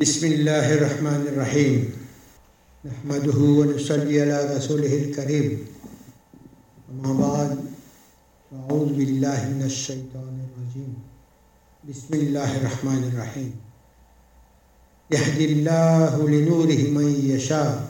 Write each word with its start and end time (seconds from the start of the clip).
بسم 0.00 0.26
الله 0.26 0.74
الرحمن 0.74 1.22
الرحيم 1.32 1.90
نحمده 2.84 3.38
ونصلي 3.38 4.20
على 4.22 4.56
رسوله 4.56 4.92
الكريم 4.94 5.66
أما 6.92 7.12
بعد 7.20 7.58
أعوذ 8.52 8.88
بالله 8.92 9.40
من 9.56 9.62
الشيطان 9.64 10.34
الرجيم 10.46 10.92
بسم 11.88 12.12
الله 12.14 12.56
الرحمن 12.56 13.02
الرحيم 13.12 13.52
يهدي 15.10 15.44
الله 15.52 16.28
لنوره 16.28 16.82
من 16.92 17.08
يشاء 17.32 17.88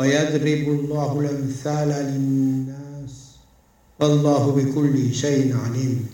ويضرب 0.00 0.64
الله 0.78 1.20
الأمثال 1.20 1.88
للناس 1.88 3.14
والله 4.00 4.42
بكل 4.50 5.14
شيء 5.14 5.54
عليم 5.56 6.06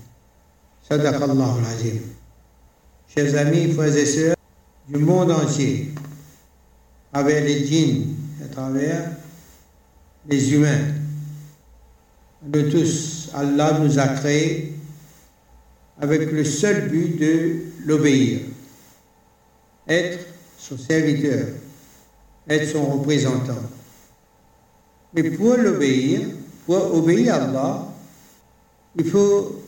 صدق 0.91 1.23
الله 1.25 1.59
العظيم 1.59 2.01
Chers 3.15 3.35
amis, 3.39 3.79
du 4.89 4.99
monde 4.99 5.31
entier, 5.31 5.91
à 7.13 7.21
travers 7.21 7.45
les 7.45 7.67
djinns, 7.67 8.17
à 8.45 8.49
travers 8.49 9.11
les 10.29 10.53
humains, 10.53 10.95
nous 12.43 12.71
tous, 12.71 13.31
Allah 13.35 13.79
nous 13.81 13.99
a 13.99 14.09
créés 14.09 14.75
avec 16.01 16.31
le 16.31 16.45
seul 16.45 16.89
but 16.89 17.19
de 17.19 17.57
l'obéir, 17.87 18.41
être 19.89 20.27
son 20.59 20.77
serviteur, 20.77 21.47
être 22.49 22.71
son 22.71 22.85
représentant. 22.85 23.63
Mais 25.15 25.31
pour 25.31 25.57
l'obéir, 25.57 26.21
pour 26.67 26.95
obéir 26.95 27.35
à 27.35 27.45
Allah, 27.45 27.87
il 28.97 29.09
faut 29.09 29.63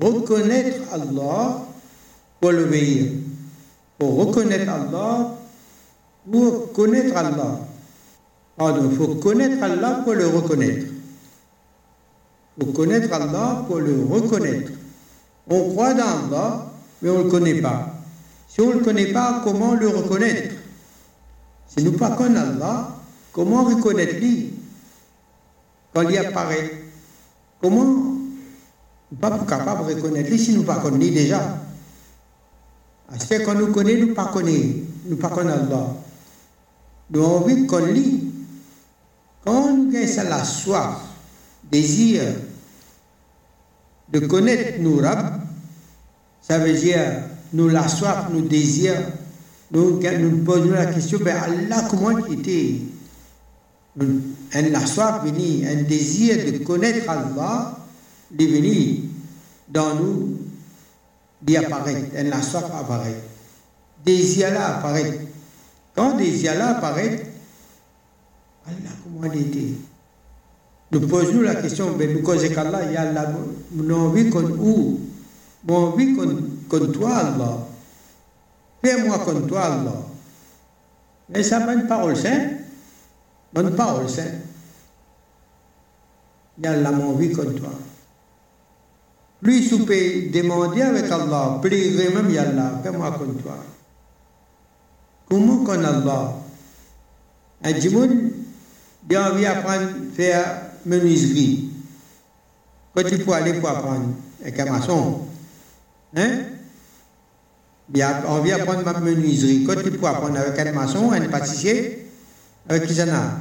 reconnaître 0.00 0.78
Allah 0.92 1.66
pour 2.40 2.52
l'obéir. 2.52 3.12
Pour 3.98 4.16
reconnaître 4.26 4.70
Allah, 4.70 5.34
pour 6.30 6.72
connaître 6.72 7.16
Allah. 7.16 7.60
Pardon, 8.56 8.88
il 8.90 8.96
faut 8.96 9.14
connaître 9.16 9.62
Allah 9.62 10.00
pour 10.04 10.14
le 10.14 10.26
reconnaître. 10.26 10.86
Il 12.58 12.66
faut 12.66 12.72
connaître 12.72 13.12
Allah 13.12 13.64
pour 13.66 13.78
le 13.78 14.04
reconnaître. 14.10 14.72
On 15.48 15.70
croit 15.70 15.94
dans 15.94 16.04
Allah, 16.04 16.66
mais 17.00 17.10
on 17.10 17.18
ne 17.18 17.24
le 17.24 17.30
connaît 17.30 17.60
pas. 17.60 17.94
Si 18.48 18.60
on 18.60 18.68
ne 18.68 18.72
le 18.74 18.80
connaît 18.80 19.12
pas, 19.12 19.40
comment 19.44 19.74
le 19.74 19.88
reconnaître? 19.88 20.54
Si 21.66 21.82
nous 21.84 21.92
ne 21.92 21.96
connaissons 21.96 22.36
Allah, 22.36 22.96
comment 23.32 23.64
reconnaître 23.64 24.16
lui? 24.16 24.54
Quand 25.94 26.08
il 26.08 26.18
apparaît 26.18 26.82
Comment? 27.60 28.14
Ne 29.12 29.16
pas 29.18 29.38
capables 29.46 29.88
de 29.88 29.94
reconnaître 29.94 30.30
lui 30.30 30.38
si 30.38 30.52
nous 30.54 30.62
ne 30.62 30.66
connaissons 30.66 30.96
lui 30.96 31.10
déjà 31.10 31.65
c'est 33.18 33.42
qu'on 33.44 33.54
nous 33.54 33.72
connaît, 33.72 33.96
nous 33.96 34.08
ne 34.08 34.14
connaissons 34.14 34.82
nous 35.08 35.16
pas 35.16 35.28
Allah. 35.28 35.94
Nous 37.10 37.20
avons 37.22 37.36
envie 37.36 37.66
qu'on 37.66 37.86
lit. 37.86 38.24
Quand 39.44 39.76
nous 39.76 39.94
avons 39.94 40.28
la 40.28 40.44
soif, 40.44 41.00
désir 41.70 42.22
de 44.12 44.18
connaître 44.20 44.80
nos 44.80 45.00
Rab, 45.00 45.40
ça 46.42 46.58
veut 46.58 46.72
dire 46.72 47.22
nous 47.52 47.68
la 47.68 47.86
soif, 47.86 48.26
nous 48.32 48.42
désir, 48.42 48.94
nous 49.70 50.00
nous 50.00 50.44
posons 50.44 50.70
la 50.70 50.86
question, 50.86 51.18
ben 51.22 51.36
Allah, 51.36 51.86
comment 51.88 52.18
il 52.18 52.40
était? 52.40 52.80
Un 53.98 54.62
la 54.70 54.84
soif 54.84 55.24
venu, 55.24 55.66
un 55.66 55.82
désir 55.82 56.36
de 56.52 56.58
connaître 56.58 57.08
Allah, 57.08 57.78
est 58.38 58.46
venu 58.46 59.04
dans 59.68 59.94
nous 59.94 60.38
apparaît, 61.56 62.04
elle 62.14 62.28
la 62.28 62.42
soif 62.42 62.64
apparaît. 62.64 63.20
Désir 64.04 64.52
là 64.52 64.76
apparaît. 64.76 65.20
Quand 65.94 66.16
désir 66.16 66.54
là 66.54 66.76
apparaît, 66.76 67.26
Allah, 68.66 68.90
comment 69.02 69.32
il 69.32 69.40
était? 69.42 69.74
Nous 70.92 71.00
posons 71.06 71.40
la 71.40 71.56
question, 71.56 71.96
mais 71.96 72.06
nous 72.06 72.22
causons 72.22 72.48
qu'Allah, 72.48 72.84
il 72.84 72.92
y 72.92 72.96
a 72.96 73.12
la, 73.12 73.32
mon 73.72 73.94
envie 73.94 74.30
qu'on 74.30 74.44
où? 74.44 75.00
Mon 75.66 75.76
envie 75.88 76.14
qu'on 76.14 76.86
toi, 76.92 77.16
Allah. 77.16 77.58
Fais-moi 78.82 79.18
comme 79.24 79.46
toi, 79.46 79.64
Allah. 79.64 79.96
Mais 81.28 81.42
ça, 81.42 81.60
bonne 81.60 81.86
parole 81.86 82.16
sainte. 82.16 82.52
Bonne 83.52 83.74
parole 83.74 84.08
sainte. 84.08 84.34
Il 86.58 86.64
y 86.64 86.68
a 86.68 86.76
la 86.76 86.92
mon 86.92 87.10
envie 87.10 87.32
comme 87.32 87.54
toi. 87.54 87.70
Plus 89.42 89.70
vous 89.70 89.80
pouvez 89.80 90.30
demander 90.30 90.82
avec 90.82 91.10
Allah, 91.10 91.58
plairait 91.60 92.14
même 92.14 92.36
Allah, 92.36 92.80
fais-moi 92.82 93.16
comme 93.18 93.36
toi. 93.36 93.58
Comment 95.28 95.64
qu'on 95.64 95.84
Allah 95.84 96.34
Un 97.62 97.80
djimoun, 97.80 98.30
il 99.08 99.16
a 99.16 99.32
envie 99.32 99.42
d'apprendre 99.42 99.88
à 99.88 100.14
faire 100.14 100.62
menuiserie. 100.86 101.70
Quand 102.94 103.02
tu 103.02 103.18
peux 103.18 103.32
aller 103.32 103.54
pour 103.54 103.68
apprendre 103.68 104.06
avec 104.40 104.58
un 104.58 104.72
maçon, 104.72 105.20
hein? 106.16 106.38
Il 107.94 108.02
a 108.02 108.22
envie 108.28 108.50
d'apprendre 108.50 108.84
ma 108.84 108.98
menuiserie. 108.98 109.64
Quand 109.64 109.80
tu 109.82 109.90
peux 109.90 110.06
apprendre 110.06 110.38
avec 110.38 110.58
un 110.58 110.72
maçon, 110.72 111.12
un 111.12 111.28
pâtissier, 111.28 112.08
avec 112.68 112.86
qui 112.86 112.94
ça 112.94 113.06
n'a? 113.06 113.40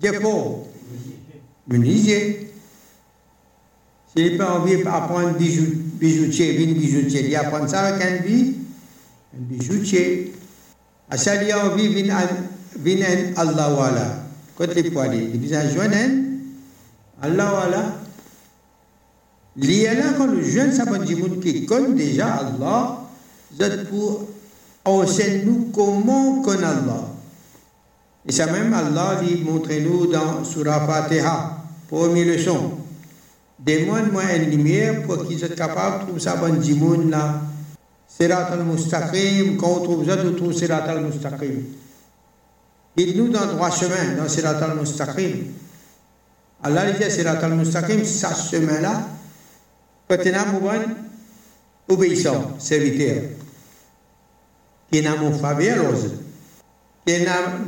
Dépôt. 0.00 0.68
Menuisier. 1.66 2.53
S'il 4.16 4.36
pas 4.38 4.58
envie 4.58 4.82
d'apprendre 4.82 5.36
bijou, 5.36 5.66
bijoutier, 5.98 6.62
une 6.62 6.74
bijoutier, 6.74 7.26
il 7.26 7.34
apprend 7.36 7.66
ça 7.66 7.80
avec 7.80 8.02
un, 8.04 8.22
bi, 8.22 8.56
un 9.36 9.40
bijoutier. 9.40 10.32
À 11.10 11.18
ça, 11.18 11.42
il 11.42 11.50
a 11.50 11.66
envie 11.66 11.88
venir 11.88 12.14
Allah 13.36 13.74
Wala. 13.74 14.24
Quand 14.56 14.66
peut 14.68 15.00
aller, 15.00 15.30
il 15.34 15.40
dit 15.40 15.48
joindre 15.48 15.96
Allah 17.20 17.52
Wala. 17.54 18.00
Là 19.56 20.04
quand 20.16 20.26
le 20.26 20.42
jeune 20.42 20.72
s'abonne 20.72 21.04
qui 21.40 21.66
connaît 21.66 21.94
déjà 21.94 22.34
Allah, 22.34 23.00
c'est 23.58 23.88
pour 23.88 24.28
enseigner 24.84 25.44
nous 25.44 25.70
comment 25.72 26.40
connaître 26.40 26.66
Allah. 26.66 27.08
Et 28.26 28.32
ça 28.32 28.46
même 28.46 28.72
Allah 28.72 29.20
dit, 29.22 29.42
montrez-nous 29.44 30.06
dans 30.06 30.44
Surah 30.44 30.86
Fatiha, 30.86 31.58
première 31.88 32.26
leçon. 32.26 32.83
Demande-moi 33.58 34.22
une 34.36 34.50
lumière 34.50 35.02
pour 35.02 35.26
qu'ils 35.26 35.38
soient 35.38 35.48
capables 35.48 36.00
de 36.00 36.04
trouver 36.06 36.20
ça 36.20 36.36
bon 36.36 36.54
dimoun 36.54 37.10
là. 37.10 37.40
Sirat 38.08 38.52
al-Mustaqim, 38.52 39.56
quand 39.56 39.78
on 39.78 39.80
trouve 39.82 40.06
ça, 40.06 40.16
on 40.24 40.32
trouve 40.34 40.52
Sirat 40.52 40.84
al-Mustaqim. 40.84 41.62
Guide-nous 42.96 43.28
dans 43.28 43.46
le 43.46 43.52
droit 43.54 43.70
chemin, 43.70 44.16
dans 44.16 44.28
Sirat 44.28 44.62
al-Mustaqim. 44.62 45.30
Allah 46.62 46.92
dit 46.92 47.10
Sirat 47.10 47.38
al-Mustaqim, 47.42 48.04
c'est 48.04 48.26
ce 48.26 48.56
chemin-là. 48.56 49.08
Quand 50.08 50.16
on 50.24 50.68
a 50.68 50.74
obéissant, 51.88 52.56
serviteur, 52.58 53.22
qui 54.92 55.02
n'a 55.02 55.16
mon 55.16 55.32
faveur, 55.32 55.92
qui 57.06 57.22
n'a 57.22 57.58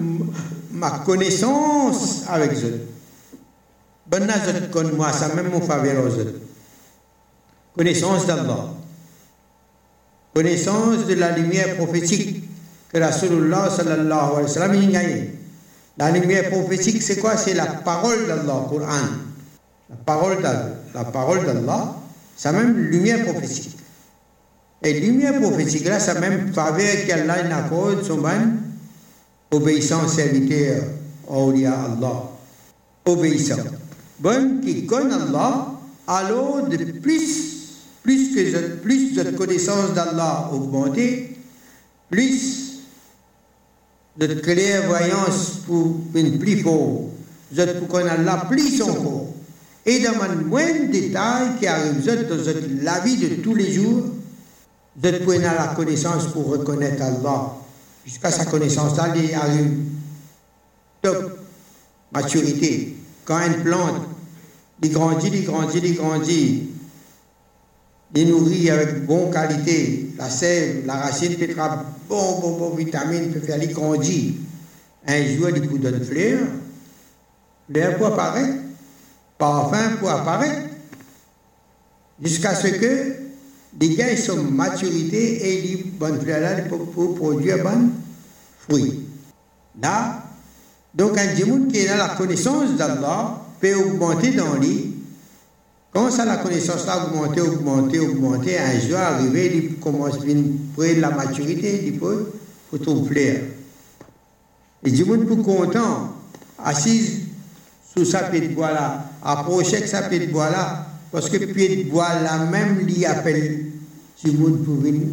ma 0.70 0.90
connaissance 1.00 2.24
avec 2.28 2.52
eux. 2.52 2.86
Ça 4.10 5.34
même 5.34 5.50
mon 5.50 5.60
Connaissance 7.76 8.26
d'Allah. 8.26 8.68
Connaissance 10.34 11.06
de 11.06 11.14
la 11.14 11.36
lumière 11.36 11.76
prophétique 11.76 12.44
que 12.92 12.98
Rasulullah 12.98 13.68
sallallahu 13.70 14.30
alayhi 14.32 14.42
wa 14.42 14.48
sallam 14.48 14.70
a 14.72 14.92
gagné. 14.92 15.34
La 15.98 16.10
lumière 16.10 16.50
prophétique, 16.50 17.02
c'est 17.02 17.16
quoi? 17.16 17.36
C'est 17.36 17.54
la 17.54 17.66
parole 17.66 18.26
d'Allah, 18.26 18.66
Coran. 18.68 18.86
La 19.90 19.96
parole 19.96 20.42
d'Allah, 20.42 20.74
la 20.94 21.04
parole 21.04 21.44
d'Allah, 21.44 21.96
c'est 22.36 22.52
même 22.52 22.76
lumière 22.76 23.24
prophétique. 23.24 23.76
Et 24.82 25.00
lumière 25.00 25.40
prophétique, 25.40 25.86
là, 25.86 25.98
c'est 25.98 26.18
même 26.20 26.52
faveur 26.52 27.06
qu'Allah 27.06 27.56
accorde 27.56 28.04
son 28.04 28.18
ban, 28.18 28.56
obéissant 29.50 30.06
serviteur, 30.06 30.82
awliya 31.28 31.72
Allah, 31.72 32.22
obéissant 33.06 33.56
bonne 34.18 34.60
qui 34.60 34.86
connaît 34.86 35.14
Allah, 35.14 35.72
alors 36.06 36.68
de 36.68 36.76
plus, 36.76 37.74
plus 38.02 38.34
que 38.34 38.76
plus 38.76 39.14
de 39.14 39.30
connaissance 39.30 39.92
d'Allah 39.94 40.50
augmentée, 40.52 41.36
plus 42.10 42.80
de 44.16 44.26
clairvoyance 44.34 45.60
pour 45.66 46.00
une 46.14 46.38
plus 46.38 46.60
fort, 46.60 47.10
vous 47.52 47.60
êtes 47.60 47.78
pour 47.78 47.88
connaître 47.88 48.20
Allah 48.20 48.46
plus 48.48 48.80
encore. 48.82 49.34
Et 49.84 50.00
dans 50.00 50.20
un 50.20 50.34
moins 50.36 50.72
de 50.72 50.90
détails 50.90 51.58
qui 51.60 51.66
arrivent 51.66 52.04
dans 52.04 52.82
la 52.82 53.00
vie 53.00 53.18
de 53.18 53.36
tous 53.42 53.54
les 53.54 53.72
jours, 53.72 54.04
êtes 55.02 55.24
pour 55.24 55.32
la 55.34 55.72
connaissance 55.76 56.26
pour 56.28 56.48
reconnaître 56.48 57.02
Allah. 57.02 57.52
Jusqu'à 58.04 58.30
sa 58.30 58.46
connaissance, 58.46 58.96
là, 58.96 59.12
il 59.16 59.34
arrive 59.34 59.78
top 61.02 61.38
maturité. 62.12 62.95
Quand 63.26 63.44
une 63.44 63.64
plante, 63.64 64.02
il 64.82 64.92
grandit, 64.92 65.30
il 65.32 65.44
grandit, 65.44 65.80
il 65.82 65.96
grandit. 65.96 66.70
il 68.14 68.28
nourrit 68.28 68.70
avec 68.70 69.04
bonne 69.04 69.32
qualité, 69.32 70.12
la 70.16 70.30
sève, 70.30 70.86
la 70.86 70.94
racine 70.94 71.34
peut 71.34 71.44
être 71.44 71.56
bon, 72.08 72.40
bon, 72.40 72.56
bon, 72.56 72.70
vitamine, 72.76 73.32
peut 73.32 73.40
faire 73.40 73.58
les 73.58 73.66
grandir. 73.66 74.34
Un 75.08 75.24
jour, 75.24 75.48
il 75.54 75.68
peut 75.68 75.78
donner 75.78 76.04
fleur, 76.04 76.38
fleur 77.68 77.96
pour 77.98 78.06
apparaître, 78.06 78.58
parfum 79.36 79.96
pour 79.98 80.10
apparaître, 80.10 80.68
jusqu'à 82.22 82.54
ce 82.54 82.68
que 82.68 83.12
les 83.80 83.94
gars 83.96 84.16
sont 84.16 84.42
maturité 84.42 85.48
et 85.48 85.62
les 85.62 85.76
bonnes 85.84 86.20
fleurs 86.20 86.68
pour, 86.68 86.90
pour 86.92 87.16
produire 87.16 87.62
bon 87.64 87.90
fruits. 88.60 89.00
Là, 89.82 90.25
donc 90.96 91.18
un 91.18 91.46
monde 91.46 91.70
qui 91.70 91.78
est 91.78 91.88
dans 91.88 91.98
la 91.98 92.08
connaissance 92.08 92.74
d'Allah 92.76 93.42
peut 93.60 93.74
augmenter 93.74 94.30
dans 94.32 94.54
lui. 94.54 94.94
Quand 95.92 96.10
ça, 96.10 96.24
la 96.24 96.38
connaissance 96.38 96.86
a 96.88 97.06
augmenté, 97.06 97.40
augmenté, 97.40 97.98
augmenté, 98.00 98.58
un 98.58 98.80
jour 98.80 98.98
arrivé, 98.98 99.50
il 99.54 99.76
commence 99.76 100.14
à 100.14 100.18
prendre 100.18 101.00
la 101.00 101.10
maturité, 101.10 101.84
il 101.86 101.98
peut, 101.98 102.32
pour 102.68 102.80
trouver 102.80 103.44
Et 104.84 104.90
du 104.90 105.04
monde 105.04 105.26
plus 105.26 105.42
content, 105.42 106.14
assis 106.62 107.24
sous 107.94 108.04
sa 108.04 108.24
pied 108.24 108.40
de 108.40 108.54
bois 108.54 108.72
là, 108.72 109.10
approché 109.22 109.80
de 109.80 109.86
sa 109.86 110.02
pied 110.02 110.18
de 110.18 110.32
bois 110.32 110.50
là, 110.50 110.86
parce 111.12 111.28
que 111.28 111.38
pied 111.38 111.84
de 111.84 111.90
bois 111.90 112.20
là, 112.20 112.38
même 112.44 112.78
lui 112.80 113.04
appelle 113.04 113.66
monde 114.34 114.64
pour 114.64 114.76
venir 114.76 115.08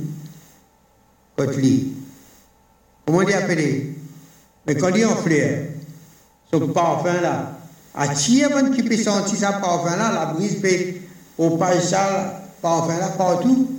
contre 1.38 1.58
lui. 1.58 1.94
Comment 3.06 3.22
il 3.22 3.34
appelle 3.34 3.96
Mais 4.66 4.76
quand 4.76 4.90
il 4.96 5.06
en 5.06 5.16
fleur, 5.16 5.73
son 6.54 6.68
parfum 6.68 7.22
là, 7.22 7.58
à 7.96 8.08
bon 8.08 8.72
qui 8.76 8.84
peut 8.84 8.98
sentir 8.98 9.38
ça 9.38 9.54
parfum 9.54 9.96
là, 9.96 10.12
la 10.14 10.26
brise 10.34 10.62
peut 10.62 10.68
au 11.38 11.58
pas 11.58 11.80
ça 11.80 12.44
parfum 12.62 12.98
là 13.00 13.10
partout. 13.18 13.70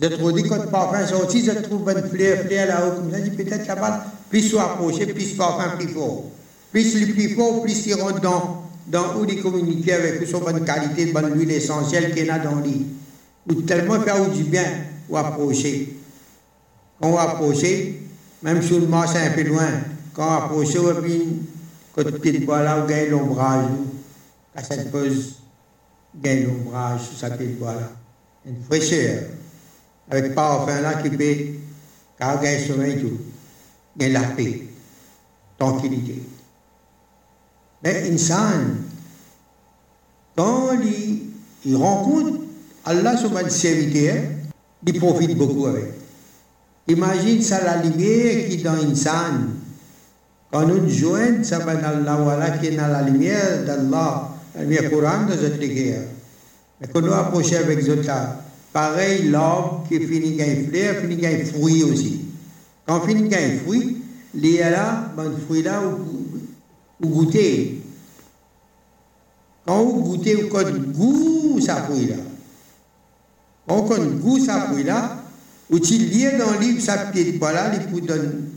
Je 0.00 0.06
trouve 0.08 0.32
que 0.32 0.48
quand 0.48 0.70
parfum 0.70 1.06
sorti, 1.06 1.44
je 1.44 1.52
trouve 1.52 1.88
une 1.90 2.08
fleur, 2.08 2.38
fleur 2.46 2.66
là-haut, 2.66 2.96
comme 2.96 3.10
ça, 3.10 3.18
peut-être 3.18 3.66
là-bas, 3.66 4.06
plus 4.30 4.42
soit 4.42 4.72
approché, 4.72 5.06
plus 5.06 5.34
parfum 5.34 5.76
plus 5.76 5.88
fort. 5.88 6.24
Plus 6.70 7.00
le 7.00 7.12
plus 7.12 7.34
fort, 7.34 7.62
plus 7.62 7.86
il 7.86 7.94
rentre 7.94 8.20
dans, 8.20 8.64
dans 8.86 9.18
où 9.18 9.26
il 9.28 9.42
communique 9.42 9.88
avec 9.90 10.26
son 10.26 10.40
bonne 10.40 10.64
qualité, 10.64 11.06
bonne 11.12 11.38
huile 11.38 11.50
essentielle 11.50 12.14
qu'il 12.14 12.30
a 12.30 12.38
dans 12.38 12.56
lui. 12.56 12.86
Ou 13.48 13.54
tellement 13.62 14.00
faire 14.00 14.30
du 14.30 14.44
bien, 14.44 14.64
ou 15.08 15.16
approcher. 15.16 15.96
Quand 17.00 17.08
on 17.08 17.18
approcher, 17.18 18.00
même 18.42 18.62
si 18.62 18.72
on 18.72 18.88
marche 18.88 19.16
un 19.16 19.30
peu 19.30 19.42
loin, 19.42 19.68
quand 20.14 20.50
on 20.54 20.62
puis 21.02 21.42
quand 21.94 22.02
tu 22.22 22.38
bois 22.40 22.62
là, 22.62 22.86
gagne 22.86 23.10
l'ombrage. 23.10 23.66
Quand 24.54 24.64
ça 24.64 24.76
pose, 24.90 25.36
gagne 26.14 26.46
l'ombrage 26.46 27.02
sur 27.02 27.18
sa 27.18 27.30
de 27.30 27.46
bois 27.46 27.74
là. 27.74 27.90
Une 28.46 28.62
fraîcheur. 28.62 29.24
Avec 30.10 30.34
parfum 30.34 30.80
là 30.80 30.94
qui 30.94 31.10
peut, 31.10 31.36
car 32.18 32.40
gagne 32.40 32.66
sommeil 32.66 33.00
tout. 33.00 33.18
Gagne 33.96 34.12
la 34.12 34.22
paix, 34.22 34.62
tranquillité. 35.58 36.22
Mais 37.82 38.10
insan, 38.10 38.76
quand 40.36 40.78
il, 41.64 41.76
rencontre 41.76 42.40
Allah 42.84 43.16
sur 43.16 43.30
votre 43.30 43.50
serviteur, 43.50 44.16
il 44.86 44.98
profite 44.98 45.36
beaucoup 45.36 45.66
avec. 45.66 45.92
Imagine 46.88 47.40
ça 47.42 47.62
la 47.62 47.82
lumière 47.82 48.48
qui 48.48 48.56
dans 48.58 48.72
insan. 48.72 49.61
Quand 50.52 50.66
nous 50.66 50.86
joignons, 50.86 51.42
ça 51.42 51.60
va 51.60 51.76
dans 51.76 51.88
Allah 51.88 52.18
voilà, 52.22 52.50
qui 52.50 52.66
est 52.66 52.76
dans 52.76 52.88
la 52.88 53.00
lumière 53.00 53.64
d'Allah, 53.64 54.28
la 54.54 54.62
lumière 54.64 54.90
Coran 54.90 55.24
de 55.26 55.32
cette 55.32 55.58
guerre. 55.58 56.02
Mais 56.78 56.88
quand 56.92 57.00
nous 57.00 57.12
approchons 57.12 57.56
avec 57.56 57.80
Zota, 57.80 58.44
pareil, 58.70 59.30
l'arbre 59.30 59.86
qui 59.88 59.98
finit 60.00 60.36
gagner 60.36 60.68
fleur, 60.68 60.96
finit 60.96 61.16
gagner 61.16 61.46
fruit 61.46 61.82
aussi. 61.84 62.26
Quand 62.84 62.98
on 62.98 63.06
finit 63.06 63.30
gagner 63.30 63.60
fruit, 63.60 64.02
il 64.34 64.46
y 64.46 64.60
a 64.60 64.68
là, 64.68 65.10
bon 65.16 65.32
fruit 65.46 65.62
là, 65.62 65.80
ou 67.00 67.08
goûter. 67.08 67.80
Quand 69.66 69.82
vous 69.82 70.02
goûtez, 70.02 70.34
vous 70.34 70.48
connaissez 70.48 70.78
goût 70.78 71.60
ça 71.62 71.76
fruit 71.76 72.08
là. 72.08 72.16
Quand 73.66 73.76
vous 73.76 73.88
connaissez 73.88 74.16
goût 74.16 74.38
ça 74.38 74.68
fruit 74.68 74.84
là, 74.84 75.16
vous 75.70 75.78
lié 75.78 76.32
dans 76.38 76.52
le 76.52 76.60
livre, 76.60 76.82
ça 76.82 77.06
pied 77.06 77.32
de 77.32 77.40
là, 77.40 77.72
il 77.72 77.88
vous 77.88 78.00
donne 78.02 78.51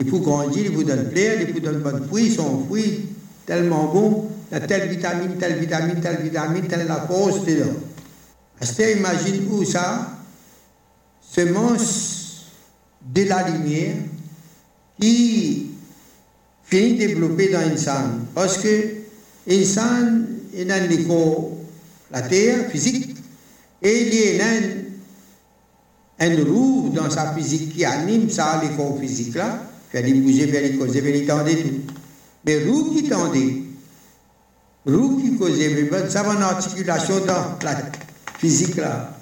il 0.00 0.08
faut 0.08 0.20
grandir, 0.20 0.64
il 0.66 0.74
faut 0.74 0.82
donner 0.82 1.10
plaire, 1.10 1.40
il 1.40 1.52
faut 1.52 1.60
donner 1.60 1.78
bon 1.78 2.06
fruit, 2.06 2.32
son 2.32 2.64
fruit 2.66 3.06
tellement 3.46 3.86
bon, 3.92 4.28
il 4.50 4.54
y 4.54 4.56
a 4.56 4.66
telle 4.66 4.88
vitamine, 4.88 5.36
telle 5.38 5.58
vitamine, 5.58 6.00
telle 6.00 6.22
vitamine, 6.22 6.66
telle 6.66 6.86
la 6.86 7.00
force 7.00 7.44
dedans. 7.44 7.72
Est-ce 8.60 8.98
imagine 8.98 9.48
où 9.50 9.64
ça? 9.64 10.18
Semence 11.20 12.46
de 13.02 13.24
la 13.24 13.48
lumière 13.48 13.96
qui 15.00 15.70
finit 16.64 16.94
de 16.94 16.98
développer 16.98 17.48
dans 17.48 17.60
l'insan. 17.60 18.26
Parce 18.34 18.58
que 18.58 18.84
l'insan 19.46 20.26
est 20.54 20.64
dans 20.64 20.88
l'écho, 20.88 21.58
la 22.10 22.22
terre 22.22 22.70
physique, 22.70 23.16
et 23.80 24.08
il 24.08 24.36
y 24.36 24.40
a 24.40 24.46
un, 26.20 26.44
roue 26.44 26.90
dans 26.94 27.10
sa 27.10 27.32
physique 27.34 27.74
qui 27.74 27.84
anime 27.84 28.28
ça, 28.28 28.60
l'écho 28.62 28.98
physique 29.00 29.34
là 29.34 29.67
les 29.94 30.14
bouger, 30.14 30.46
les 30.46 30.76
causer, 30.76 31.00
les 31.00 31.24
tendre 31.26 31.50
tout. 31.50 31.92
Mais 32.44 32.64
roue 32.64 32.94
qui 32.94 33.08
tendait, 33.08 33.62
roue 34.86 35.20
qui 35.20 35.36
causait, 35.36 35.68
mais 35.90 36.10
ça 36.10 36.22
va 36.22 36.34
une 36.34 36.42
articulation 36.42 37.20
dans 37.26 37.58
la 37.62 37.76
physique 38.38 38.76
là. 38.76 39.14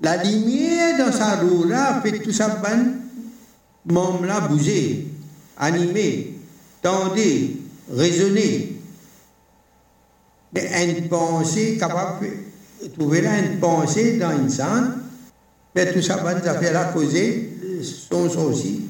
La 0.00 0.22
lumière 0.22 0.98
dans 0.98 1.12
sa 1.12 1.36
roue 1.36 1.64
là 1.64 2.00
fait 2.02 2.18
tout 2.18 2.32
ça, 2.32 2.60
ben, 2.62 3.00
membre 3.86 4.26
là 4.26 4.40
bouger, 4.40 5.06
animer, 5.56 6.38
tendre, 6.82 7.16
raisonner. 7.90 8.78
Mais 10.52 10.88
une 10.88 11.08
pensée 11.08 11.76
capable 11.78 12.26
de 12.82 12.88
trouver 12.88 13.22
là 13.22 13.38
une 13.38 13.58
pensée 13.58 14.18
dans 14.18 14.32
une 14.32 14.50
scène, 14.50 14.98
mais 15.74 15.92
tout 15.92 16.02
ça, 16.02 16.22
ça 16.44 16.58
fait 16.60 16.72
la 16.72 16.84
causer, 16.86 17.52
sont 17.82 18.28
aussi 18.38 18.83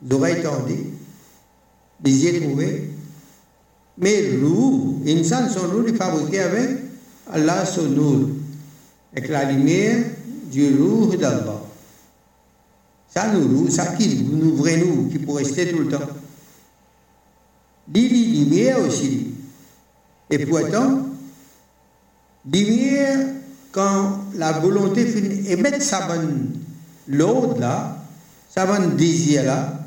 tendues, 0.00 0.86
les 2.04 2.24
yeux 2.24 2.40
trouvés. 2.40 2.90
Mais 3.98 4.22
l'eau, 4.32 5.00
une 5.04 5.24
salle 5.24 5.50
son 5.50 5.66
eau 5.74 5.86
est 5.86 5.94
fabriquée 5.94 6.40
avec 6.40 6.70
Allah 7.32 7.64
son 7.64 7.96
eau, 7.98 8.30
avec 9.12 9.28
la 9.28 9.50
lumière 9.50 10.04
du 10.50 10.76
roux 10.76 11.16
d'Allah. 11.16 11.62
Ça 13.08 13.32
nous 13.32 13.68
ça 13.70 13.86
qui 13.96 14.22
nous 14.22 14.52
ouvre 14.52 14.70
nous, 14.70 15.08
qui 15.08 15.18
peut 15.18 15.32
rester 15.32 15.70
tout 15.70 15.80
le 15.80 15.88
temps. 15.88 16.06
Dit 17.88 18.08
lumière 18.08 18.78
aussi. 18.86 19.28
Et 20.30 20.44
pourtant, 20.44 21.06
lumière, 22.52 23.18
quand 23.72 24.20
la 24.34 24.52
volonté 24.52 25.06
finit 25.06 25.50
émettre 25.50 25.82
sa 25.82 26.06
bonne 26.06 26.52
l'autre 27.08 27.58
là, 27.58 27.96
sa 28.48 28.66
bonne 28.66 28.96
désir 28.96 29.44
là, 29.44 29.77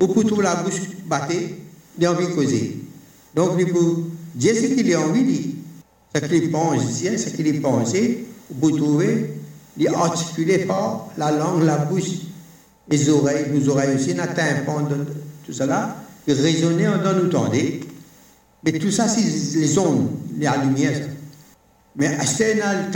ou 0.00 0.06
pour 0.06 0.24
trouver 0.24 0.44
la 0.44 0.56
bouche 0.56 0.80
battée, 1.06 1.56
il 1.98 2.06
a 2.06 2.12
envie 2.12 2.26
de 2.26 2.32
causer. 2.32 2.78
Donc, 3.34 3.50
il 3.58 3.66
peut 3.66 4.04
dire 4.34 4.54
ce 4.54 4.66
qu'il 4.66 4.94
a 4.94 5.00
envie 5.00 5.22
de 5.22 5.30
dire. 5.30 5.54
Ce 6.14 6.20
qu'il 6.26 6.50
pense, 6.50 6.82
ce 6.82 7.36
qu'il 7.36 7.60
pense, 7.60 7.92
pour 8.58 8.76
trouver, 8.76 9.34
il 9.76 9.88
articuler 9.88 10.58
par 10.58 11.08
la 11.16 11.30
langue, 11.30 11.62
la 11.62 11.76
bouche, 11.78 12.10
les 12.88 13.08
oreilles, 13.08 13.46
nos 13.52 13.68
oreilles 13.68 13.94
aussi, 13.94 14.14
notre 14.14 14.34
tympan, 14.34 14.88
tout 15.46 15.52
cela, 15.52 15.96
raisonner 16.26 16.88
en 16.88 16.98
nous 17.14 17.28
tendez. 17.28 17.80
Mais 18.64 18.72
tout 18.72 18.90
ça, 18.90 19.08
c'est 19.08 19.58
les 19.58 19.78
ondes, 19.78 20.08
la 20.38 20.56
lumière. 20.64 21.08
Mais 21.96 22.16
c'est 22.26 22.54
la 22.54 22.90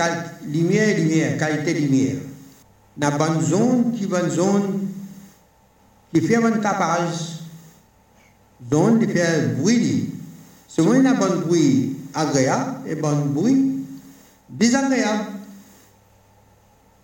lumière, 0.47 0.99
lumière, 0.99 1.39
qualité 1.39 1.75
lumière. 1.75 2.17
La 2.99 3.11
bonne 3.13 3.41
zone 3.41 3.93
qui 3.97 4.07
bonne 4.07 4.31
zone 4.31 4.84
qui 6.15 6.21
fait 6.21 6.37
un 6.37 6.53
tapage, 6.53 7.41
donc 8.61 8.99
il 9.03 9.09
fait 9.09 9.49
bruit. 9.59 10.11
Souvent, 10.69 10.95
il 10.95 11.07
a 11.07 11.11
un 11.11 11.15
bon 11.15 11.41
bruit 11.41 11.97
agréable 12.15 12.89
et 12.89 12.95
bon 12.95 13.17
bruit 13.27 13.85
désagréable. 14.49 15.25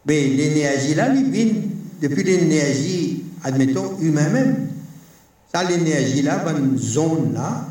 Mais 0.07 0.29
l'énergie 0.29 0.95
là, 0.95 1.13
il 1.13 1.29
vient 1.29 1.53
depuis 2.01 2.23
l'énergie, 2.23 3.25
admettons, 3.43 3.99
humaine 3.99 4.33
même. 4.33 4.69
Ça, 5.53 5.65
l'énergie 5.65 6.23
là, 6.23 6.39
bonne 6.39 6.79
zone 6.79 7.35
là, 7.35 7.67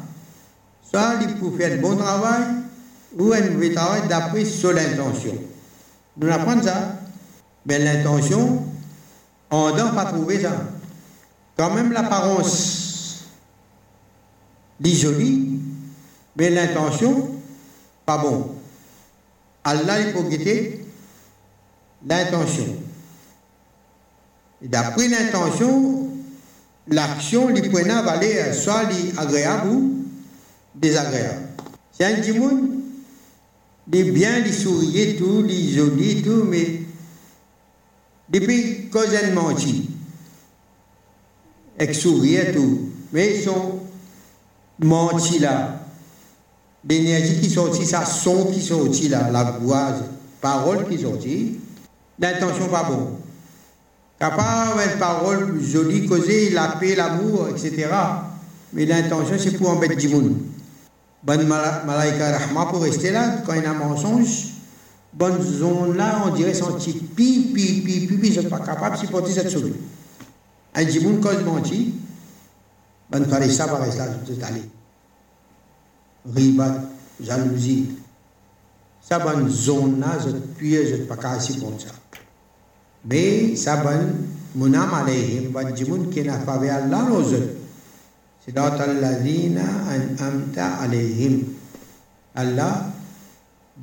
soit 0.84 1.14
il 1.22 1.36
peut 1.36 1.58
faire 1.58 1.80
bon 1.80 1.96
travail 1.96 2.44
ou 3.18 3.32
un 3.32 3.50
mauvais 3.50 3.74
travail 3.74 4.02
d'après 4.10 4.44
sur 4.44 4.74
l'intention. 4.74 5.36
Nous 6.18 6.30
apprenons 6.30 6.64
ça. 6.64 6.96
Mais 7.66 7.80
l'intention, 7.80 8.66
on 9.52 9.70
ne 9.70 9.78
doit 9.78 9.92
pas 9.92 10.06
trouver 10.06 10.42
ça. 10.42 10.52
Quand 11.60 11.74
même 11.74 11.92
l'apparence 11.92 13.26
dit 14.80 15.06
mais 16.38 16.50
l'intention, 16.52 17.32
pas 18.06 18.18
bon. 18.18 18.56
Allah 19.66 20.00
il 20.00 20.14
faut 20.14 20.24
guetter 20.24 20.86
l'intention. 22.08 22.64
D'après 24.62 25.10
l'intention, 25.10 26.08
l'action, 26.88 27.54
points 27.70 28.04
va 28.04 28.12
aller 28.12 28.54
soit 28.54 28.88
agréable 29.18 29.68
ou 29.68 30.06
désagréable. 30.74 31.50
C'est 31.92 32.06
un 32.06 32.22
dimoun, 32.22 32.84
il 33.92 34.14
bien, 34.14 34.38
il 34.38 34.54
sourit 34.54 35.18
tout, 35.18 35.46
il 35.50 35.76
joli 35.76 36.22
tout, 36.22 36.46
mais 36.46 36.84
depuis 38.30 38.90
qu'ils 38.90 39.30
ont 39.30 39.34
menti, 39.34 39.89
tout, 42.54 42.90
mais 43.12 43.38
ils 43.38 43.44
sont 43.44 43.80
mentis 44.80 45.40
là. 45.40 45.76
L'énergie 46.88 47.40
qui 47.42 47.50
sortit, 47.50 47.86
ça 47.86 48.06
son 48.06 48.46
qui 48.46 48.62
sortit 48.62 49.10
là, 49.10 49.30
la 49.32 49.44
voix, 49.44 49.94
parole 50.42 50.88
qui 50.88 51.00
sortit, 51.00 51.60
l'intention 52.20 52.68
pas 52.68 52.84
bon. 52.84 53.18
Capable 54.20 54.82
une 54.82 55.00
parole 55.00 55.62
jolie, 55.62 56.06
causée, 56.06 56.50
la 56.50 56.78
paix, 56.80 56.96
l'amour, 56.96 57.48
etc. 57.50 57.88
Mais 58.74 58.86
l'intention, 58.86 59.36
c'est 59.38 59.58
pour 59.58 59.70
embêter 59.70 59.96
du 59.96 60.10
monde. 60.10 60.36
Bonne 61.24 61.48
malaika 61.48 62.38
rahma 62.38 62.66
pour 62.68 62.82
rester 62.82 63.12
là, 63.12 63.42
quand 63.46 63.54
il 63.54 63.64
y 63.64 63.66
a 63.66 63.72
un 63.72 63.74
mensonge, 63.74 64.48
bonne 65.14 65.42
zone 65.42 65.98
là, 65.98 66.24
on 66.26 66.36
dirait 66.36 66.54
son 66.54 66.74
petit 66.74 66.94
pi, 66.94 67.52
pi, 67.54 67.82
pi, 67.82 68.08
pi, 68.08 68.18
pi, 68.18 68.34
je 68.34 68.40
suis 68.40 68.50
pas 68.50 68.60
capable 68.60 68.96
de 68.96 69.02
supporter 69.02 69.32
cette 69.34 69.52
chose 69.52 69.72
Un 70.75 70.89
djimoun 70.89 71.21
cause 71.21 71.43
menti, 71.45 71.95
bonne 73.11 73.29
ça 73.51 73.67
va 73.67 73.79
rester 73.79 73.99
là, 73.99 74.07
je 74.27 74.33
vais 74.33 74.43
aller. 74.43 74.63
Riba, 76.35 76.83
jalousie. 77.21 77.91
Ça 79.01 79.19
bonne 79.19 79.49
zone 79.49 80.01
là, 80.01 80.19
je 80.25 80.31
puis, 80.57 80.75
je 80.75 80.81
ne 80.81 80.97
suis 80.97 81.05
pas 81.05 81.17
capable 81.17 81.39
de 81.39 81.45
supporter 81.45 81.87
ça. 81.87 81.95
Mais 83.05 83.55
ça 83.57 83.77
bonne, 83.77 84.27
mon 84.55 84.73
âme 84.75 84.95
alayhim, 84.95 85.51
bonne 85.51 85.77
djimoun 85.77 86.11
qui 86.11 86.23
n'a 86.23 86.39
pas 86.39 86.59
vu 86.59 86.69
Allah 86.69 87.07
aux 87.11 87.23
autres. 87.23 87.65
صراط 88.45 88.81
الذين 88.81 89.59
أنعمت 89.89 90.59
عليهم 90.59 91.43
Allah, 92.37 92.91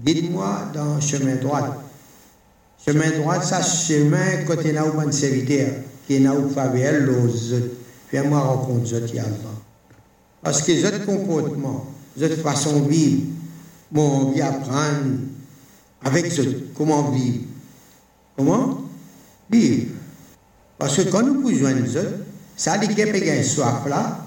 guide-moi 0.03 0.71
dans 0.73 0.95
le 0.95 1.01
chemin 1.01 1.35
droit. 1.35 1.83
Chemin 2.85 3.09
droit, 3.11 3.41
ça, 3.41 3.61
chemin 3.61 4.43
côté 4.45 4.73
là 4.73 4.85
où 4.85 4.93
mon 4.99 5.09
serviteur, 5.09 5.69
faveur 6.54 7.00
l'ose. 7.02 7.54
Fais-moi 8.10 8.38
rencontrer 8.38 8.86
Zot, 8.86 9.18
Allah. 9.18 9.56
Parce 10.42 10.62
que 10.62 10.72
Zot 10.80 11.04
comportement, 11.04 11.86
Zot 12.18 12.36
façon 12.42 12.80
de 12.80 12.88
vivre, 12.88 13.22
mon 13.90 14.30
vie 14.30 14.42
apprendre 14.42 15.18
avec 16.04 16.30
Zot, 16.30 16.42
comment 16.74 17.10
vivre. 17.10 17.44
Comment 18.36 18.82
Vivre. 19.50 19.86
Parce 20.78 20.96
que 20.96 21.02
quand 21.02 21.22
nous 21.22 21.40
pouvons 21.40 21.86
Zot, 21.86 22.00
ça 22.56 22.78
dit 22.78 22.88
qu'il 22.88 22.98
y 22.98 23.30
a 23.30 23.42
soif 23.42 23.86
là, 23.88 24.26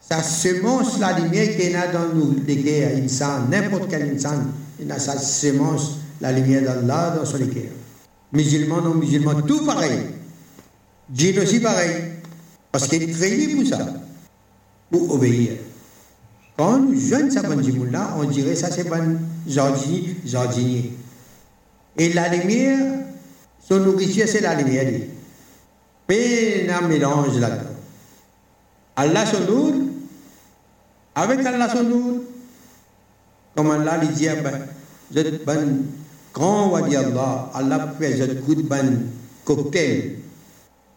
ça 0.00 0.22
semence 0.22 0.98
la 0.98 1.18
lumière 1.18 1.54
qu'il 1.56 1.70
y 1.70 1.74
a 1.74 1.92
dans 1.92 2.14
nous, 2.14 2.34
insan, 2.48 3.48
n'importe 3.50 3.90
quel 3.90 4.14
insan, 4.14 4.46
il 4.80 4.90
a 4.90 4.98
sa 4.98 5.18
semence 5.18 5.98
la 6.20 6.32
lumière 6.32 6.62
d'Allah 6.62 7.16
dans 7.18 7.26
son 7.26 7.38
cœur. 7.38 7.72
Musulmans, 8.32 8.80
non 8.80 8.94
musulmans, 8.94 9.42
tout 9.42 9.64
pareil. 9.66 10.00
Djinn 11.12 11.38
aussi 11.38 11.60
pareil. 11.60 12.12
Parce 12.70 12.86
qu'il 12.86 13.02
est 13.02 13.12
créé 13.12 13.56
pour 14.90 15.14
obéir. 15.14 15.52
Quand 16.56 16.78
nous 16.78 16.98
jeunes 16.98 17.30
ça 17.30 17.42
bon 17.42 17.56
là, 17.90 18.14
on 18.18 18.24
dirait 18.24 18.56
ça 18.56 18.70
c'est 18.70 18.88
bon 18.88 19.18
jardinier, 19.46 20.16
jardinier. 20.24 20.92
Et 21.96 22.12
la 22.12 22.28
lumière, 22.28 23.04
son 23.60 23.78
nourriture 23.80 24.26
c'est 24.26 24.40
la 24.40 24.54
lumière. 24.54 25.00
Mais 26.08 26.68
un 26.68 26.88
mélange 26.88 27.38
là-dedans. 27.38 27.70
Allah 28.96 29.24
son 29.26 29.88
avec 31.14 31.44
Allah 31.44 31.68
son 31.68 31.82
nom. 31.84 32.22
Comme 33.54 33.70
Allah 33.70 33.98
lui 33.98 34.08
dit, 34.08 34.28
je 35.14 35.20
ban 35.44 35.54
grand 36.32 36.70
wadi 36.70 36.96
Allah, 36.96 37.50
Allah 37.54 37.94
fait 37.98 38.16
je 38.16 38.24
goûte 38.40 38.68
ban 38.68 38.84
cocktail, 39.44 40.18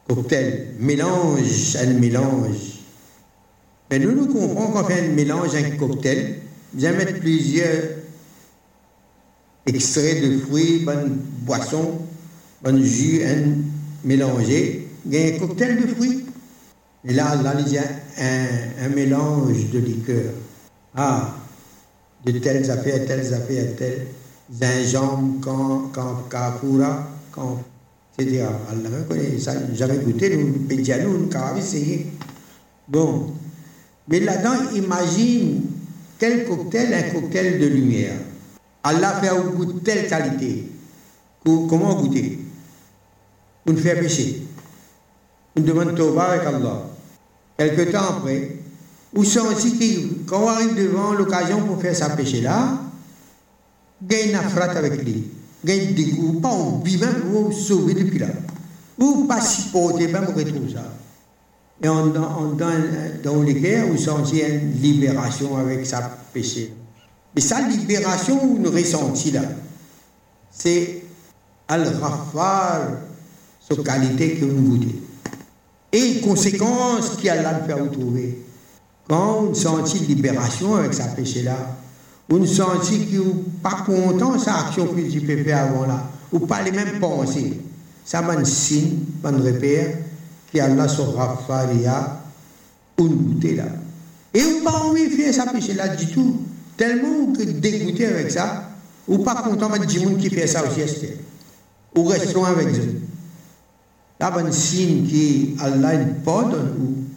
cocktail, 0.08 0.75
mélange, 0.79 1.77
un 1.77 1.93
mélange. 1.93 2.79
Mais 3.89 4.00
nous 4.00 4.12
nous 4.12 4.27
comprenons 4.27 4.72
qu'on 4.72 4.84
fait 4.86 5.05
un 5.05 5.10
mélange, 5.10 5.55
un 5.55 5.77
cocktail, 5.77 6.39
bien 6.74 6.93
mettre 6.93 7.20
plusieurs 7.20 7.84
extraits 9.65 10.22
de 10.22 10.39
fruits, 10.39 10.79
bonne 10.79 11.20
boisson, 11.46 12.00
bonne 12.62 12.84
jus, 12.84 13.24
un 13.24 13.58
mélangé, 14.03 14.88
il 15.05 15.13
y 15.13 15.17
a 15.17 15.36
un 15.36 15.39
cocktail 15.39 15.81
de 15.81 15.88
fruits. 15.88 16.25
Et 17.03 17.13
là, 17.13 17.36
là, 17.41 17.55
il 17.60 17.74
y 17.74 17.77
a 17.77 17.84
un, 18.84 18.89
mélange 18.89 19.70
de 19.72 19.79
liqueurs. 19.79 20.34
Ah, 20.96 21.36
de 22.25 22.31
telles 22.34 22.70
affaires, 22.70 23.05
telles 23.08 23.34
affaires, 23.34 23.75
telles 23.75 24.08
gingembre, 24.60 25.39
quand, 25.41 25.91
quand, 25.93 26.29
kafura, 26.29 27.08
quand, 27.31 27.60
même 28.20 29.06
connaît 29.08 29.39
ça, 29.39 29.53
jamais 29.74 29.98
goûté, 29.98 30.36
nous, 30.38 30.68
avons 31.36 31.58
essayé. 31.58 32.08
Bon. 32.88 33.34
Mais 34.08 34.20
là-dedans, 34.20 34.72
imagine 34.75 35.62
quel 36.20 36.46
cocktail, 36.48 36.94
un 36.94 37.13
cocktail 37.13 37.60
de 37.60 37.68
lumière. 37.68 38.18
Allah 38.84 39.20
fait 39.22 39.30
un 39.30 39.39
goût 39.41 39.74
telle 39.80 40.08
qualité. 40.08 40.68
Comment 41.44 42.01
goûter? 42.01 42.39
Nous 43.65 43.77
faire 43.77 44.00
pécher. 44.00 44.44
On 45.56 45.62
demande 45.62 45.96
Tauba 45.96 46.24
avec 46.24 46.48
Allah. 46.48 46.84
Quelque 47.58 47.91
temps 47.91 48.18
après, 48.18 48.58
ou 49.13 49.24
senti 49.24 49.77
que 49.77 50.30
quand 50.30 50.44
on 50.44 50.48
arrive 50.48 50.75
devant 50.75 51.13
l'occasion 51.13 51.62
pour 51.65 51.82
faire 51.82 51.96
sa 51.96 52.10
péché-là, 52.10 52.80
gagne 54.01 54.30
une 54.32 54.50
frappe 54.50 54.75
avec 54.75 55.03
lui. 55.03 55.30
Des 55.63 56.12
coups, 56.15 56.41
pas 56.41 56.50
envie 56.50 56.98
même, 56.98 57.36
ou 57.36 57.51
sauver 57.51 57.94
depuis 57.94 58.20
là. 58.20 58.27
Ou 58.98 59.25
pas 59.25 59.41
supporter 59.41 60.08
même, 60.08 60.27
on 60.30 60.38
retrouve 60.38 60.72
ça. 60.72 60.91
Et 61.84 61.89
on, 61.89 62.13
on, 62.15 62.53
dans, 62.53 62.72
dans 63.24 63.41
les 63.41 63.56
guerres, 63.56 63.86
on 63.91 63.98
sentit 63.98 64.41
une 64.41 64.72
libération 64.82 65.58
avec 65.58 65.86
sa 65.86 66.01
péché. 66.34 66.74
Mais 67.36 67.41
sa 67.41 67.62
libération, 67.62 68.39
on 68.44 68.72
ressentit 68.72 69.32
là, 69.32 69.44
c'est 70.51 71.03
al-rafal, 71.68 73.00
sa 73.68 73.75
qualité 73.84 74.36
que 74.36 74.46
vous 74.46 74.62
goûtez 74.62 75.01
et 75.91 76.22
conséquences 76.22 77.18
qui 77.18 77.30
Allah 77.30 77.60
nous 77.60 77.65
faire 77.65 77.84
retrouver. 77.84 78.46
Quand 79.08 79.46
on 79.50 79.53
sentit 79.53 80.00
libération 80.00 80.75
avec 80.75 80.94
sa 80.94 81.06
péché-là, 81.06 81.77
on 82.29 82.45
sentit 82.45 83.05
qu'il 83.07 83.19
n'est 83.19 83.33
pas 83.61 83.83
content 83.85 84.37
sa 84.39 84.67
action 84.67 84.87
que 84.87 85.19
peux 85.19 85.43
faire 85.43 85.63
avant 85.63 85.85
là, 85.85 86.09
ou 86.31 86.39
pas 86.39 86.61
les 86.61 86.71
mêmes 86.71 86.99
pensées. 86.99 87.61
Ça 88.05 88.21
m'a 88.21 88.33
un 88.33 88.45
signe, 88.45 88.99
un 89.23 89.37
repère, 89.37 89.97
qui 90.51 90.59
Allah 90.59 90.87
sera 90.87 91.37
faria, 91.47 92.21
ou 92.97 93.07
goûter 93.07 93.55
là. 93.55 93.65
Et 94.33 94.41
on 94.43 94.63
pas 94.63 94.77
envie 94.85 95.09
de 95.09 95.13
faire 95.13 95.33
sa 95.33 95.47
péché-là 95.47 95.95
du 95.95 96.07
tout. 96.07 96.41
Tellement 96.77 97.33
que 97.33 97.43
dégoûté 97.43 98.07
avec 98.07 98.31
ça, 98.31 98.69
ou 99.07 99.19
pas 99.19 99.35
content 99.35 99.69
de 99.69 99.85
dire 99.85 100.17
qui 100.17 100.29
fait 100.29 100.47
ça 100.47 100.63
aussi, 100.65 101.07
ou 101.95 102.05
restons 102.05 102.45
avec 102.45 102.67
eux 102.69 103.01
un 104.21 104.51
signe 104.51 105.07
qui 105.07 105.55
Allah 105.59 105.97
pardonne 106.23 107.07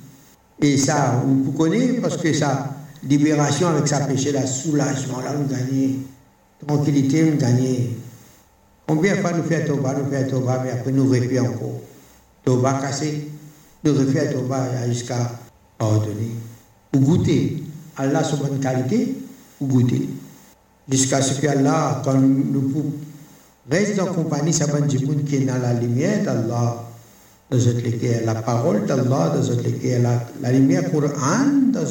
et 0.61 0.79
ça 0.79 1.23
vous 1.25 1.53
connaissez 1.53 1.95
parce 1.95 2.17
que 2.17 2.33
sa 2.33 2.74
libération 3.09 3.69
avec 3.69 3.87
sa 3.87 4.01
péché 4.01 4.33
la 4.33 4.47
soulagement 4.47 5.21
là 5.21 5.35
on 5.39 5.45
gagne 5.45 5.99
tranquillité 6.67 7.33
on 7.33 7.37
gagne 7.37 7.89
combien 8.87 9.17
de 9.17 9.21
fois 9.21 9.33
nous 9.33 9.43
faisons 9.43 9.77
toba 9.77 9.95
nous 9.95 10.11
faisons 10.11 10.31
toba 10.31 10.61
mais 10.65 10.71
après 10.71 10.93
nous 10.93 11.09
refaisons 11.09 11.47
encore. 11.47 11.81
Toba 12.45 12.75
cassé 12.75 13.29
nous 13.85 13.93
refaisons 13.93 14.41
toba 14.41 14.89
jusqu'à 14.89 15.31
pardonner 15.79 16.31
ou 16.95 17.01
goûter 17.01 17.63
Allah 17.97 18.25
sur 18.25 18.39
bonne 18.39 18.59
qualité 18.61 19.15
ou 19.61 19.67
goûter 19.67 20.09
jusqu'à 20.91 21.21
ce 21.23 21.41
que 21.41 21.47
Allah 21.47 22.01
quand 22.05 22.15
nous 22.15 22.93
reste 23.71 23.99
en 24.01 24.07
compagnie 24.07 24.53
ça 24.53 24.67
bonne 24.67 24.87
qui 24.87 25.37
est 25.37 25.41
dans 25.41 25.59
la 25.59 25.75
lumière 25.75 26.23
d'Allah. 26.25 26.85
Dans 27.51 27.59
la 28.25 28.35
parole 28.37 28.87
d'Allah, 28.87 29.35
dans 29.37 30.03
la, 30.03 30.27
la 30.41 30.53
lumière 30.53 30.91
Coran, 30.91 31.47
dans 31.73 31.85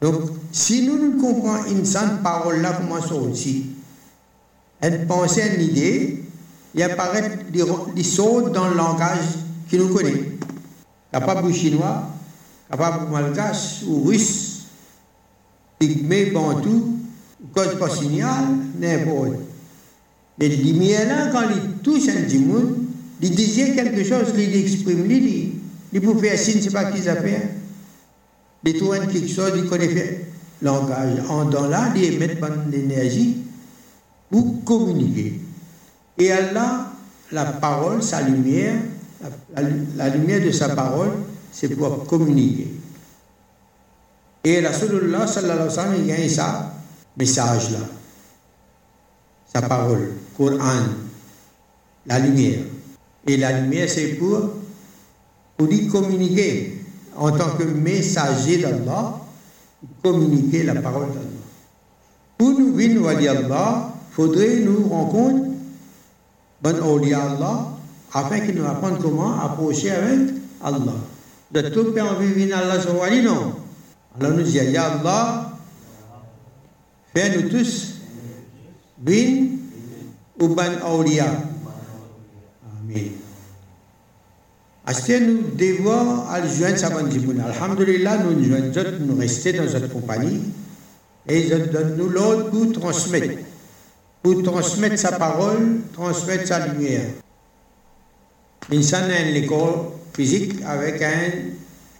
Donc, 0.00 0.30
si 0.52 0.86
nous 0.86 0.98
ne 0.98 1.20
comprenons 1.20 1.64
une 1.66 1.84
sainte 1.84 2.22
parole-là, 2.22 2.78
comment 2.80 3.00
ça 3.00 3.14
aussi 3.14 3.66
Elle 4.80 5.06
pensée, 5.06 5.42
une 5.56 5.62
idée, 5.62 6.24
il 6.74 6.82
apparaît 6.82 7.38
des, 7.50 7.64
dans 7.64 8.68
le 8.68 8.76
langage 8.76 9.26
qui 9.68 9.76
nous 9.76 9.88
connaît. 9.88 10.38
Capable 11.12 11.52
chinois, 11.52 12.08
capable 12.70 13.10
malgache 13.10 13.82
ou 13.86 14.04
russe, 14.04 14.66
pygmée, 15.78 16.26
bantou, 16.26 16.98
cause 17.52 17.78
pas 17.78 17.90
signal, 17.90 18.44
n'importe. 18.78 19.38
Mais 20.38 20.48
lumière 20.48 21.08
là, 21.08 21.30
quand 21.32 21.48
il 21.50 21.82
touche 21.82 22.08
un 22.08 22.22
petit 22.22 22.38
monde, 22.38 22.76
il 23.20 23.34
disait 23.34 23.74
quelque 23.74 24.04
chose, 24.04 24.28
il 24.36 24.54
exprime, 24.54 25.10
il, 25.10 25.52
il 25.92 26.00
peut 26.00 26.16
faire 26.18 26.38
signe, 26.38 26.60
c'est 26.60 26.70
pas 26.70 26.92
qui 26.92 27.02
ça 27.02 27.16
fait. 27.16 27.57
Trouve 28.74 28.98
quelque 29.06 29.28
chose, 29.28 29.52
il 29.56 29.66
connaît 29.68 29.88
faire 29.88 30.18
langage. 30.62 31.18
En 31.28 31.44
dans 31.44 31.66
là, 31.66 31.92
il 31.94 32.04
émet 32.04 32.28
de 32.28 32.70
l'énergie 32.70 33.36
pour 34.30 34.64
communiquer. 34.64 35.40
Et 36.18 36.32
Allah, 36.32 36.92
la 37.32 37.44
parole, 37.44 38.02
sa 38.02 38.22
lumière, 38.22 38.74
la, 39.96 40.08
lumière 40.08 40.44
de 40.44 40.50
sa 40.50 40.70
parole, 40.70 41.12
c'est 41.52 41.68
pour 41.68 42.04
communiquer. 42.06 42.68
Et 44.44 44.60
Rasulullah 44.60 45.26
sallallahu 45.26 45.56
alayhi 45.56 45.68
wa 45.68 45.74
sallam, 45.74 45.94
il 46.04 46.10
a 46.12 46.28
ça 46.28 46.74
message 47.16 47.70
là, 47.72 47.78
sa 49.52 49.62
parole, 49.62 50.12
Coran, 50.36 50.86
la 52.06 52.18
lumière. 52.18 52.60
Et 53.26 53.36
la 53.36 53.60
lumière, 53.60 53.88
c'est 53.90 54.14
pour, 54.14 54.50
pour 55.56 55.66
lui 55.66 55.88
communiquer 55.88 56.77
en 57.18 57.32
tant 57.32 57.50
que 57.58 57.64
messager 57.64 58.58
d'Allah, 58.58 59.20
communiquer 60.02 60.62
la 60.62 60.76
parole 60.76 61.08
d'Allah. 61.08 61.38
Pour 62.38 62.50
nous 62.50 62.72
venir 62.74 63.06
à 63.06 63.10
Allah, 63.10 63.92
faudrait 64.12 64.60
nous 64.60 64.88
rencontrer 64.88 65.50
bon 66.62 67.02
Allah 67.12 67.68
afin 68.12 68.40
qu'il 68.40 68.54
nous 68.54 68.64
apprenne 68.64 68.98
comment 69.02 69.38
approcher 69.40 69.90
avec 69.90 70.30
Allah. 70.62 70.94
De 71.50 71.60
tout 71.62 71.92
pays 71.92 72.02
envie 72.02 72.28
de 72.28 72.34
venir 72.34 72.56
à 72.56 72.60
Allah, 72.60 73.22
non? 73.22 73.54
Alors 74.18 74.32
nous 74.36 74.42
disons, 74.42 74.70
Ya 74.70 74.92
Allah, 74.92 75.52
fais-nous 77.14 77.48
tous 77.48 77.94
bin 78.96 79.46
ou 80.40 80.48
ban 80.48 80.78
awliya. 80.84 81.26
Amen. 82.80 83.27
Acheter 84.88 85.20
nous 85.20 85.42
devons 85.54 86.26
aller 86.30 86.48
joindre 86.48 86.78
sa 86.78 86.88
bonne 86.88 87.10
Alhamdulillah, 87.10 88.22
nous 88.24 88.32
nous 88.32 89.06
nous 89.06 89.18
rester 89.20 89.52
dans 89.52 89.64
notre 89.64 89.92
compagnie 89.92 90.40
et 91.28 91.50
nous 91.98 92.08
l'autre 92.08 92.48
pour 92.48 92.72
transmettre. 92.72 93.34
Pour 94.22 94.42
transmettre 94.42 94.98
sa 94.98 95.12
parole, 95.12 95.80
transmettre 95.92 96.46
sa 96.46 96.66
lumière. 96.68 97.04
L'insan 98.70 99.10
a 99.10 99.28
une 99.28 99.36
école 99.36 99.90
physique 100.14 100.54
avec 100.64 101.02
un, 101.02 101.32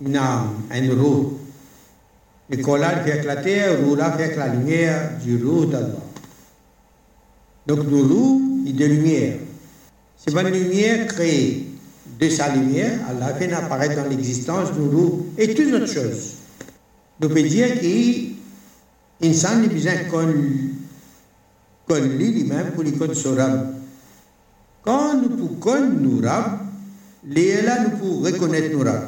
une 0.00 0.16
âme, 0.16 0.54
un 0.70 0.98
roue. 0.98 1.40
L'école 2.48 2.86
fait 3.04 3.18
éclater, 3.18 3.66
le 3.66 3.84
roue 3.84 3.96
fait 4.16 4.34
la 4.34 4.48
lumière 4.48 5.10
du 5.22 5.44
roue 5.44 5.66
d'Allah. 5.66 6.06
Donc 7.66 7.80
le 7.84 8.00
roue 8.00 8.64
est 8.66 8.72
de 8.72 8.84
lumière. 8.86 9.34
C'est 10.16 10.32
une 10.32 10.48
lumière 10.48 11.06
créée 11.06 11.67
de 12.18 12.28
sa 12.28 12.54
lumière, 12.54 12.98
Allah 13.08 13.32
fait 13.34 13.52
apparaître 13.52 14.02
dans 14.02 14.08
l'existence 14.08 14.68
nous 14.76 15.26
et 15.38 15.54
toutes 15.54 15.72
autres 15.72 15.92
choses. 15.92 16.32
Nous 17.20 17.28
pouvons 17.28 17.42
dire 17.42 17.80
qu'insan 17.80 19.62
a 19.64 19.68
besoin 19.68 19.92
qu'on 20.10 20.26
lit 20.26 20.74
lui-même 22.32 22.72
pour 22.72 22.82
les 22.82 22.92
codes 22.92 23.16
Rab. 23.36 23.74
Quand 24.82 25.20
nous 25.20 25.30
pouvons 25.30 25.80
nous 25.80 26.20
rab, 26.22 26.58
les 27.24 27.62
nous 27.62 27.98
pouvons 27.98 28.20
reconnaître 28.22 28.76
nos 28.76 28.84
rab. 28.84 29.02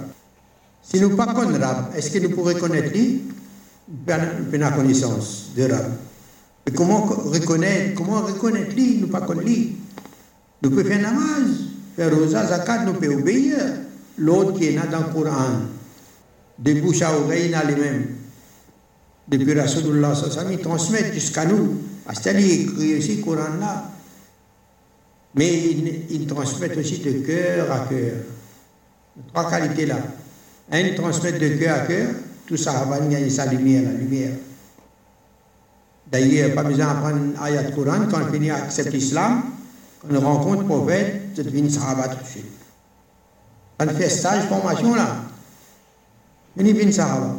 Si 0.82 1.00
nous 1.00 1.10
ne 1.10 1.14
pas 1.14 1.26
rab, 1.26 1.90
est-ce 1.96 2.10
que 2.10 2.18
nous 2.18 2.30
pouvons 2.30 2.54
reconnaître 2.54 2.92
lui? 2.92 3.22
La 4.06 4.70
connaissance 4.70 5.50
de 5.56 5.64
rab. 5.64 5.90
Et 6.66 6.72
comment 6.72 7.06
reconnaître, 7.06 7.94
comment 7.94 8.20
reconnaître 8.20 8.74
lui, 8.76 8.98
nous 9.00 9.08
pas 9.08 9.20
connaître 9.20 9.48
lui. 9.48 9.76
Nous 10.62 10.70
pouvons 10.70 10.84
faire 10.84 11.02
namaz. 11.02 11.70
Faire 12.00 12.14
rosa, 12.14 12.46
zakat, 12.46 12.86
nous 12.86 12.94
pouvons 12.94 13.18
obéir. 13.18 13.58
L'autre 14.16 14.58
qui 14.58 14.68
est 14.68 14.72
là 14.72 14.86
dans 14.86 15.00
le 15.00 15.12
Coran, 15.12 15.60
de 16.58 16.72
bouche 16.80 17.02
à 17.02 17.14
oreille, 17.14 17.48
il 17.48 17.54
a 17.54 17.62
les 17.62 17.76
mêmes. 17.76 18.06
Depuis 19.28 19.52
Rasulullah, 19.52 20.14
ça 20.14 20.42
il 20.50 20.60
transmet 20.60 21.12
jusqu'à 21.12 21.44
nous. 21.44 21.76
C'est-à-dire, 22.10 22.46
il 22.46 22.62
écrit 22.62 22.96
aussi 22.96 23.16
le 23.16 23.22
Coran 23.22 23.54
là. 23.60 23.90
Mais 25.34 25.52
il, 25.52 26.06
il 26.08 26.26
transmet 26.26 26.74
aussi 26.74 27.00
de 27.00 27.12
cœur 27.20 27.70
à 27.70 27.80
cœur. 27.80 28.14
Trois 29.34 29.50
qualités 29.50 29.84
là. 29.84 29.98
Un, 30.72 30.78
il 30.78 30.94
transmet 30.94 31.32
de 31.32 31.48
cœur 31.58 31.82
à 31.82 31.86
cœur. 31.86 32.08
Tout 32.46 32.56
ça 32.56 32.82
va 32.88 32.98
gagner 32.98 33.28
sa 33.28 33.44
lumière, 33.44 33.82
la 33.84 33.92
lumière. 33.92 34.32
D'ailleurs, 36.10 36.54
pas 36.54 36.64
besoin 36.64 36.86
d'apprendre 36.86 37.44
ayat 37.44 37.64
Coran 37.72 38.06
quand 38.10 38.22
on 38.26 38.32
finit 38.32 38.50
à 38.50 38.56
accepter 38.56 38.92
l'islam. 38.92 39.42
On 40.08 40.20
rencontre 40.20 40.64
prophète, 40.64 41.22
c'est 41.34 41.44
devenu 41.44 41.68
sahaba 41.68 42.08
tout 42.08 42.22
de 42.22 42.28
suite. 42.28 42.46
On 43.78 43.86
fait 43.88 44.08
stage, 44.08 44.44
formation 44.44 44.94
là, 44.94 45.16
on 46.58 46.62
devient 46.62 46.92
sahaba. 46.92 47.34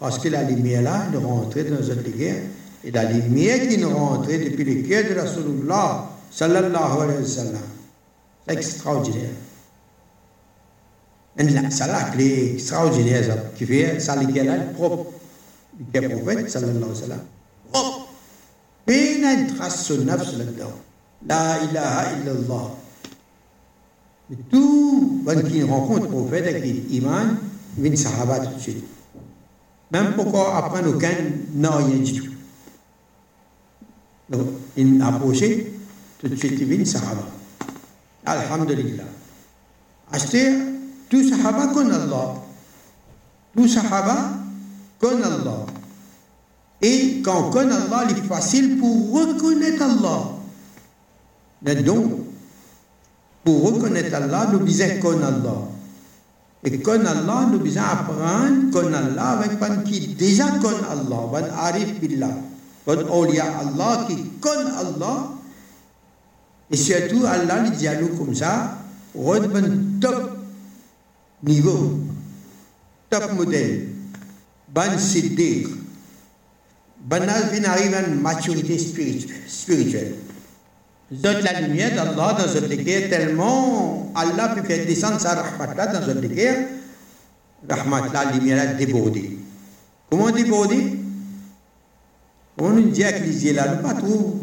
Parce 0.00 0.18
que 0.18 0.28
la 0.28 0.42
lumière 0.44 0.82
là, 0.82 1.06
elle 1.08 1.20
est 1.20 1.24
rentrée 1.24 1.64
dans 1.64 1.76
notre 1.76 2.16
guerre. 2.16 2.42
Et 2.84 2.90
la 2.90 3.04
lumière 3.04 3.68
qui 3.68 3.74
est 3.74 3.84
rentrée 3.84 4.38
depuis 4.38 4.64
le 4.64 4.88
cœur 4.88 5.04
de 5.04 5.18
Rasulullah, 5.20 6.10
sallallahu 6.30 7.02
alayhi 7.02 7.20
wa 7.20 7.26
sallam, 7.26 7.62
c'est 8.46 8.54
extraordinaire. 8.54 9.30
C'est 11.36 11.86
la 11.86 12.04
clé 12.04 12.54
extraordinaire 12.54 13.52
qui 13.56 13.66
fait 13.66 14.00
ça, 14.00 14.16
le 14.16 14.72
propre. 14.72 15.12
Le 15.92 16.08
prophète, 16.08 16.50
sallallahu 16.50 16.76
alayhi 16.76 16.90
wa 16.90 16.94
sallam. 16.94 17.20
Propre. 17.72 18.08
Il 18.86 19.24
une 19.24 19.56
trace 19.56 19.84
sur 19.84 19.96
là-dedans. 19.98 20.72
La 21.26 21.58
ilaha 21.64 22.12
illallah. 22.12 22.70
Mais 24.30 24.36
tout 24.50 25.20
bon 25.24 25.42
qui 25.42 25.62
rencontre 25.62 26.02
le 26.02 26.08
prophète 26.08 26.46
avec 26.46 26.64
l'iman, 26.64 27.36
il 27.82 27.98
sahaba 27.98 28.40
tout 28.40 28.54
de 28.54 28.60
suite. 28.60 28.84
Même 29.90 30.12
pourquoi 30.14 30.56
apprendre 30.56 30.94
aucun, 30.94 31.14
non, 31.54 31.76
rien 31.78 31.96
du 31.96 32.12
tout. 32.12 32.30
Donc, 34.28 34.46
il 34.76 35.00
approché, 35.00 35.72
tout 36.18 36.28
de 36.28 36.36
suite, 36.36 36.60
il 36.60 36.86
sahaba. 36.86 37.22
Alhamdulillah. 38.26 39.04
Acheter 40.12 40.52
tout 41.08 41.26
sahaba 41.28 41.68
comme 41.68 41.90
Allah. 41.90 42.34
Tout 43.56 43.66
sahaba 43.66 44.34
comme 44.98 45.22
Allah. 45.22 45.66
Et 46.82 47.22
quand 47.22 47.48
on 47.48 47.50
connaît 47.50 47.74
Allah, 47.74 48.06
il 48.10 48.18
est 48.18 48.28
facile 48.28 48.78
pour 48.78 49.12
reconnaître 49.12 49.82
Allah. 49.82 50.37
Mais 51.62 51.76
donc, 51.76 52.12
pour 53.44 53.72
reconnaître 53.72 54.14
Allah, 54.14 54.48
nous 54.52 54.60
besoin 54.60 54.98
connaître 55.00 55.26
Allah. 55.26 55.68
Et 56.64 56.78
connaître 56.80 57.10
Allah, 57.10 57.48
nous 57.50 57.58
besoin 57.58 57.84
apprendre 57.84 58.70
connaître 58.70 58.96
Allah 58.96 59.28
avec 59.30 59.62
un 59.62 59.82
qui 59.82 60.08
déjà 60.08 60.46
connaît 60.62 60.86
Allah, 60.90 61.30
un 61.34 61.58
arif 61.58 62.00
billah, 62.00 62.36
awliya 62.86 63.44
Allah 63.58 64.06
qui 64.08 64.16
connaît 64.40 64.70
Allah. 64.76 65.32
Et 66.70 66.76
surtout, 66.76 67.24
Allah, 67.24 67.64
le 67.64 67.70
dialogue 67.70 68.16
comme 68.18 68.34
ça, 68.34 68.78
un 69.16 70.00
top 70.00 70.36
niveau, 71.42 72.00
top 73.08 73.32
modèle, 73.32 73.88
ban 74.72 74.98
siddiq, 74.98 75.68
ban 77.00 77.26
arrive 77.26 77.94
à 77.94 78.06
une 78.06 78.20
maturité 78.20 78.78
spirituelle. 78.78 80.14
Zot 81.10 81.40
la 81.42 81.60
lumière 81.62 81.94
d'Allah 81.94 82.36
dans 82.38 82.52
notre 82.52 82.74
guerre 82.74 83.08
tellement 83.08 84.12
Allah 84.14 84.50
peut 84.54 84.62
faire 84.62 84.84
descendre 84.86 85.18
sa 85.18 85.34
rahmat 85.34 85.74
là 85.74 85.86
dans 85.86 86.06
notre 86.06 86.26
guerre. 86.26 86.68
Rahmat 87.66 88.12
là, 88.12 88.24
la 88.26 88.32
lumière 88.32 88.60
a 88.62 88.74
débordé. 88.74 89.38
Comment 90.10 90.30
débordé? 90.30 90.98
On 92.60 92.70
nous 92.70 92.90
dit 92.90 93.00
que 93.00 93.24
les 93.24 93.52
là, 93.54 93.74
nous 93.74 93.82
pas 93.82 93.94
trop. 93.94 94.38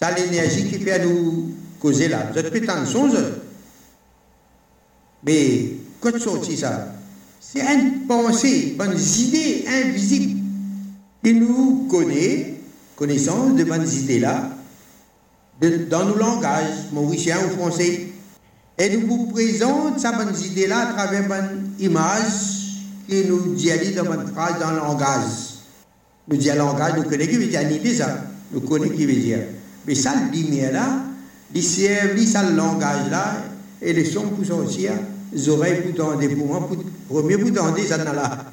Ça 0.00 0.10
l'énergie 0.10 0.68
qui 0.68 0.80
fait 0.80 1.04
nous 1.04 1.54
causer 1.78 2.08
là. 2.08 2.26
Vous 2.32 2.38
êtes 2.38 2.50
peut-être 2.50 2.86
songe. 2.86 3.16
Mais 5.22 5.74
quand 6.00 6.18
sorti 6.18 6.56
ça 6.56 6.88
C'est 7.40 7.60
une 7.60 8.06
pensée, 8.06 8.76
une 8.80 8.98
idée 8.98 9.64
invisible 9.68 10.40
qui 11.22 11.34
nous 11.34 11.86
connaît, 11.88 12.54
connaissance 12.96 13.54
de 13.54 13.62
bonnes 13.62 13.88
idées 13.88 14.18
là 14.18 14.55
dans 15.60 16.04
nos 16.04 16.16
langages, 16.16 16.90
mauricien 16.92 17.38
ou 17.46 17.58
français. 17.58 18.08
Et 18.78 18.96
nous 18.96 19.06
vous 19.06 19.26
présentons 19.32 19.98
cette 19.98 20.16
bonne 20.16 20.34
idée-là 20.44 20.88
à 20.88 20.92
travers 20.92 21.22
une 21.22 21.72
image 21.84 22.82
qui 23.08 23.24
nous 23.26 23.54
dit 23.54 23.70
dans 23.94 24.04
une 24.04 24.28
phrase 24.28 24.60
dans 24.60 24.70
le 24.72 24.78
langage. 24.78 25.22
Nous 26.28 26.36
disons 26.36 26.56
langage, 26.56 26.92
nous 26.96 27.04
connaissons 27.04 27.30
qui 27.30 27.36
veut 27.36 27.46
dire 27.46 27.68
l'idée 27.68 27.94
ça. 27.94 28.24
Nous 28.52 28.60
connaissons 28.60 28.94
qui 28.94 29.06
veut 29.06 29.14
dire. 29.14 29.38
Mais 29.86 29.94
ça, 29.94 30.14
la 30.14 30.36
lumière-là, 30.36 31.04
il 31.54 31.62
sert 31.62 32.18
ça 32.26 32.42
le 32.42 32.56
langage-là, 32.56 33.36
et 33.80 33.92
les 33.92 34.04
sons 34.04 34.28
pour 34.28 34.44
sortir, 34.44 34.92
les 35.32 35.48
oreilles 35.48 35.82
pour 35.82 35.94
tendre 35.94 36.26
pour 36.34 36.46
moi, 36.46 36.68
pour, 36.68 36.76
premier 37.08 37.38
pour 37.38 37.52
tendre, 37.52 37.78
ça 37.78 37.98
n'a 37.98 38.12
là. 38.12 38.44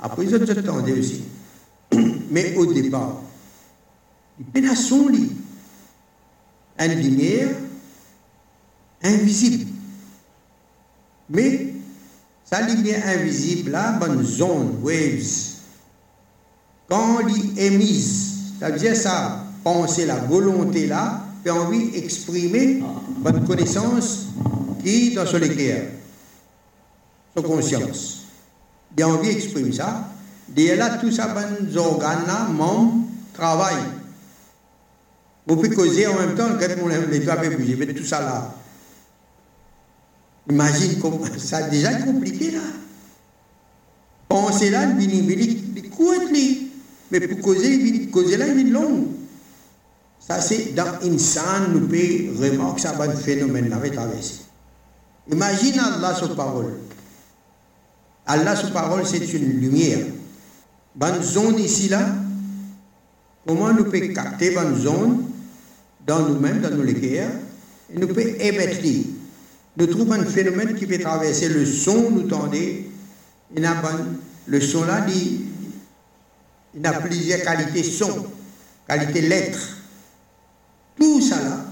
Après, 0.00 0.24
ils 0.24 0.34
ont 0.34 0.40
entendu 0.42 0.92
aussi. 0.98 1.22
Mais 2.30 2.54
au 2.56 2.66
départ, 2.66 3.20
son 4.74 5.08
lit. 5.08 5.32
Une 6.78 6.94
lumière 6.94 7.48
invisible. 9.02 9.66
Mais 11.30 11.74
sa 12.44 12.62
lumière 12.62 13.02
invisible 13.06 13.70
là, 13.70 13.92
bonne 13.92 14.24
zone, 14.24 14.78
waves, 14.82 15.56
quand 16.88 17.20
elle 17.20 17.58
est 17.58 17.70
mise, 17.70 18.56
ça 18.60 18.70
veut 18.70 18.78
dire 18.78 18.96
ça, 18.96 19.44
penser 19.62 20.06
la 20.06 20.16
volonté 20.16 20.86
là, 20.86 21.28
envie 21.50 21.90
d'exprimer 21.90 22.82
bonne 23.18 23.46
connaissance 23.46 24.26
qui 24.82 25.14
dans 25.14 25.26
son 25.26 25.40
équerre, 25.42 25.90
son 27.36 27.42
conscience. 27.42 28.26
Il 28.96 29.02
a 29.02 29.08
envie 29.08 29.28
d'exprimer 29.28 29.72
ça. 29.72 30.08
Et 30.56 30.74
là, 30.76 30.98
tout 30.98 31.12
ça, 31.12 31.28
bonnes 31.28 31.76
organes 31.76 32.26
là, 32.26 32.48
membres, 32.50 33.04
travail. 33.34 33.76
Vous 35.48 35.56
pouvez 35.56 35.70
causer 35.70 36.06
en 36.06 36.14
même 36.14 36.34
temps, 36.34 36.50
quand 36.60 37.10
les 37.10 37.20
doigts 37.20 37.36
peuvent 37.36 37.56
bouger, 37.56 37.74
mais 37.74 37.86
tout 37.86 38.04
ça 38.04 38.20
là. 38.20 38.54
Imagine 40.50 40.98
comment 41.00 41.20
ça 41.38 41.58
a 41.58 41.62
déjà 41.62 41.94
compliqué 41.94 42.50
là. 42.50 42.60
Penser 44.28 44.68
là, 44.68 44.84
il 45.00 45.78
est 45.78 45.88
court, 45.88 46.20
mais 47.10 47.20
pour 47.20 47.40
causer, 47.40 48.08
causer 48.12 48.36
là, 48.36 48.46
il 48.46 48.70
long. 48.70 49.06
Ça, 50.20 50.42
c'est 50.42 50.74
dans 50.74 50.98
Insan, 51.02 51.72
nous 51.72 51.88
pouvons 51.88 52.42
remarquer 52.42 52.82
ça, 52.82 52.94
un 53.00 53.10
phénomène 53.16 53.70
là, 53.70 53.78
traversé. 53.90 54.40
Imagine 55.32 55.78
Allah, 55.78 56.14
sa 56.14 56.28
parole. 56.28 56.74
Allah, 58.26 58.54
sa 58.54 58.66
parole, 58.66 59.06
c'est 59.06 59.32
une 59.32 59.60
lumière. 59.60 60.04
Bonne 60.94 61.22
zone 61.22 61.58
ici, 61.58 61.88
là, 61.88 62.06
comment 63.46 63.72
nous 63.72 63.84
pouvons 63.84 64.12
capter 64.12 64.50
bonne 64.50 64.78
zone? 64.78 65.24
Dans 66.08 66.26
nous-mêmes, 66.26 66.60
dans 66.60 66.70
nos 66.70 66.82
léguères, 66.82 67.30
et 67.94 67.98
nous 67.98 68.08
pouvons 68.08 68.20
émettre 68.20 68.80
nous 69.76 69.86
trouvons 69.86 70.14
un 70.14 70.24
phénomène 70.24 70.74
qui 70.74 70.86
peut 70.86 70.98
traverser 70.98 71.48
le 71.48 71.64
son, 71.64 72.10
nous 72.10 72.22
tendez, 72.22 72.90
il 73.54 73.68
le 74.46 74.60
son 74.60 74.84
là, 74.84 75.06
il, 75.08 75.40
il 76.74 76.84
a 76.84 76.94
plusieurs 76.94 77.42
qualités 77.42 77.84
son, 77.84 78.26
qualité 78.88 79.20
lettres. 79.20 79.76
Tout 80.98 81.20
ça 81.20 81.36
là, 81.44 81.64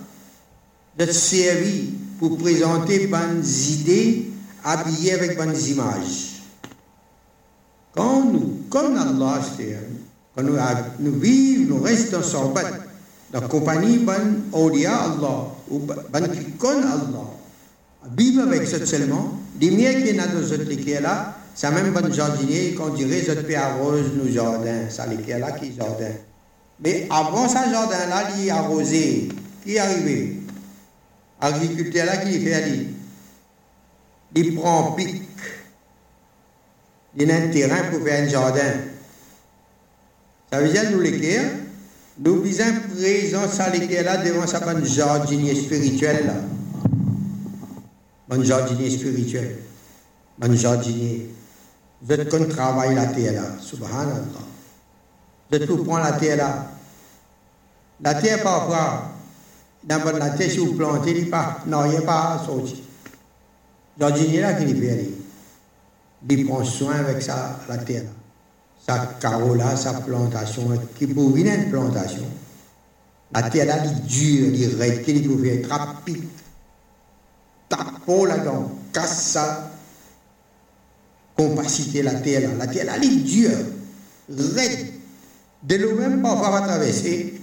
de 0.98 1.10
servi 1.10 1.94
pour 2.20 2.38
présenter 2.38 3.08
bonnes 3.08 3.42
idées 3.44 4.30
habillées 4.62 5.14
avec 5.14 5.36
bonnes 5.36 5.58
images. 5.68 6.42
Quand 7.94 8.24
nous, 8.24 8.60
comme 8.70 8.96
Allah, 8.96 9.40
quand 10.36 10.42
nous, 11.00 11.18
vivons, 11.18 11.76
nous 11.76 11.82
restons 11.82 12.22
son 12.22 12.52
dans 12.52 12.85
la 13.40 13.48
compagnie 13.48 13.98
bonne 13.98 14.44
Aulia 14.52 14.96
Allah, 14.96 15.48
ou 15.70 15.80
qui 15.80 16.52
connaît 16.52 16.86
Allah, 16.86 17.28
vivre 18.16 18.42
avec 18.42 18.66
ce 18.66 18.84
seulement, 18.86 19.38
des 19.56 19.70
miens 19.70 19.92
qui 19.92 20.08
sont 20.08 20.16
dans 20.16 20.46
cette 20.48 21.00
là, 21.02 21.36
c'est 21.54 21.70
même 21.70 21.92
bon 21.92 22.12
jardinier 22.12 22.72
qu'on 22.74 22.90
dirait 22.90 23.20
ce 23.20 23.32
pays 23.32 23.56
arrose 23.56 24.12
nos 24.14 24.30
jardins, 24.30 24.88
ça 24.88 25.06
liquide 25.06 25.38
là 25.38 25.52
qui 25.52 25.74
jardin. 25.74 26.12
Mais 26.80 27.06
avant 27.10 27.46
ce 27.46 27.54
jardin 27.54 28.06
là, 28.08 28.28
il 28.38 28.50
arrosé, 28.50 29.28
qui 29.62 29.74
est 29.74 29.78
arrivé? 29.80 30.40
Agriculteur 31.38 32.06
là 32.06 32.16
qui 32.16 32.40
fait 32.40 32.70
dit, 32.70 32.86
il 34.34 34.54
prend 34.54 34.92
pic, 34.92 35.22
il 37.18 37.30
a 37.30 37.34
un 37.36 37.48
terrain 37.48 37.90
pour 37.90 38.02
faire 38.02 38.24
un 38.24 38.28
jardin. 38.28 38.72
Ça 40.50 40.60
veut 40.60 40.70
dire 40.70 40.90
nous 40.90 41.00
l'équerre, 41.00 41.50
nous 42.18 42.40
visons 42.42 42.64
présent 42.94 43.48
ça 43.48 43.70
l'équerre 43.70 44.04
là 44.04 44.16
devant 44.18 44.46
sa 44.46 44.60
bonne 44.60 44.84
jardinier 44.84 45.54
spirituel 45.54 46.26
là 46.26 46.34
bon 48.28 48.42
jardinier 48.42 48.90
spirituel, 48.90 49.58
bon 50.38 50.54
jardinier. 50.56 51.30
Vous 52.02 52.12
êtes 52.12 52.28
qu'on 52.28 52.44
travaille 52.46 52.94
la 52.94 53.06
terre 53.06 53.32
là, 53.32 53.42
subhanallah. 53.60 54.22
Vous 55.50 55.56
êtes 55.56 55.66
pour 55.66 55.84
prendre 55.84 56.04
la 56.04 56.12
terre 56.12 56.36
là. 56.36 56.66
La 58.00 58.14
terre 58.14 58.42
parfois, 58.42 59.12
dans 59.82 60.04
la 60.18 60.30
terre, 60.30 60.50
si 60.50 60.58
vous 60.58 60.74
plantez, 60.74 61.18
il 61.18 61.24
n'y 61.24 61.32
a 61.32 62.02
pas 62.02 62.42
sorti. 62.44 62.82
Jardinier 63.98 64.40
là 64.40 64.52
qui 64.54 64.74
fait, 64.74 65.10
il 66.28 66.46
prend 66.46 66.64
soin 66.64 66.96
avec 66.96 67.22
sa, 67.22 67.60
la 67.68 67.78
terre 67.78 68.02
là. 68.02 68.10
Sa 68.88 69.18
là, 69.56 69.76
sa 69.76 69.94
plantation, 69.94 70.70
qui 70.96 71.08
pour 71.08 71.36
une 71.36 71.70
plantation. 71.70 72.22
La 73.32 73.42
terre 73.50 73.66
là, 73.66 73.78
elle 73.82 73.90
est 73.90 74.06
dure, 74.06 74.46
elle 74.46 74.62
est 74.62 74.76
raide, 74.76 75.04
qui 75.04 75.20
peut 75.20 75.42
faire 75.42 75.68
rapide 75.68 76.24
tapo 77.68 78.26
là-dedans, 78.26 78.70
casse 78.92 79.32
sa 79.32 79.72
compacité, 81.36 82.02
la 82.02 82.14
terre 82.14 82.56
La 82.56 82.68
terre 82.68 82.86
là, 82.86 82.92
elle 82.96 83.04
est 83.04 83.16
dure, 83.16 83.50
raide. 84.28 84.92
De 85.64 85.74
l'eau 85.76 85.96
même, 85.96 86.22
parfois, 86.22 86.50
va 86.50 86.60
traverser. 86.60 87.40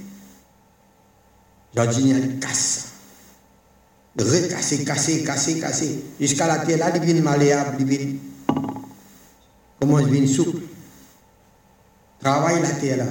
Jardinier, 1.75 2.15
elle 2.15 2.39
casse 2.39 2.57
ça. 2.57 2.89
Recasser, 4.23 4.85
casser, 4.85 5.23
casser, 5.23 5.59
casser. 5.59 6.03
Jusqu'à 6.19 6.47
la 6.47 6.59
terre 6.59 6.77
là, 6.77 6.91
elle 6.93 7.01
devient 7.01 7.19
malléable, 7.19 7.75
elle 7.79 7.85
devient. 7.85 8.15
Comment 9.79 9.99
elle 9.99 10.05
devient 10.05 10.33
souple. 10.33 10.61
Travaille 12.23 12.61
la 12.61 12.69
terre 12.69 12.97
là. 12.97 13.05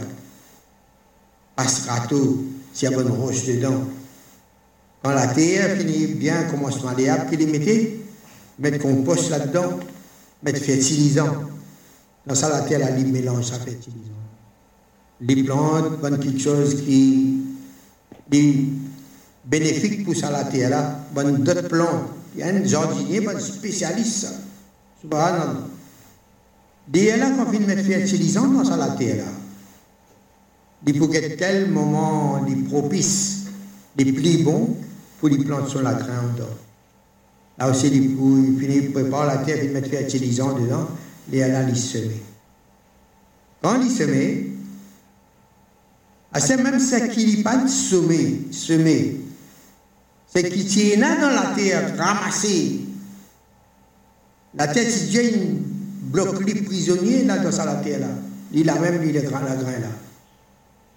Râteau, 1.58 2.44
s'il 2.72 2.90
y 2.90 2.92
a 2.92 2.96
bonne 2.96 3.12
roche 3.12 3.44
dedans. 3.44 3.84
Quand 5.02 5.10
la 5.10 5.26
terre 5.26 5.76
finit 5.76 6.06
bien, 6.06 6.44
commence 6.44 6.82
malléable, 6.82 7.28
qu'il 7.28 7.46
mettait, 7.46 8.00
mettre 8.58 8.78
compost 8.78 9.28
là-dedans, 9.28 9.80
mettre 10.42 10.60
fertilisant. 10.60 11.50
Dans 12.26 12.34
ça, 12.34 12.48
la 12.48 12.62
terre, 12.62 12.80
elle 12.86 13.06
mélange 13.06 13.44
ça 13.44 13.58
fertilisant. 13.58 14.12
Les 15.20 15.44
plantes, 15.44 16.00
bonne 16.00 16.18
quelque 16.18 16.40
chose 16.40 16.82
qui 16.82 17.42
est 18.32 18.64
bénéfique 19.44 20.04
pour 20.06 20.16
ça, 20.16 20.30
la 20.30 20.44
terre 20.44 20.70
là, 20.70 21.00
bonne 21.12 21.44
d'autres 21.44 21.68
plantes. 21.68 22.08
Il 22.34 22.40
y 22.40 22.42
a 22.44 22.46
un 22.46 22.64
jardinier, 22.64 23.28
un 23.28 23.38
spécialiste, 23.38 24.20
ça. 24.20 24.30
Finit 26.90 27.66
mettre 27.66 27.84
fertilisant 27.84 28.48
dans 28.48 28.76
la 28.76 28.88
terre. 28.88 29.24
Il 30.86 30.98
faut 30.98 31.08
que 31.08 31.36
tel 31.36 31.70
moment, 31.70 32.44
les 32.46 32.56
propice, 32.56 33.44
les 33.96 34.12
plus 34.12 34.42
bons, 34.42 34.76
pour 35.20 35.28
les 35.28 35.38
plantes 35.38 35.68
sur 35.68 35.82
la 35.82 35.94
graine 35.94 36.34
Là 37.58 37.70
aussi, 37.70 37.86
il, 37.88 38.16
il 38.62 38.92
prépare 38.92 39.26
la 39.26 39.36
terre, 39.38 39.62
il 39.62 39.70
met 39.70 39.82
fertilisant 39.82 40.58
dedans, 40.58 40.88
et 41.30 41.38
là, 41.38 41.62
il 41.68 41.76
semer. 41.76 42.20
Quand 43.62 43.80
il 43.80 43.90
semer, 43.90 44.52
ah, 46.32 46.40
c'est 46.40 46.56
même 46.56 46.80
ce 46.80 46.96
qui 47.08 47.36
n'est 47.36 47.42
pas 47.42 47.68
semer, 47.68 48.48
semer. 48.50 49.20
C'est 50.34 50.48
qui 50.50 50.64
tient 50.64 51.20
dans 51.20 51.28
la 51.28 51.54
terre, 51.54 51.94
ramassé. 51.96 52.80
La 54.54 54.66
terre, 54.66 54.90
c'est 54.90 55.06
déjà 55.06 55.22
bloc 56.02 56.44
les 56.44 56.62
prisonniers 56.62 57.24
là, 57.24 57.38
dans 57.38 57.64
la 57.64 57.76
terre 57.76 58.00
là. 58.00 58.08
Il 58.52 58.68
a 58.68 58.78
même 58.78 59.02
il 59.08 59.16
est 59.16 59.22
grand 59.22 59.40
la 59.40 59.56
grain 59.56 59.78
là. 59.80 59.88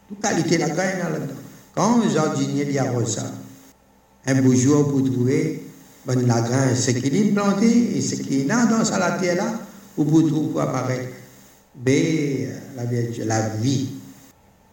Toute 0.10 0.20
qualité 0.20 0.58
la 0.58 0.70
grain 0.70 0.98
là-dedans. 0.98 1.40
Quand 1.74 2.02
un 2.02 2.10
jardinier 2.10 2.68
il 2.70 2.80
arrose 2.80 3.16
ça, 3.16 3.32
un 4.26 4.42
beau 4.42 4.54
jour 4.56 4.90
pour 4.90 5.04
trouver 5.04 5.64
bon, 6.06 6.26
la 6.26 6.42
grain, 6.42 6.76
ce 6.76 6.92
qui 6.92 7.08
est 7.08 7.32
planté 7.32 7.98
et 7.98 8.02
ce 8.02 8.16
qui 8.16 8.42
est 8.42 8.46
là 8.46 8.66
dans 8.66 8.98
la 8.98 9.12
terre 9.12 9.36
là, 9.36 9.54
ou 9.98 10.04
pour 10.04 10.28
trouver 10.28 10.62
apparaître. 10.62 11.14
Mais 11.86 12.50
la, 12.76 12.84
la 13.26 13.50
vie. 13.50 13.90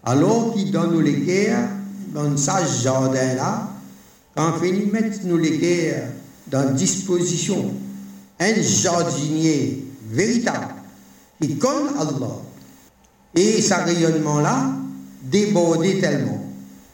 Alors 0.05 0.55
qu'il 0.55 0.71
donne 0.71 0.93
nous 0.93 1.01
les 1.01 1.21
guerres 1.21 1.69
dans 2.15 2.37
ce 2.37 2.83
jardin 2.83 3.35
là, 3.35 3.69
quand 4.35 4.59
de 4.61 4.93
mettre 4.93 5.19
nous 5.25 5.37
les 5.37 5.59
guerres 5.59 6.09
dans 6.47 6.73
disposition, 6.75 7.73
un 8.41 8.63
jardinier 8.63 9.82
véritable 10.13 10.75
qui 11.41 11.59
connaît 11.59 11.91
Allah 11.99 12.37
et 13.35 13.61
sa 13.63 13.79
rayonnement 13.79 14.41
là 14.41 14.71
débordé 15.23 15.99
tellement. 16.01 16.39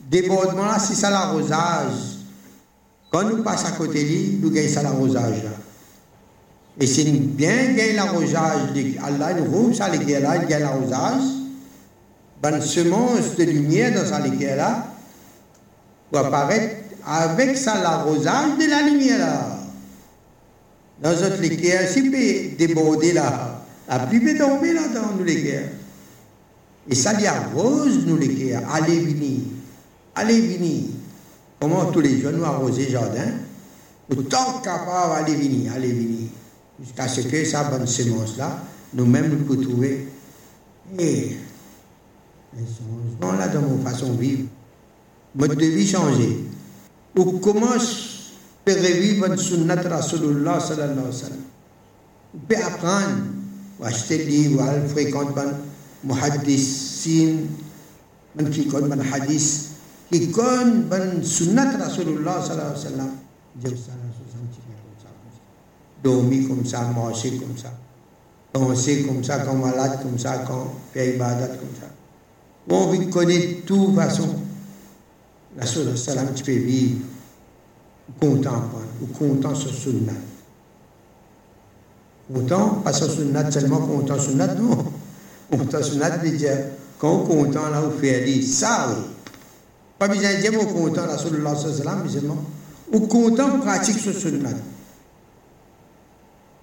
Débordement 0.08 0.64
là, 0.64 0.78
c'est 0.78 0.94
ça 0.94 1.10
l'arrosage 1.10 2.18
quand 3.10 3.24
nous 3.24 3.42
passons 3.42 3.68
à 3.68 3.70
côté 3.72 4.04
de 4.04 4.08
lui, 4.08 4.38
nous 4.42 4.50
gagnons 4.50 4.68
ça 4.68 4.82
l'arrosage. 4.82 5.42
Et 6.80 6.86
c'est 6.86 7.04
bien 7.04 7.72
gagner 7.72 7.94
l'arrosage, 7.94 8.70
Allah 9.02 9.34
nous 9.34 9.50
rouvre 9.50 9.74
ça 9.74 9.88
les 9.88 10.20
là, 10.20 10.36
il 10.36 10.46
gagne 10.46 10.62
l'arrosage. 10.62 11.22
Bonne 12.42 12.60
semence 12.60 13.34
de 13.36 13.44
lumière 13.44 13.94
dans 13.94 14.08
ça 14.08 14.20
les 14.20 14.54
là, 14.54 14.86
pour 16.10 16.20
apparaître 16.20 16.76
avec 17.04 17.56
ça 17.56 17.80
l'arrosage 17.82 18.58
de 18.58 18.70
la 18.70 18.82
lumière 18.82 19.18
là. 19.18 19.57
Dans 21.02 21.10
notre 21.10 21.40
l'équerre, 21.40 21.88
si 21.88 22.02
peut 22.10 22.56
déborder 22.56 23.12
là, 23.12 23.64
la 23.88 24.00
pluie 24.00 24.20
peut 24.20 24.36
tomber 24.36 24.72
là 24.72 24.88
dans 24.88 25.14
nous 25.16 25.24
l'équerre. 25.24 25.68
Et 26.90 26.94
ça 26.94 27.12
lui 27.12 27.26
arrose 27.26 28.06
nous 28.06 28.16
les 28.16 28.34
cœurs. 28.34 28.62
Allez 28.72 29.00
venir. 29.00 29.40
Allez 30.14 30.40
venir. 30.40 30.84
Comment 31.60 31.86
tous 31.86 32.00
les 32.00 32.20
jours 32.20 32.32
nous 32.32 32.44
arroser 32.44 32.88
jardin 32.90 33.32
Autant 34.10 34.60
capable, 34.62 35.14
allez 35.16 35.34
venir, 35.34 35.72
allez 35.74 35.92
venir. 35.92 36.28
Jusqu'à 36.80 37.08
ce 37.08 37.20
que 37.20 37.44
ça 37.44 37.64
bonne 37.64 37.86
semence-là, 37.86 38.62
nous-mêmes 38.94 39.28
nous 39.30 39.44
pouvons 39.44 39.62
trouver. 39.62 40.08
Et 40.98 41.36
un 42.56 42.64
changement 42.64 43.38
là 43.38 43.48
dans 43.48 43.60
mon 43.60 43.78
façon 43.82 44.14
de 44.14 44.20
vivre. 44.20 44.44
Mode 45.34 45.56
de 45.56 45.66
vie 45.66 45.86
changé. 45.86 46.38
Ou 47.16 47.38
commence 47.38 48.07
à 48.70 48.74
revivre 48.74 49.26
une 49.26 49.36
sunnat 49.36 49.76
Rasulullah 49.76 50.60
sallallahu 50.60 50.92
alayhi 50.92 51.06
wa 51.06 51.12
sallam. 51.12 51.38
Vous 52.34 52.40
pouvez 52.40 52.62
apprendre, 52.62 53.24
ou 53.80 53.84
acheter 53.84 54.18
des 54.18 54.24
livres, 54.24 54.64
ou 54.84 54.88
fréquenter 54.88 55.40
muhaddissin, 56.04 57.36
qui 58.52 58.66
connaissent 58.68 58.96
le 58.96 59.14
hadith, 59.14 59.68
qui 60.12 60.30
connaissent 60.30 61.16
le 61.16 61.22
sunnat 61.22 61.76
Rasulullah 61.78 62.42
sallallahu 62.42 62.70
alayhi 62.70 62.84
wa 62.84 62.90
sallam. 62.90 63.10
Dieu 63.56 63.76
Dormir 66.02 66.48
comme 66.48 66.64
ça, 66.64 66.82
marcher 66.94 67.36
comme 67.38 67.56
ça, 67.56 67.72
penser 68.52 69.02
comme 69.02 69.24
ça, 69.24 69.40
quand 69.40 69.54
malade 69.54 69.98
comme 70.00 70.16
ça, 70.16 70.44
quand 70.46 70.72
faire 70.94 71.14
ibadat 71.14 71.48
comme 71.48 71.74
ça. 71.80 71.88
On 72.70 72.86
veut 72.86 73.06
connaître 73.06 73.62
de 73.62 73.66
toute 73.66 73.94
façon. 73.96 74.28
La 75.56 75.66
salam, 75.66 76.28
tu 76.36 76.44
peux 76.44 76.52
vivre 76.52 77.00
content, 78.20 78.70
ou 79.02 79.06
content 79.06 79.54
sur 79.54 79.72
sunnat. 79.72 80.12
Content, 82.32 82.80
pas 82.84 82.92
sur 82.92 83.10
sunnat 83.10 83.50
seulement, 83.50 83.78
content 83.78 84.18
sur 84.18 84.30
sunnat, 84.32 84.54
non. 84.54 84.84
Content 85.50 85.82
sur 85.82 85.94
sunnat 85.94 86.18
veut 86.18 86.30
dire, 86.30 86.56
quand 86.98 87.10
on 87.12 87.24
est 87.24 87.44
content, 87.44 87.70
là, 87.70 87.82
on 87.86 87.98
fait 87.98 88.42
ça, 88.42 88.88
oui. 88.90 89.02
Pas 89.98 90.08
besoin 90.08 90.34
de 90.34 90.40
dire, 90.40 90.52
on 90.54 90.62
est 90.62 90.72
content, 90.72 91.02
alayhi 91.02 91.42
wa 91.42 91.56
sallam, 91.56 92.02
mais 92.04 92.10
seulement, 92.10 92.44
ou 92.92 93.00
content, 93.00 93.58
pratique 93.60 93.98
sur 93.98 94.14
sunnat. 94.14 94.50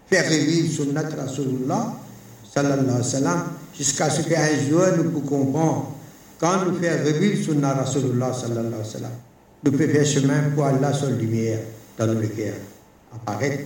Faire 0.08 0.26
revivre 0.26 0.74
sunnat 0.74 1.04
Rasulullah, 1.18 1.94
sallallahu 2.54 2.80
alayhi 2.80 2.98
wa 2.98 3.04
sallam, 3.04 3.44
jusqu'à 3.78 4.10
ce 4.10 4.22
qu'un 4.22 4.48
jour 4.70 4.84
nous 4.98 5.12
puissions 5.12 5.28
comprendre 5.28 5.92
quand 6.40 6.66
nous 6.66 6.76
faisons 6.80 7.06
revivre 7.06 7.44
Sunnah 7.46 7.74
Rasulullah 7.74 8.34
sallallahu 8.34 8.68
alayhi 8.68 8.78
wa 8.78 8.84
sallam, 8.84 9.12
pouvons 9.72 9.92
faire 9.92 10.06
chemin 10.06 10.50
pour 10.54 10.66
Allah 10.66 10.94
sur 10.94 11.10
lumière 11.10 11.60
dans 11.98 12.08
nos 12.08 12.22
cœurs, 12.22 12.56
apparaître. 13.14 13.64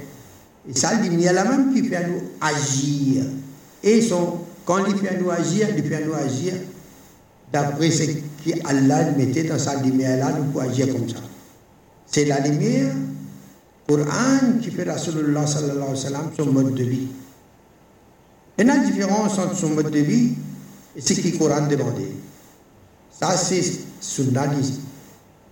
Et 0.69 0.77
ça, 0.77 0.93
la 0.93 1.01
lumière 1.01 1.33
là 1.33 1.45
même 1.45 1.73
qui 1.73 1.83
fait 1.83 2.07
nous 2.07 2.21
agir. 2.41 3.23
Et 3.83 4.01
son, 4.01 4.39
quand 4.65 4.85
il 4.85 4.97
fait 4.97 5.19
nous 5.19 5.29
agir, 5.29 5.67
il 5.75 5.83
fait 5.83 6.05
nous 6.05 6.13
agir 6.13 6.53
d'après 7.51 7.89
ce 7.91 8.03
qu'Allah 8.43 9.11
mettait 9.11 9.43
dans 9.43 9.57
sa 9.59 9.81
lumière 9.81 10.17
là, 10.17 10.35
nous 10.37 10.45
pouvons 10.51 10.69
agir 10.69 10.91
comme 10.93 11.09
ça. 11.09 11.17
C'est 12.05 12.25
la 12.25 12.39
lumière, 12.39 12.93
Coran 13.87 14.59
qui 14.61 14.69
fait 14.71 14.83
Rasulullah 14.83 15.47
sallallahu 15.47 15.89
alayhi 15.89 16.13
wa 16.13 16.31
son 16.37 16.51
mode 16.51 16.75
de 16.75 16.83
vie. 16.83 17.07
Il 18.57 18.67
y 18.67 18.69
a 18.69 18.75
une 18.75 18.83
différence 18.83 19.37
entre 19.39 19.55
son 19.55 19.69
mode 19.69 19.89
de 19.89 19.99
vie 19.99 20.33
et 20.95 21.01
ce 21.01 21.13
que 21.13 21.27
le 21.27 21.37
Coran 21.37 21.65
demandait. 21.67 22.11
Ça, 23.19 23.35
c'est 23.35 23.63
sunnalisme. 23.99 24.81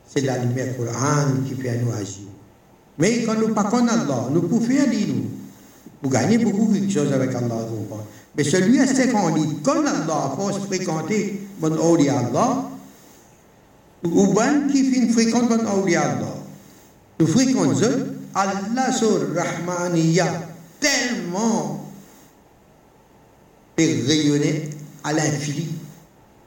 C'est 0.07 0.21
la 0.21 0.37
lumière 0.37 0.75
Coran 0.77 1.43
qui 1.47 1.55
fait 1.61 1.77
nous 1.79 1.91
agir. 1.91 2.27
Mais 2.97 3.23
quand 3.23 3.35
nous 3.35 3.53
pas 3.53 3.69
Allah, 3.69 4.29
nous 4.31 4.41
pouvons 4.41 4.65
faire 4.65 4.89
dire 4.89 5.07
nous. 5.09 5.25
Pour 6.01 6.11
gagner 6.11 6.37
beaucoup 6.37 6.71
de 6.71 6.89
choses 6.89 7.11
avec 7.11 7.33
Allah. 7.33 7.67
Mais 8.35 8.43
celui 8.43 8.79
qui 8.79 9.11
qu'on 9.11 9.31
dit, 9.31 9.57
quand 9.63 9.79
Allah, 9.79 10.33
force 10.35 10.59
fréquenter 10.67 11.41
mon 11.59 11.73
awliya 11.73 12.19
Allah, 12.19 12.69
ou 14.03 14.27
bien 14.33 14.67
qui 14.71 14.83
fait 14.91 15.07
fréquente 15.09 15.49
mon 15.49 15.65
awliya 15.65 16.01
Allah, 16.01 16.35
nous 17.19 17.27
fréquentons 17.27 17.81
Allah 18.35 18.91
sur 18.93 19.33
Rahmaniya 19.35 20.27
tellement 20.79 21.91
et 23.77 24.03
rayonner 24.07 24.69
à 25.03 25.13
l'infini, 25.13 25.67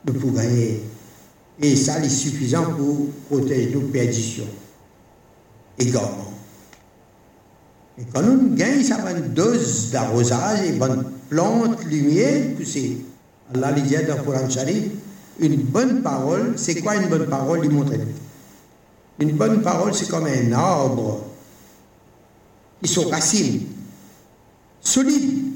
nous 0.07 0.13
pouvons 0.15 0.35
gagner 0.35 0.83
et 1.63 1.77
ça, 1.77 1.99
est 1.99 2.09
suffisant 2.09 2.75
pour 2.75 3.09
protéger 3.29 3.71
nos 3.75 3.83
perditions 3.83 4.49
également. 5.79 6.33
Et 7.99 8.03
quand 8.13 8.23
nous 8.23 8.55
gagnons 8.55 8.83
ça 8.83 8.99
une 9.11 9.35
dose 9.35 9.91
d'arrosage 9.91 10.67
et 10.67 10.73
bonne 10.73 11.05
plante, 11.29 11.85
lumière, 11.85 12.57
c'est 12.65 12.93
Allah 13.53 13.73
dit 13.73 13.95
dans 14.07 14.17
le 14.17 14.91
une 15.41 15.57
bonne 15.63 16.03
parole, 16.03 16.55
c'est 16.57 16.81
quoi 16.83 16.97
une 16.97 17.09
bonne 17.09 17.27
parole? 17.27 17.61
Il 17.65 17.71
montre. 17.71 17.93
Une 19.19 19.33
bonne 19.33 19.63
parole, 19.63 19.95
c'est 19.95 20.09
comme 20.09 20.27
un 20.27 20.53
arbre 20.53 21.25
qui 22.83 22.89
sont 22.91 23.09
racines, 23.09 23.63
solides 24.81 25.53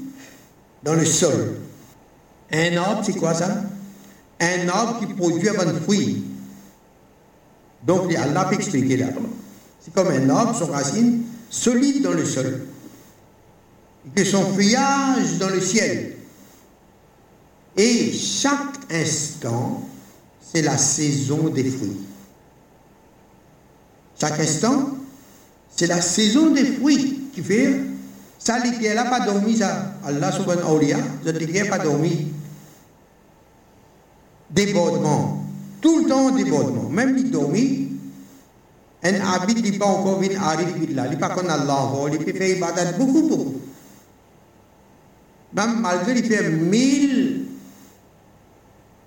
dans 0.83 0.95
le 0.95 1.05
sol. 1.05 1.57
Un 2.51 2.77
arbre, 2.77 3.03
c'est 3.05 3.13
quoi 3.13 3.33
ça? 3.33 3.63
Un 4.39 4.67
arbre 4.69 4.99
qui 4.99 5.13
produit 5.13 5.49
un 5.49 5.73
fruit. 5.81 6.23
Donc, 7.85 8.13
Allah 8.13 8.45
peut 8.45 8.55
expliquer 8.55 8.97
là. 8.97 9.07
C'est 9.79 9.93
comme 9.93 10.07
un 10.07 10.29
arbre, 10.29 10.57
son 10.57 10.67
racine 10.67 11.23
solide 11.49 12.03
dans 12.03 12.11
le 12.11 12.25
sol. 12.25 12.65
Et 14.15 14.25
son 14.25 14.43
feuillage 14.53 15.37
dans 15.39 15.49
le 15.49 15.61
ciel. 15.61 16.15
Et 17.77 18.11
chaque 18.11 18.91
instant, 18.91 19.87
c'est 20.41 20.61
la 20.61 20.77
saison 20.77 21.49
des 21.49 21.63
fruits. 21.63 21.97
Chaque 24.19 24.39
instant, 24.39 24.89
c'est 25.75 25.87
la 25.87 26.01
saison 26.01 26.51
des 26.51 26.65
fruits 26.65 27.29
qui 27.33 27.41
fait. 27.41 27.81
Ça, 28.39 28.59
n'a 28.59 29.05
pas 29.05 29.25
dormi, 29.25 29.57
ça. 29.57 29.95
Allah 30.05 30.31
subhanahu 30.31 30.75
wa 30.75 30.79
ta'ala, 30.79 31.65
pas 31.69 31.79
dormi 31.79 32.27
débordement. 34.55 35.43
Tout 35.81 35.99
le 35.99 36.09
temps 36.09 36.31
débordement. 36.31 36.89
Même 36.89 37.15
il 37.17 37.29
dormit, 37.29 37.89
un 39.03 39.13
habit 39.21 39.61
n'est 39.61 39.77
pas 39.77 39.85
encore 39.85 40.19
venu 40.19 40.35
arrive 40.35 40.73
billah. 40.79 41.05
Il 41.05 41.11
n'est 41.11 41.17
pas 41.17 41.29
comme 41.29 41.49
Allah 41.49 41.91
Il 42.11 42.17
peut 42.17 42.33
faire 42.33 42.57
ibadat 42.57 42.93
beaucoup, 42.93 43.27
beaucoup. 43.27 43.61
Même 45.53 45.79
malgré 45.81 46.13
il 46.13 46.25
fait 46.25 46.49
mille 46.49 47.45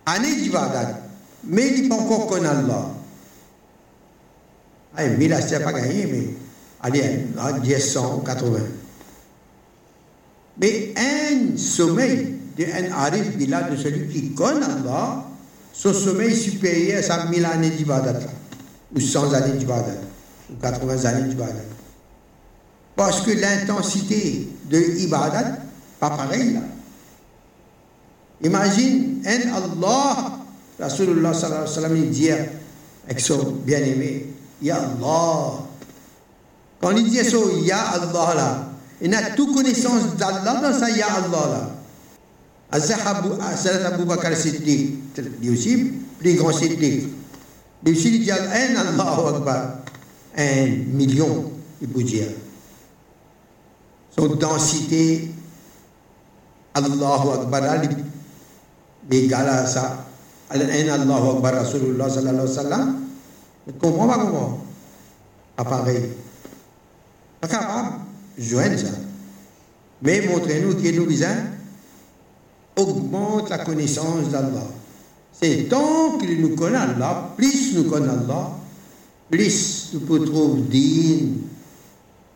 années 0.07 0.37
d'ibadat, 0.37 1.01
mais 1.45 1.69
il 1.69 1.83
n'est 1.83 1.89
pas 1.89 1.97
encore 1.97 2.27
comme 2.29 2.47
Allah. 2.47 2.95
Ah, 4.97 5.07
mille, 5.07 5.37
c'est 5.47 5.63
pas 5.63 5.73
gagné, 5.73 6.07
mais 6.07 6.29
allez, 6.81 7.27
10, 7.63 7.79
100, 7.81 8.19
80. 8.21 8.59
Mais 10.61 10.95
un 10.97 11.57
sommeil 11.57 12.35
d'un 12.57 12.93
arif 12.93 13.37
de 13.37 13.77
celui 13.77 14.09
qui 14.09 14.35
connaît 14.35 14.65
Allah, 14.65 15.28
son 15.79 15.95
sommeil 15.95 16.35
supérieur 16.35 16.99
à 16.99 17.03
100 17.03 17.33
000 17.33 17.47
années 17.49 17.71
d'ibadat, 17.71 18.19
ou 18.95 18.99
100 18.99 19.33
années 19.33 19.59
d'ibadat, 19.59 19.95
ou 20.51 20.61
80 20.61 21.05
années 21.05 21.29
d'ibadat. 21.29 21.55
Parce 22.97 23.21
que 23.21 23.31
l'intensité 23.31 24.49
de 24.69 24.77
l'ibadat, 24.77 25.59
pas 26.01 26.11
pareil 26.11 26.55
là. 26.55 26.61
Imagine 28.43 29.23
un 29.25 29.53
Allah, 29.55 30.39
Rasulullah 30.81 31.33
sallallahu 31.33 31.63
alayhi 31.63 31.71
wa 31.71 31.83
sallam, 31.83 31.97
il 31.97 32.11
dit 32.11 32.31
avec 32.31 33.21
son 33.21 33.39
bien-aimé, 33.65 34.27
Ya 34.61 34.77
Allah. 34.79 35.61
Quand 36.81 36.91
il 36.91 37.09
dit 37.09 37.19
ça, 37.19 37.37
Ya 37.63 37.79
Allah 37.79 38.35
là, 38.35 38.69
il 39.01 39.15
a 39.15 39.31
toute 39.31 39.55
connaissance 39.55 40.17
d'Allah 40.17 40.61
dans 40.61 40.77
ça, 40.77 40.91
Ya 40.91 41.07
Allah 41.07 41.71
là. 42.73 42.81
Salat 42.81 43.95
Abu 43.95 44.05
Bakar 44.05 44.35
Siddiq, 44.37 44.98
Lui 45.41 45.51
aussi, 45.51 45.95
il 47.83 48.21
dit 48.25 48.31
un 50.37 50.67
million, 50.93 51.53
il 51.81 51.89
peut 51.89 52.03
dire. 52.03 52.29
Son 54.17 54.27
densité, 54.35 55.31
Allahu 56.75 57.29
Akbar, 57.41 57.63
égal 59.11 59.49
à 59.49 59.67
ça. 59.67 60.05
Un 60.51 60.61
Allahu 60.61 61.37
Akbar, 61.37 61.55
Rasulullah 61.55 62.09
sallallahu 62.09 62.59
alayhi 62.59 62.93
comment 63.81 64.59
Pas 65.57 65.65
pareil. 65.65 66.11
Pas 67.41 67.99
joindre. 68.37 68.91
Mais 70.03 70.27
montrez-nous 70.27 70.77
qui 70.77 70.93
nous 70.93 71.07
besoin 71.07 71.37
augmente 72.77 73.51
la 73.51 73.59
connaissance 73.59 74.29
d'Allah. 74.31 74.67
C'est 75.41 75.69
tant 75.69 76.19
qu'il 76.19 76.41
nous 76.41 76.57
connaît 76.57 76.77
Allah, 76.77 77.33
plus 77.37 77.75
nous 77.75 77.85
connaît 77.85 78.09
Allah, 78.09 78.59
plus 79.31 79.91
nous 79.95 80.01
pouvons 80.01 80.25
trouver 80.25 80.63
digne, 80.63 81.35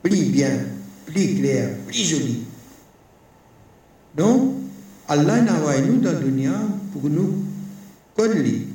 plus 0.02 0.24
bien, 0.24 0.66
plus 1.06 1.34
clair, 1.34 1.70
plus 1.86 1.96
joli. 1.96 2.42
Donc, 4.16 4.54
Allah 5.08 5.40
n'a 5.40 5.54
envoyé 5.54 5.82
nous 5.82 5.98
dans 5.98 6.12
le 6.12 6.18
dunya 6.18 6.54
pour 6.92 7.10
nous 7.10 7.34
Connu. 8.16 8.68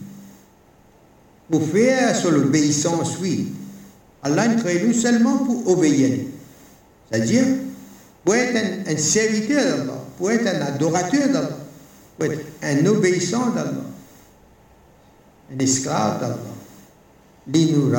Pour 1.50 1.64
faire 1.68 2.16
sur 2.16 2.32
l'obéissance, 2.32 3.18
oui. 3.22 3.54
Allah 4.24 4.48
nous 4.48 4.62
crée 4.62 4.84
nous 4.86 4.94
seulement 4.94 5.38
pour 5.38 5.68
obéir. 5.70 6.26
C'est-à-dire, 7.10 7.46
pour 8.26 8.36
être 8.36 8.58
un, 8.88 8.98
serviteur 8.98 9.78
d'Allah, 9.78 10.04
pour 10.18 10.32
être 10.32 10.48
un 10.48 10.62
adorateur 10.62 11.30
d'Allah, 11.30 11.58
pour 12.18 12.26
être 12.26 12.42
un 12.64 12.86
obéissant 12.88 13.52
d'Allah, 13.52 13.86
un 15.54 15.60
esclave 15.60 16.20
d'Allah. 16.20 16.38
Lis-nous 17.48 17.90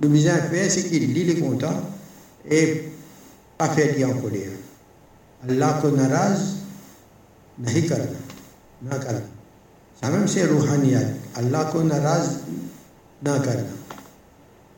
Le 0.00 0.08
besoin 0.08 0.34
faire, 0.34 0.70
c'est 0.70 0.84
qu'il 0.88 1.12
lit 1.12 1.24
les 1.24 1.40
contents 1.40 1.80
et 2.48 2.90
pas 3.56 3.68
faire 3.70 4.10
en 4.10 4.20
colère. 4.20 4.50
Allah 5.48 5.78
ko 5.80 5.90
naraz 5.90 6.56
nahi 7.58 7.86
karna, 7.86 8.04
na 8.82 8.98
karna. 8.98 9.20
Ça 10.02 10.10
même 10.10 10.26
c'est 10.26 10.46
rouhaniyat. 10.46 11.00
Allah 11.36 11.70
ko 11.70 11.82
naraz 11.82 12.40
na 13.22 13.38
karna. 13.38 13.62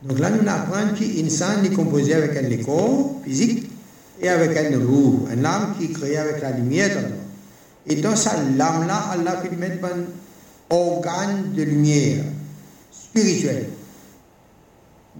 Donc 0.02 0.18
là, 0.18 0.30
nous 0.30 0.48
apprenons 0.48 0.94
qu'insan 0.94 1.64
est 1.64 1.74
composé 1.74 2.14
avec 2.14 2.36
un 2.36 2.64
corps 2.64 3.20
physique 3.24 3.70
et 4.20 4.28
avec 4.28 4.56
un 4.56 4.78
roux, 4.78 5.26
un 5.30 5.44
âme 5.44 5.74
qui 5.78 5.86
est 5.86 5.92
créée 5.92 6.18
avec 6.18 6.42
la 6.42 6.50
lumière 6.52 6.90
d'Allah. 6.90 7.08
Et 7.86 7.96
dans 7.96 8.14
sa 8.14 8.36
lame-là, 8.36 9.10
Allah 9.12 9.40
fait 9.42 9.56
mettre 9.56 9.80
organe 10.70 11.52
de 11.54 11.62
lumière 11.62 12.24
spirituelle. 12.90 13.70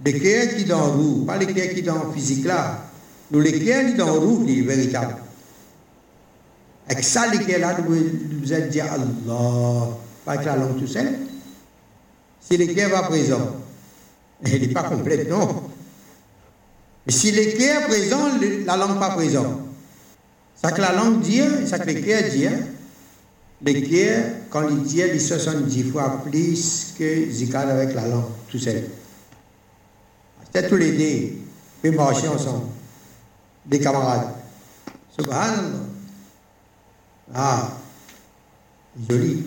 Le 0.05 0.11
cœur 0.11 0.55
qui 0.55 0.65
dans 0.65 0.85
le 0.87 0.91
roux, 0.91 1.25
pas 1.25 1.39
cœur 1.39 1.73
qui 1.73 1.81
dans 1.81 2.11
physique 2.11 2.45
là. 2.45 2.85
Nous, 3.31 3.41
cœur 3.43 3.85
qui 3.87 3.93
dans 3.95 4.13
roux, 4.13 4.45
il 4.47 4.59
est 4.59 4.61
véritable. 4.61 5.15
Avec 6.89 7.03
ça, 7.03 7.25
cœur 7.29 7.59
là, 7.59 7.77
nous 7.87 8.53
allons 8.53 8.67
dire 8.69 8.85
Allah, 8.85 9.87
pas 10.23 10.33
avec 10.33 10.45
la 10.45 10.55
langue 10.55 10.79
tout 10.79 10.87
seul. 10.87 11.07
Si 12.39 12.75
cœur 12.75 12.89
va 12.91 13.03
présent, 13.03 13.55
elle 14.45 14.61
n'est 14.61 14.67
pas 14.67 14.83
complète, 14.89 15.29
non. 15.29 15.63
Mais 17.05 17.13
si 17.13 17.29
est 17.29 17.87
présent, 17.87 18.29
la 18.65 18.77
langue 18.77 18.99
pas 18.99 19.11
présente. 19.11 19.61
Ça 20.61 20.71
que 20.71 20.81
la 20.81 20.93
langue 20.93 21.21
dit, 21.21 21.41
ça 21.65 21.79
que 21.79 21.91
cœur 21.91 22.23
dit, 22.31 22.47
cœur, 23.89 24.23
quand 24.49 24.67
il 24.69 24.83
dit, 24.83 25.01
il 25.01 25.21
70 25.21 25.91
fois 25.91 26.21
plus 26.23 26.93
que 26.97 27.29
Zikad 27.29 27.69
avec 27.69 27.93
la 27.93 28.07
langue, 28.07 28.31
tout 28.49 28.59
seul. 28.59 28.83
C'est 30.53 30.69
tous 30.69 30.77
les 30.77 30.91
deux, 30.91 31.37
puis 31.81 31.91
marcher 31.91 32.27
ensemble, 32.27 32.67
des 33.65 33.79
camarades. 33.79 34.29
Subhanallah. 35.17 35.87
Ah, 37.33 37.69
joli. 39.09 39.43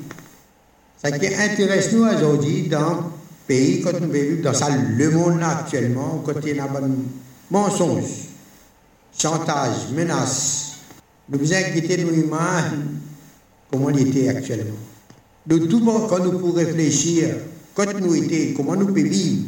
Ça 1.02 1.10
qui 1.10 1.26
intéresse 1.34 1.92
nous 1.92 2.04
aujourd'hui 2.04 2.68
dans 2.68 3.10
pays, 3.46 3.80
quand 3.80 3.98
nous 4.00 4.10
vivons 4.10 4.42
dans 4.42 4.54
ça, 4.54 4.68
le 4.70 5.10
monde 5.10 5.42
actuellement, 5.42 6.22
côté 6.24 6.50
il 6.50 6.62
mensonge, 7.50 8.04
chantage, 9.18 9.90
menace, 9.92 10.76
nous 11.28 11.38
vous 11.38 11.52
inquiéter 11.52 12.04
nous 12.04 12.12
imaginer 12.12 12.84
comment 13.70 13.90
il 13.90 14.08
était 14.08 14.28
actuellement. 14.28 14.76
De 15.46 15.58
tout 15.58 15.80
monde, 15.80 16.08
quand 16.08 16.22
nous 16.22 16.38
pouvons 16.38 16.52
réfléchir, 16.52 17.36
quand 17.74 17.98
nous 17.98 18.14
étions, 18.14 18.54
comment 18.56 18.76
nous 18.76 18.86
pouvons 18.86 19.02
vivre, 19.02 19.46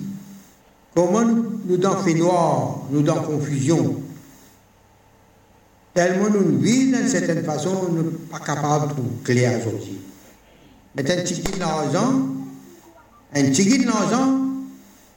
comment 0.95 1.23
nous, 1.23 1.61
nous 1.67 1.77
dans 1.77 1.99
fait 1.99 2.15
noir, 2.15 2.83
nous 2.91 3.03
dans 3.03 3.23
confusion? 3.23 4.03
Tellement 5.95 6.31
nous 6.31 6.59
vivons 6.59 6.99
d'une 6.99 7.09
certaine 7.09 7.45
façon, 7.45 7.89
nous 7.91 7.99
ne 7.99 8.03
sommes 8.05 8.19
pas 8.31 8.39
capables 8.39 8.95
de 8.95 9.25
clair 9.25 9.59
aujourd'hui. 9.59 9.99
Mais 10.97 11.11
un 11.11 11.23
petit 11.23 11.43
l'argent, 11.59 12.23
un 13.35 13.43
petit 13.45 13.85
l'argent, 13.85 14.39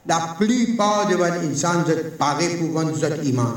la 0.07 0.35
plupart 0.38 1.07
de 1.07 1.15
votre 1.15 1.39
insan 1.49 1.83
parés 2.17 2.57
pour 2.57 2.69
vendre 2.71 2.91
votre 2.91 3.23
iman. 3.25 3.53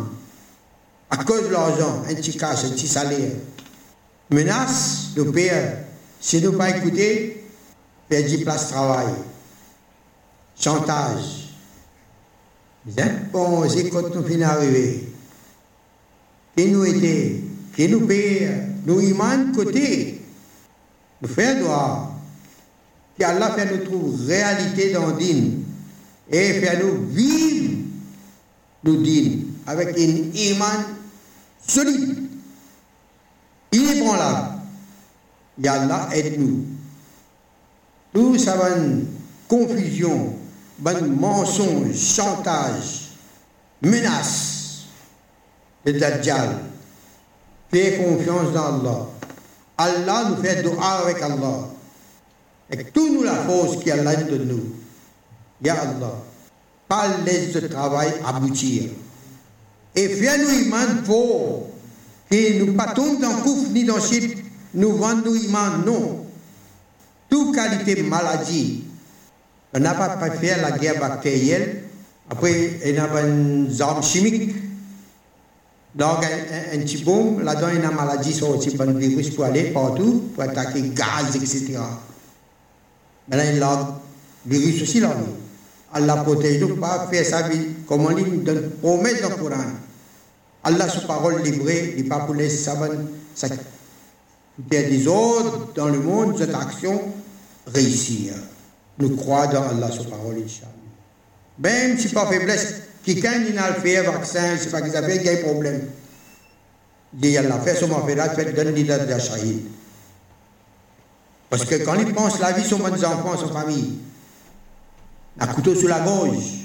À 1.10 1.24
cause 1.24 1.48
de 1.48 1.52
l'argent, 1.52 2.02
un 2.08 2.14
petit 2.14 2.36
cash, 2.36 2.64
un 2.64 2.70
petit 2.70 2.86
salaire. 2.86 3.32
Menace 4.30 5.14
de 5.16 5.22
père, 5.24 5.84
si 6.20 6.40
nous 6.42 6.52
pas 6.52 6.76
écouter, 6.76 7.44
perdre 8.08 8.42
place 8.44 8.68
travail. 8.68 9.14
Chantage. 10.58 11.48
Bon, 13.32 13.68
c'est 13.68 13.90
quand 13.90 14.14
nous 14.14 14.22
finissons 14.22 14.38
d'arriver. 14.48 15.08
Qui 16.56 16.66
nous 16.66 16.84
était, 16.84 17.40
qui 17.76 17.88
nous 17.88 18.06
paye, 18.06 18.50
nous 18.84 19.00
iman 19.00 19.52
côté. 19.54 20.20
Nous 21.20 21.28
faisons 21.28 21.60
droit. 21.60 22.14
Allah 23.24 23.52
fait 23.52 23.76
nous 23.76 23.84
trouver 23.84 24.34
réalité 24.34 24.92
dans 24.92 25.06
le 25.08 25.16
et 26.30 26.52
fait 26.60 26.82
nous 26.82 27.06
vivre 27.08 27.78
nous 28.84 29.02
din 29.02 29.40
avec 29.66 29.96
une 29.98 30.34
iman 30.34 30.84
solide. 31.66 32.28
Il 33.72 33.90
est 33.90 34.00
bon 34.00 34.12
là. 34.14 34.57
Allah 35.66 36.08
aide-nous. 36.12 36.64
Tout 38.12 38.38
ça 38.38 38.56
va 38.56 38.68
confusion, 39.48 40.34
bon 40.78 41.08
mensonge, 41.18 41.94
chantage, 41.96 43.10
menace 43.82 44.84
de 45.84 45.92
Dajjal. 45.92 46.58
Fais 47.70 47.98
confiance 47.98 48.52
dans 48.52 48.80
Allah. 48.80 49.06
Allah 49.76 50.30
nous 50.30 50.42
fait 50.42 50.62
dua 50.62 51.04
avec 51.04 51.22
Allah. 51.22 51.68
Et 52.70 52.84
tout 52.84 53.12
nous 53.14 53.22
la 53.22 53.34
force 53.34 53.82
qu'Allah 53.82 54.16
de 54.16 54.36
nous. 54.38 54.74
Ya 55.62 55.74
Allah, 55.74 56.14
pas 56.86 57.08
laisse 57.24 57.52
ce 57.52 57.58
travail 57.58 58.12
aboutir. 58.24 58.90
Et 59.94 60.08
fais-nous 60.08 60.66
iman 60.66 61.02
pour 61.04 61.70
que 62.30 62.58
nous 62.58 62.74
pas 62.74 62.92
tomber 62.92 63.22
dans 63.22 63.40
couf 63.42 63.68
ni 63.70 63.84
dans 63.84 64.00
chip, 64.00 64.47
nous 64.74 64.96
iman, 64.96 65.84
non. 65.84 66.26
Toute 67.28 67.54
qualité 67.54 68.02
maladie, 68.02 68.84
on 69.74 69.80
n'a 69.80 69.94
pas 69.94 70.30
fait 70.30 70.60
la 70.60 70.72
guerre 70.78 70.98
bactérienne, 70.98 71.82
après, 72.30 72.78
il 72.84 72.94
y 72.94 72.98
a 72.98 73.26
une 73.26 73.70
arme 73.80 74.02
chimique, 74.02 74.54
donc 75.94 76.24
un, 76.24 76.78
petit 76.78 77.02
bombe, 77.02 77.42
là-dedans, 77.42 77.68
il 77.72 77.80
y 77.80 77.84
a 77.84 77.90
une 77.90 77.96
maladie 77.96 78.32
sur 78.32 78.54
un 78.54 78.92
virus 78.92 79.30
pour 79.30 79.44
aller 79.44 79.70
partout, 79.70 80.30
pour 80.34 80.44
attaquer 80.44 80.82
gaz, 80.90 81.34
etc. 81.34 81.78
Maintenant, 83.28 83.44
il 83.50 83.58
y 83.58 83.62
a 83.62 84.00
virus 84.46 84.82
aussi 84.82 85.00
là. 85.00 85.14
Allah 85.92 86.16
protège 86.16 86.60
nous 86.60 86.76
pas 86.76 87.08
faire 87.10 87.24
ça 87.24 87.48
comme 87.86 88.06
on 88.06 88.12
dit 88.12 88.24
donne 88.44 88.70
promesse 88.82 89.22
dans 89.22 89.30
le 89.30 89.36
Coran. 89.36 89.56
Allah 90.62 90.88
sous 90.88 91.06
parole 91.06 91.42
livrée, 91.42 91.94
il 91.96 92.06
pas 92.08 92.20
pour 92.20 92.36
ça 92.50 92.76
ça 93.34 93.48
des 94.58 95.06
autres 95.06 95.72
dans 95.74 95.88
le 95.88 96.00
monde 96.00 96.36
cette 96.38 96.54
action 96.54 97.00
réussir. 97.66 98.34
Nous 98.98 99.16
croyons 99.16 99.52
dans 99.52 99.68
Allah 99.68 99.90
sous 99.90 100.04
parole 100.04 100.36
Inch'Allah. 100.44 100.72
Même 101.58 101.98
si 101.98 102.08
pas 102.08 102.26
faiblesse, 102.26 102.74
quelqu'un 103.04 103.44
qui 103.44 103.52
n'a 103.52 103.74
fait 103.74 103.98
un 103.98 104.10
vaccin, 104.10 104.56
c'est 104.58 104.70
pas 104.70 104.82
qu'ils 104.82 104.96
avaient 104.96 105.40
un 105.40 105.44
problème. 105.44 105.88
Dit 107.12 107.36
Allah, 107.38 107.60
fait 107.60 107.78
qu'on 107.80 108.06
fait 108.06 108.14
là, 108.14 108.28
fait 108.30 108.52
donne 108.52 108.74
l'idée 108.74 108.98
de 108.98 109.04
la 109.04 109.18
shahid. 109.18 109.62
Parce 111.48 111.64
que 111.64 111.76
quand 111.76 111.94
ils 111.94 112.12
pensent 112.12 112.40
la 112.40 112.52
vie 112.52 112.64
sur 112.64 112.78
mes 112.78 113.04
enfants, 113.04 113.36
sur 113.38 113.52
famille, 113.52 113.98
un 115.40 115.46
couteau 115.46 115.74
sur 115.74 115.88
la 115.88 116.00
gorge, 116.00 116.58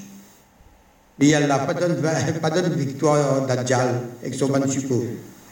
et 1.19 1.35
Allah, 1.35 1.59
pas 1.59 1.73
de 1.73 2.73
victoire 2.75 3.45
d'Adjal 3.45 4.01
avec 4.21 4.33
son 4.33 4.49
ban 4.49 4.67
suppos. 4.67 5.05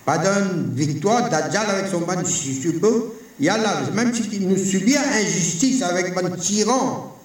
Pas 0.06 0.18
de 0.18 0.74
victoire 0.74 1.30
d'Adjal 1.30 1.70
avec 1.70 1.88
son 1.88 2.02
ban 2.02 2.24
suppos. 2.26 3.16
Allah, 3.42 3.82
même 3.94 4.14
si 4.14 4.40
nous 4.40 4.58
subit 4.58 4.98
injustice 4.98 5.82
avec 5.82 6.16
un 6.18 6.30
tyran, 6.32 7.16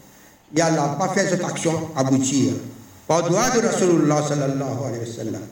Allah, 0.59 0.97
pas 0.99 1.09
fait 1.11 1.29
cette 1.29 1.45
action 1.45 1.91
aboutir. 1.95 2.55
Par 3.07 3.23
droit 3.25 3.51
de 3.51 3.67
Rasulullah 3.67 4.23
sallallahu 4.27 4.79
alayhi 4.87 5.01
wa 5.01 5.15
sallam. 5.15 5.43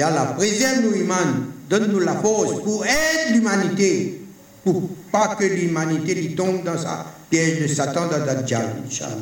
Allah, 0.00 0.34
préserve-nous, 0.36 0.94
Iman, 0.96 1.46
donne-nous 1.68 2.00
la 2.00 2.16
force 2.16 2.62
pour 2.62 2.84
aider 2.84 3.34
l'humanité 3.34 4.22
pour 4.64 4.88
pas 5.10 5.34
que 5.36 5.44
l'humanité 5.44 6.34
tombe 6.34 6.62
dans 6.64 6.78
sa 6.78 7.06
piège 7.30 7.62
de 7.62 7.66
Satan 7.66 8.06
dans 8.06 8.24
Dajjal, 8.24 8.76
Inch'Allah. 8.86 9.16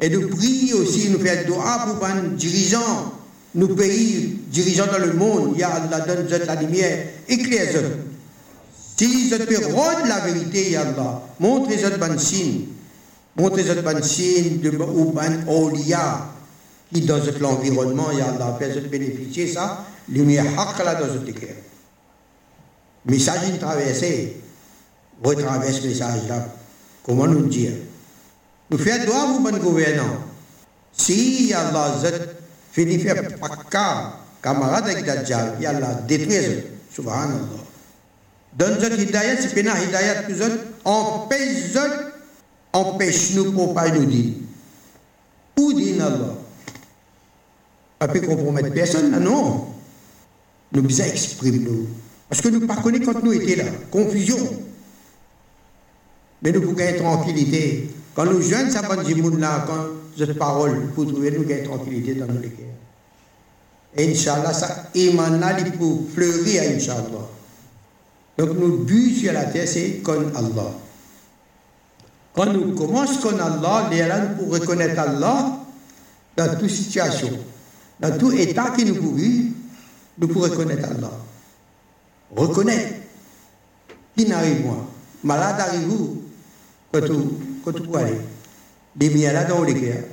Et 0.00 0.08
nous 0.08 0.28
prions 0.28 0.78
aussi, 0.78 1.10
nous 1.10 1.18
faisons 1.18 1.48
doa 1.48 1.86
pour 1.86 2.06
les 2.06 2.36
dirigeants, 2.36 3.13
nos 3.54 3.68
pays, 3.68 4.40
dirigeants 4.48 4.86
dans 4.86 4.98
le 5.04 5.12
monde, 5.12 5.56
Ya 5.56 5.68
Allah, 5.68 6.00
donne 6.00 6.26
la 6.46 6.54
lumière, 6.56 7.06
éclaire 7.28 7.82
Si 8.96 9.28
je 9.30 9.36
peux 9.36 9.66
rendre 9.74 10.06
la 10.06 10.20
vérité, 10.20 10.70
Ya 10.70 10.82
Allah, 10.82 11.22
montrez-nous 11.40 11.98
bon 11.98 12.18
signe, 12.18 12.66
montrez-nous 13.36 13.82
bon 13.82 14.02
signe 14.02 14.58
de 14.60 14.70
ou 14.70 15.12
ban 15.12 15.46
olia 15.48 16.30
qui 16.92 17.00
dans 17.02 17.20
l'environnement, 17.40 18.10
Ya 18.12 18.26
Allah, 18.30 18.56
fait 18.58 18.80
bénéficier 18.88 19.52
ça, 19.52 19.84
lumière 20.08 20.46
haq 20.58 20.84
là 20.84 20.94
dans 20.96 21.06
notre 21.06 21.30
cœur. 21.32 21.56
Message 23.06 23.58
traversée. 23.60 24.36
retraverse 25.22 25.80
ce 25.80 25.86
message-là. 25.86 26.48
Comment 27.04 27.26
nous 27.26 27.46
dire? 27.46 27.72
Nous 28.70 28.78
faisons 28.78 29.04
droit 29.04 29.26
vous, 29.26 29.40
bon 29.40 29.56
gouvernant. 29.58 30.18
Si 30.92 31.52
Allah 31.52 31.94
faire 32.74 33.38
pas 33.38 34.20
camarade 34.42 34.88
avec 34.88 35.04
Dajjal, 35.04 35.54
Allah 35.64 36.00
détruit, 36.06 36.64
subhanallah. 36.92 37.64
Donne 38.56 38.78
zot 38.80 38.94
hidayat, 38.94 39.40
c'est 39.40 39.54
pena 39.54 39.72
hidayat 39.82 40.24
que 40.24 40.34
zot, 40.34 40.52
empêche 40.84 41.76
empêche-nous 42.72 43.72
pas 43.72 43.88
nous 43.90 44.04
dire. 44.04 44.34
Où 45.58 45.72
dit 45.72 46.00
Allah 46.00 46.34
Pas 47.98 48.08
peut 48.08 48.20
compromettre 48.20 48.72
personne, 48.72 49.12
là, 49.12 49.18
non. 49.18 49.66
Nous 50.72 50.82
besoin 50.82 51.06
exprimer 51.06 51.58
nous. 51.58 51.86
Parce 52.28 52.40
que 52.40 52.48
nous 52.48 52.60
ne 52.60 52.66
pas 52.66 52.76
connaissons 52.76 53.12
quand 53.12 53.22
nous 53.22 53.32
étions 53.32 53.64
là. 53.64 53.70
Confusion. 53.90 54.38
Mais 56.42 56.52
nous 56.52 56.60
pouvons 56.60 56.74
gagner 56.74 56.98
tranquillité. 56.98 57.90
Quand 58.14 58.26
nous 58.26 58.42
jeunes, 58.42 58.70
ça 58.70 58.82
va 58.82 59.02
dire 59.02 59.16
là, 59.38 59.64
quand 59.66 59.86
cette 60.18 60.38
parole, 60.38 60.88
pour 60.94 61.06
trouver 61.06 61.30
nous 61.30 61.44
gagner 61.44 61.62
tranquillité 61.64 62.14
dans 62.14 62.26
nos 62.26 62.40
cœurs. 62.40 62.63
Et 63.96 64.10
Inch'Allah, 64.10 64.52
ça 64.52 64.90
émane 64.94 65.40
pour 65.78 66.02
fleurir, 66.12 66.62
Inch'Allah. 66.74 67.28
Donc, 68.36 68.58
nos 68.58 68.78
but 68.78 69.14
sur 69.14 69.32
la 69.32 69.44
terre, 69.44 69.68
c'est 69.68 70.00
comme 70.02 70.32
Allah. 70.34 70.72
Quand 72.34 72.52
nous 72.52 72.74
commençons 72.74 73.20
comme 73.20 73.40
Allah, 73.40 73.88
nous 73.90 74.36
pour 74.36 74.52
reconnaître 74.52 74.98
Allah 74.98 75.60
dans 76.36 76.56
toute 76.58 76.70
situation, 76.70 77.30
dans 78.00 78.18
tout 78.18 78.32
état 78.32 78.70
que 78.70 78.82
nous 78.82 78.96
pouvons, 78.96 79.52
nous 80.18 80.28
pouvons 80.28 80.44
reconnaître 80.44 80.88
Allah. 80.90 81.12
Reconnaître. 82.34 82.94
Qui 84.16 84.26
n'arrive 84.26 84.62
pas? 84.62 84.86
Malade 85.22 85.60
arrive 85.60 85.90
où? 85.92 86.22
Quand 86.92 87.00
tu, 87.00 87.12
quand 87.64 87.72
peux 87.72 87.98
aller. 87.98 88.18
Lumière 89.00 89.32
là 89.32 89.44
dans 89.44 89.62
les 89.62 89.74
cœurs. 89.74 90.04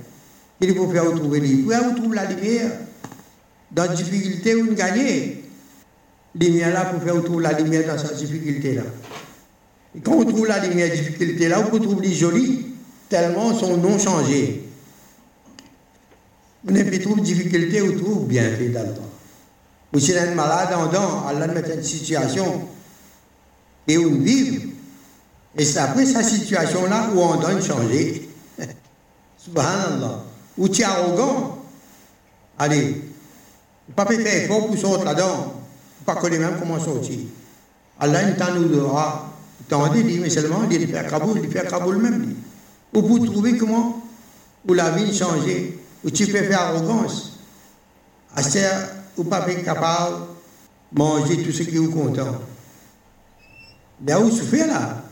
Il 0.59 0.75
faut 0.75 0.89
faire 0.89 1.05
retrouver 1.05 1.39
lui. 1.39 1.65
Où 1.65 1.95
trouve 1.95 2.13
la 2.13 2.25
lumière? 2.25 2.71
Dans 3.71 3.85
la 3.85 3.95
difficulté 3.95 4.55
où 4.55 4.65
nous 4.65 4.75
gagnons 4.75 5.35
lumière 6.35 6.73
là 6.73 6.85
pour 6.85 7.01
faire 7.01 7.23
trouver 7.23 7.43
la 7.43 7.53
lumière 7.53 7.87
dans 7.87 7.97
sa 7.97 8.13
difficulté 8.13 8.75
là. 8.75 8.83
Et 9.95 9.99
quand 9.99 10.13
on 10.13 10.25
trouve 10.25 10.47
la 10.47 10.65
lumière 10.65 10.89
difficulté 10.91 11.49
là, 11.49 11.59
on 11.71 11.79
trouve 11.79 12.01
les 12.01 12.13
jolis, 12.13 12.67
tellement 13.09 13.53
son 13.53 13.77
nom 13.77 13.99
changé. 13.99 14.63
On 16.67 16.73
pas 16.73 16.99
trouve 16.99 17.21
difficulté, 17.21 17.81
on 17.81 17.97
trouve 17.97 18.27
bien 18.27 18.43
fait 18.55 18.69
dans 18.69 18.83
le 18.83 18.93
temps. 18.93 19.09
Ou 19.93 19.99
si 19.99 20.13
on 20.13 20.35
malade 20.35 20.69
en 20.73 20.87
dents, 20.87 21.27
Allah 21.27 21.47
met 21.47 21.61
une 21.75 21.83
situation 21.83 22.67
et 23.87 23.97
on 23.97 24.19
vit. 24.19 24.69
Et 25.57 25.65
c'est 25.65 25.79
après 25.79 26.05
cette 26.05 26.23
situation-là 26.23 27.09
où 27.13 27.19
on 27.19 27.35
doit 27.39 27.59
changer. 27.59 28.29
Subhanallah. 29.37 30.23
Ou 30.57 30.69
tu 30.69 30.81
es 30.81 30.85
arrogant. 30.85 31.65
Allez, 32.57 33.01
pas 33.95 34.05
faire 34.05 34.43
effort 34.43 34.67
pour 34.67 34.77
sortir 34.77 35.05
là-dedans 35.05 35.61
pas 36.05 36.15
connaît 36.15 36.39
même 36.39 36.57
comment 36.59 36.79
sortir. 36.79 37.19
Allah, 37.99 38.31
t'en 38.33 38.55
nous 38.55 38.67
donnera. 38.67 39.29
Tendez, 39.69 40.03
dit, 40.03 40.19
mais 40.19 40.29
seulement, 40.29 40.63
il 40.69 40.87
fait 40.87 41.07
Kaboul, 41.09 41.39
il 41.43 41.49
fait 41.49 41.67
Kaboul 41.67 41.97
même. 41.97 42.35
Ou 42.93 43.01
pour 43.01 43.23
trouver 43.23 43.57
comment, 43.57 44.01
où 44.67 44.73
la 44.73 44.91
vie 44.91 45.15
changé, 45.15 45.79
où 46.03 46.09
tu 46.09 46.25
peux 46.27 46.43
faire 46.43 46.61
arrogance. 46.61 47.37
À 48.35 48.41
ou 49.17 49.23
pas 49.25 49.45
être 49.49 49.63
capable 49.63 50.15
de 50.91 50.99
manger 50.99 51.43
tout 51.43 51.51
ce 51.51 51.63
qui 51.63 51.75
est 51.75 51.87
content. 51.87 52.39
Où 54.01 54.29
tu 54.29 54.41
fais 54.43 54.65
là, 54.67 55.03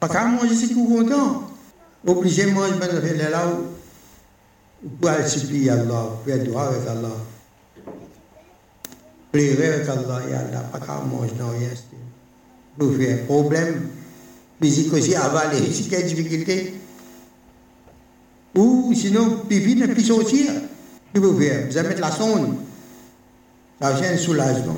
pas 0.00 0.08
qu'à 0.08 0.24
manger 0.24 0.54
ce 0.54 0.66
qui 0.66 0.72
est 0.72 0.86
content. 0.86 1.48
Obligé 2.06 2.46
de 2.46 2.50
manger, 2.50 2.74
ben, 2.80 3.30
là 3.30 3.46
où, 3.48 4.88
pour 5.00 5.10
aller 5.10 5.28
supplier 5.28 5.70
Allah, 5.70 6.06
pour 6.24 6.32
être 6.32 6.44
droit 6.44 6.64
avec 6.64 6.88
Allah. 6.88 7.10
Prière 9.32 9.90
Allah, 9.90 10.20
ya 10.30 10.40
Allah, 10.40 10.60
pas 10.70 10.78
qu'à 10.78 11.00
manger, 11.00 11.32
non, 11.38 11.48
rien. 11.48 11.68
Vous 12.78 12.92
faites 12.98 13.26
problème 13.26 13.88
physique 14.60 14.92
aussi, 14.92 15.14
avaler, 15.14 15.72
si 15.72 15.88
quelle 15.88 16.06
difficulté. 16.06 16.74
Ou 18.54 18.92
sinon, 18.94 19.38
pipi 19.48 19.76
ne 19.76 19.86
peut 19.86 20.02
sortir. 20.02 20.46
Qu'est-ce 21.12 21.24
que 21.24 21.26
vous 21.26 21.78
allez 21.78 21.88
mettre 21.88 22.00
la 22.02 22.10
sonde. 22.10 22.56
Ça 23.80 23.96
un 23.96 24.16
soulagement. 24.18 24.76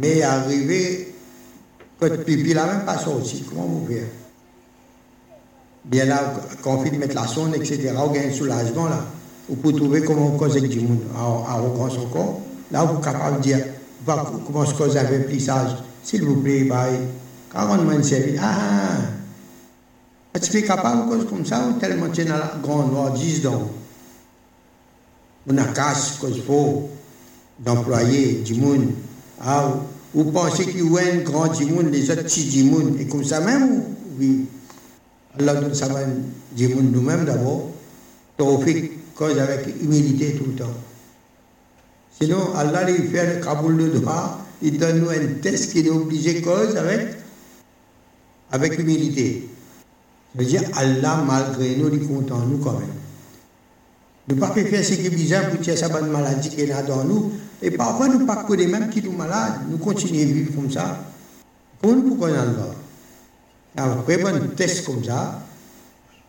Mais 0.00 0.22
arriver, 0.22 1.14
quand 2.00 2.08
pipi 2.24 2.54
n'a 2.54 2.66
même 2.66 2.84
pas 2.86 2.98
sorti, 2.98 3.44
comment 3.46 3.66
vous 3.66 3.86
faites 3.86 4.10
Bien 5.84 6.06
là, 6.06 6.34
quand 6.62 6.78
on 6.78 6.98
mettre 6.98 7.14
la 7.14 7.26
sonde, 7.26 7.54
etc., 7.56 7.92
on 7.96 8.10
gagne 8.10 8.30
un 8.30 8.34
soulagement 8.34 8.88
là. 8.88 9.04
Vous 9.48 9.56
pouvez 9.56 9.74
trouver 9.74 10.02
comment 10.02 10.34
on 10.34 10.38
cause 10.38 10.56
avec 10.56 10.70
du 10.70 10.80
monde, 10.80 11.00
arrogance 11.14 11.96
encore. 11.98 12.42
Là, 12.70 12.84
vous 12.84 12.98
capable 12.98 13.38
de 13.38 13.42
dire, 13.42 13.64
comment 14.04 14.64
est-ce 14.64 14.74
que 14.74 14.82
vous 14.82 14.96
avez 14.96 15.20
plissage 15.20 15.70
S'il 16.02 16.24
vous 16.24 16.36
plaît, 16.36 16.64
bye. 16.64 16.98
Quand 17.50 17.78
on 17.78 17.82
m'a 17.84 18.02
servi, 18.02 18.36
ah, 18.40 18.98
est-ce 20.34 20.58
capable 20.58 21.18
de 21.18 21.24
comme 21.24 21.46
ça 21.46 21.66
ou 21.66 21.78
tellement 21.78 22.12
es 22.12 22.24
dans 22.24 22.36
la 22.36 22.54
grande 22.62 22.92
loi, 22.92 23.10
10 23.10 23.42
donc 23.42 23.62
On 25.50 25.56
a 25.56 25.64
casse, 25.64 26.18
cause 26.20 26.42
faut, 26.46 26.90
d'employés, 27.58 28.42
du 28.44 28.54
monde. 28.54 28.90
Ah, 29.40 29.72
vous 30.12 30.30
pensez 30.30 30.66
qu'il 30.66 30.92
y 30.92 30.98
a 30.98 31.14
un 31.14 31.18
grand 31.18 31.48
du 31.48 31.64
monde, 31.66 31.90
les 31.90 32.10
autres 32.10 32.22
petits 32.22 32.44
du 32.44 32.64
monde, 32.64 32.96
et 33.00 33.06
comme 33.06 33.24
ça 33.24 33.40
même, 33.40 33.82
oui. 34.18 34.46
Alors, 35.38 35.62
nous 35.62 35.74
savons 35.74 35.98
du 36.52 36.68
monde 36.68 36.92
nous-mêmes 36.92 37.24
d'abord, 37.24 37.70
fait 38.62 38.92
cause 39.14 39.38
avec 39.38 39.68
humilité 39.82 40.34
tout 40.34 40.44
le 40.46 40.52
temps. 40.52 40.74
Sinon, 42.20 42.52
Allah 42.56 42.90
lui 42.90 43.06
fait 43.08 43.36
le 43.36 43.44
Kaboul 43.44 43.76
de 43.76 43.98
droit, 44.00 44.38
il 44.60 44.76
donne 44.76 45.00
nous 45.00 45.10
un 45.10 45.40
test 45.40 45.70
qu'il 45.72 45.86
est 45.86 45.90
obligé 45.90 46.42
cause 46.42 46.76
avec, 46.76 47.16
avec 48.50 48.78
humilité. 48.78 49.48
Ça 50.34 50.42
veut 50.42 50.48
dire 50.48 50.62
Allah, 50.74 51.22
malgré 51.24 51.76
nous, 51.76 51.88
il 51.94 52.02
est 52.02 52.06
content 52.06 52.40
nous 52.40 52.58
quand 52.58 52.72
même. 52.72 52.88
Nous 54.26 54.34
ne 54.34 54.40
pas 54.40 54.52
faire 54.52 54.84
ce 54.84 54.94
qui 54.94 55.06
est 55.06 55.10
bizarre 55.10 55.48
pour 55.48 55.60
tirer 55.60 55.76
sa 55.76 55.88
bonne 55.88 56.10
maladie 56.10 56.50
qui 56.50 56.60
est 56.60 56.66
là 56.66 56.82
dans 56.82 57.04
nous. 57.04 57.32
Et 57.62 57.70
parfois, 57.70 58.08
nous 58.08 58.18
ne 58.18 58.26
pas 58.26 58.42
connaître 58.44 58.70
même 58.70 58.90
qui 58.90 59.00
nous 59.02 59.12
malades. 59.12 59.60
Nous 59.70 59.78
continuons 59.78 60.20
à 60.20 60.24
vivre 60.24 60.54
comme 60.54 60.70
ça. 60.70 61.04
Pour 61.80 61.94
nous, 61.94 62.02
pourquoi 62.02 62.28
Allah 62.30 62.74
Après, 63.76 64.22
un 64.22 64.38
test 64.56 64.84
comme 64.84 65.02
ça, 65.04 65.40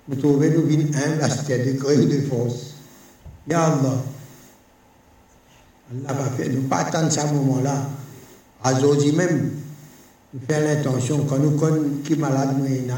nous 0.08 0.16
trouvons 0.16 0.50
nous 0.50 0.70
une 0.70 0.96
humble 0.96 1.22
à 1.22 1.30
ce 1.30 1.42
degré 1.46 1.98
de 1.98 2.22
force. 2.22 2.76
Ya 3.50 3.66
Allah. 3.66 4.04
Allah 5.92 6.14
va 6.14 6.30
faire, 6.32 6.50
nous 6.52 6.62
pas 6.64 6.78
attendre 6.78 7.12
ce 7.12 7.20
moment-là. 7.34 7.90
Aujourd'hui 8.64 9.12
même, 9.12 9.52
faisons 10.48 10.62
l'intention, 10.62 11.26
quand 11.26 11.40
nous 11.40 11.52
connaissons 11.52 12.04
qui 12.04 12.14
est 12.14 12.18
malade, 12.18 12.56
nous 12.60 12.68
sommes 12.68 12.96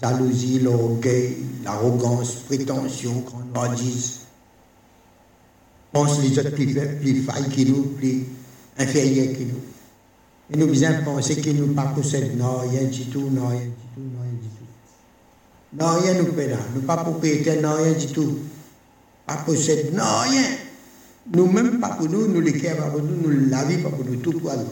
jalousie, 0.00 0.60
l'orgueil, 0.60 1.36
l'arrogance, 1.64 2.34
prétention, 2.46 3.24
disons, 3.76 4.20
pense 5.92 6.20
les 6.20 6.38
autres 6.38 6.50
plus, 6.50 6.74
plus 7.00 7.22
failles 7.22 7.48
que 7.48 7.68
nous, 7.68 7.82
plus 7.82 8.26
inférieurs 8.78 9.32
que 9.36 9.42
nous. 9.42 9.60
Et 10.52 10.56
nous 10.56 10.66
besoin 10.66 10.92
penser 11.04 11.40
que 11.40 11.50
nous 11.50 11.72
pas 11.74 11.86
possédons 11.86 12.36
non, 12.36 12.58
rien 12.58 12.84
du 12.84 13.06
tout, 13.06 13.30
non, 13.30 13.48
rien 13.48 13.60
du 13.60 13.70
tout, 13.94 14.00
non, 14.00 14.20
rien 14.20 14.38
du 14.42 14.48
tout. 14.48 14.64
Non, 15.80 16.00
rien 16.00 16.22
nous 16.22 16.36
là. 16.36 16.58
Nous 16.74 16.82
pas 16.82 16.98
propriétaires, 16.98 17.62
non, 17.62 17.82
rien 17.82 17.92
du 17.92 18.06
tout. 18.08 18.38
Pas 19.26 19.36
possédons, 19.36 19.96
non, 19.96 20.20
rien. 20.28 20.42
Nous-mêmes, 21.32 21.80
pas 21.80 21.98
nous, 22.00 22.28
nous 22.28 22.52
cœurs, 22.52 22.76
pas 22.76 22.98
nous, 22.98 23.28
nous 23.28 23.48
la 23.48 23.64
vie, 23.64 23.78
pas 23.78 23.88
nous, 24.04 24.16
tout 24.16 24.38
pour 24.38 24.50
Allah. 24.50 24.62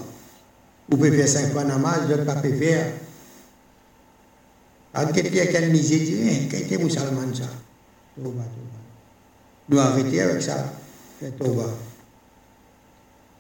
Vous 0.88 0.96
pouvez 0.96 1.10
faire 1.12 1.28
cinq 1.28 1.52
fois 1.52 1.64
namaz, 1.64 2.02
je 2.08 2.14
ne 2.14 2.24
pas 2.24 2.36
faire. 2.36 2.92
Quand 4.94 5.00
a 5.00 5.60
une 5.60 5.72
misère, 5.72 5.98
dit, 5.98 6.16
eh, 6.28 6.48
qu'est-ce 6.48 6.68
que 6.68 6.82
musulman 6.82 7.34
ça. 7.34 7.44
Nous 9.68 9.78
arrêter 9.78 10.20
avec 10.20 10.42
ça, 10.42 10.70
toba. 11.38 11.64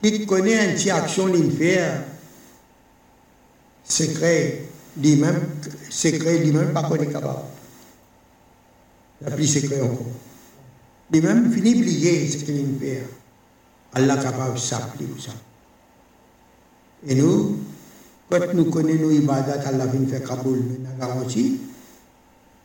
Qui 0.02 0.24
connaît 0.24 0.70
une 0.70 0.74
petite 0.74 0.90
action 0.90 1.30
fait, 1.50 1.90
secret, 3.84 4.62
lui-même, 4.96 5.42
secret, 5.90 6.38
lui-même, 6.38 6.72
pas 6.72 6.84
connaît 6.84 7.12
capable. 7.12 7.40
La 9.20 9.30
plus 9.32 9.46
secret 9.46 9.82
encore. 9.82 10.06
De 11.12 11.20
même, 11.20 11.52
fini 11.52 11.74
plier 11.74 12.26
ce 12.26 12.38
qu'il 12.38 12.78
fait. 12.80 13.06
Allah 13.92 14.16
capable 14.16 14.54
de 14.54 14.58
s'appeler 14.58 15.06
ça. 15.18 15.32
Et 17.06 17.14
nous, 17.14 17.58
quand 18.30 18.54
nous 18.54 18.64
connaissons 18.70 19.08
nos 19.08 19.30
Allah 19.30 19.86
vient 19.86 20.08
faire 20.08 20.26
Kaboul, 20.26 20.58
nous 20.58 20.86
avons 21.02 21.14
garanti. 21.14 21.60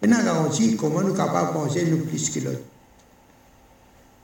Nous 0.01 0.13
avons 0.13 0.49
comment 0.77 1.01
nous 1.01 1.07
sommes 1.07 1.17
capables 1.17 1.49
de 1.49 1.53
penser 1.53 1.85
plus 1.85 2.29
que 2.29 2.39
l'autre? 2.39 2.59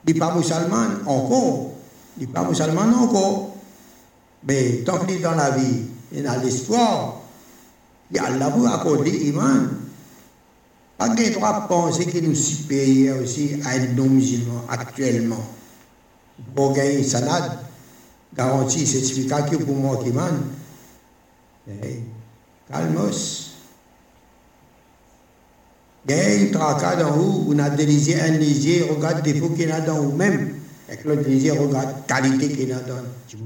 Il 0.06 0.14
n'est 0.14 0.18
pas 0.18 0.34
musulman 0.34 0.86
encore. 1.04 1.72
Il 2.18 2.26
n'est 2.26 2.32
pas 2.32 2.48
musulman 2.48 2.94
encore. 2.94 3.56
Mais 4.48 4.82
tant 4.86 5.04
qu'il 5.04 5.16
est 5.16 5.20
dans 5.20 5.34
la 5.34 5.50
vie, 5.50 5.82
il 6.12 6.26
a 6.26 6.38
l'espoir. 6.38 7.20
Et 8.14 8.18
Allah 8.18 8.48
vous 8.48 8.64
accorde 8.66 9.04
l'iman. 9.04 9.68
Pas 10.96 11.08
de 11.08 11.32
droit 11.32 11.62
de 11.62 11.68
penser 11.68 12.06
que 12.06 12.18
nous 12.18 12.34
supérieurs 12.34 13.22
aussi 13.22 13.60
à 13.64 13.70
un 13.70 13.94
non-musulman 13.94 14.64
actuellement. 14.68 15.44
Pour 16.54 16.72
gagner 16.72 16.98
une 16.98 17.04
salade, 17.04 17.58
garantie, 18.36 18.86
certificat 18.86 19.42
que 19.42 19.56
pour 19.56 19.76
moi 19.76 20.00
qui 20.02 20.10
man. 20.12 20.42
Calmos. 22.70 23.50
Il 26.06 26.14
y 26.14 26.18
a 26.18 26.34
une 26.34 26.50
tracade 26.50 27.02
en 27.02 27.18
haut, 27.18 27.46
on 27.48 27.58
a 27.58 27.70
des 27.70 27.86
lisiers, 27.86 28.20
un 28.20 28.32
lisier, 28.32 28.82
regarde 28.82 29.22
des 29.22 29.32
défaut 29.32 29.48
qu'il 29.50 29.72
a 29.72 29.80
dans 29.80 30.02
vous-même. 30.02 30.54
Et 30.90 30.96
que 30.96 31.08
l'autre 31.08 31.26
lisier 31.28 31.52
regarde 31.52 32.06
qualité 32.06 32.50
qu'il 32.50 32.72
a 32.72 32.80
dans 32.80 33.02
vous. 33.32 33.44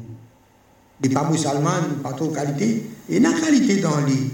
N'est 1.01 1.09
pas 1.11 1.31
musulman, 1.31 2.01
pas 2.03 2.13
trop 2.13 2.29
qualité. 2.29 2.85
Il 3.09 3.23
y 3.23 3.27
a 3.27 3.33
qualité 3.33 3.77
dans 3.77 4.01
lui. 4.01 4.33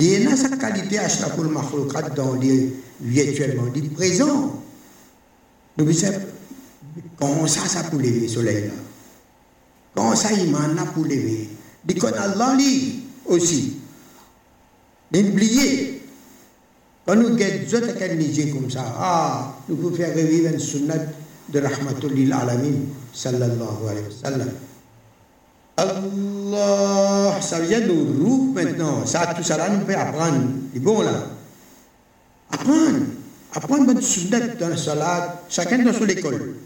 Il 0.00 0.22
y 0.22 0.26
a 0.26 0.36
sa 0.36 0.48
qualité 0.56 0.98
à 0.98 1.08
chaque 1.08 1.34
fois 1.34 2.02
dans 2.16 2.32
lui 2.34 2.72
virtuellement. 3.00 3.66
Est 3.74 3.94
présent. 3.94 4.62
Nous 5.78 5.92
comment 7.18 7.46
ça, 7.46 7.66
ça 7.66 7.84
pour 7.84 7.98
lever 7.98 8.20
le 8.20 8.28
soleil 8.28 8.70
ça, 10.14 10.32
il 10.32 10.50
m'en 10.50 10.58
a 10.58 10.86
pour 10.92 11.04
lever? 11.04 11.48
Il 11.88 11.98
qu'on 11.98 12.08
Allah 12.08 12.54
lui 12.56 13.04
aussi. 13.26 13.76
N'oubliez 15.12 16.02
quand 17.04 17.16
nous 17.16 17.34
guettons 17.34 17.80
quelqu'un 17.80 18.16
qui 18.16 18.50
comme 18.52 18.70
ça, 18.70 18.84
ah, 18.96 19.56
nous 19.68 19.76
pouvons 19.76 19.96
faire 19.96 20.14
revivre 20.14 20.52
une 20.52 20.58
sunnat 20.60 20.94
de 21.48 21.58
Rahmatullah 21.58 22.38
alamin, 22.38 22.86
sallallahu 23.12 23.88
alayhi 23.90 24.06
wa 24.06 24.30
sallam. 24.30 24.50
Allah, 25.76 27.40
ça 27.40 27.60
vient 27.60 27.80
de 27.80 27.92
nous 27.92 28.52
maintenant. 28.52 29.06
Ça, 29.06 29.34
tout 29.36 29.42
ça 29.42 29.68
nous 29.68 29.86
fait 29.86 29.94
apprendre. 29.94 30.42
C'est 30.72 30.80
bon 30.80 31.02
là. 31.02 31.26
Apprendre. 32.50 33.06
Apprendre 33.54 33.86
bonne 33.86 34.02
sunnat 34.02 34.40
dans 34.58 34.68
la 34.68 34.76
salat, 34.76 35.42
chacun 35.48 35.78
dans 35.78 35.92
son 35.92 36.06
école. 36.06 36.56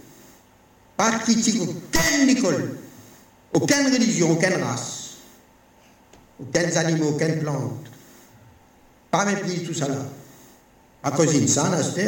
Pas 0.97 1.11
critique 1.19 1.61
aucune 1.61 2.29
école, 2.29 2.77
aucune 3.53 3.93
religion, 3.93 4.33
aucune 4.33 4.63
race, 4.63 5.17
aucun 6.41 6.77
animaux, 6.77 7.11
aucune 7.11 7.41
plante. 7.41 7.87
Pas 9.11 9.25
mépris 9.25 9.65
tout 9.65 9.75
ça 9.75 9.89
là 9.89 9.97
à 11.07 11.13
cause 11.13 11.33
d'une 11.33 11.47
sanité, 11.47 12.05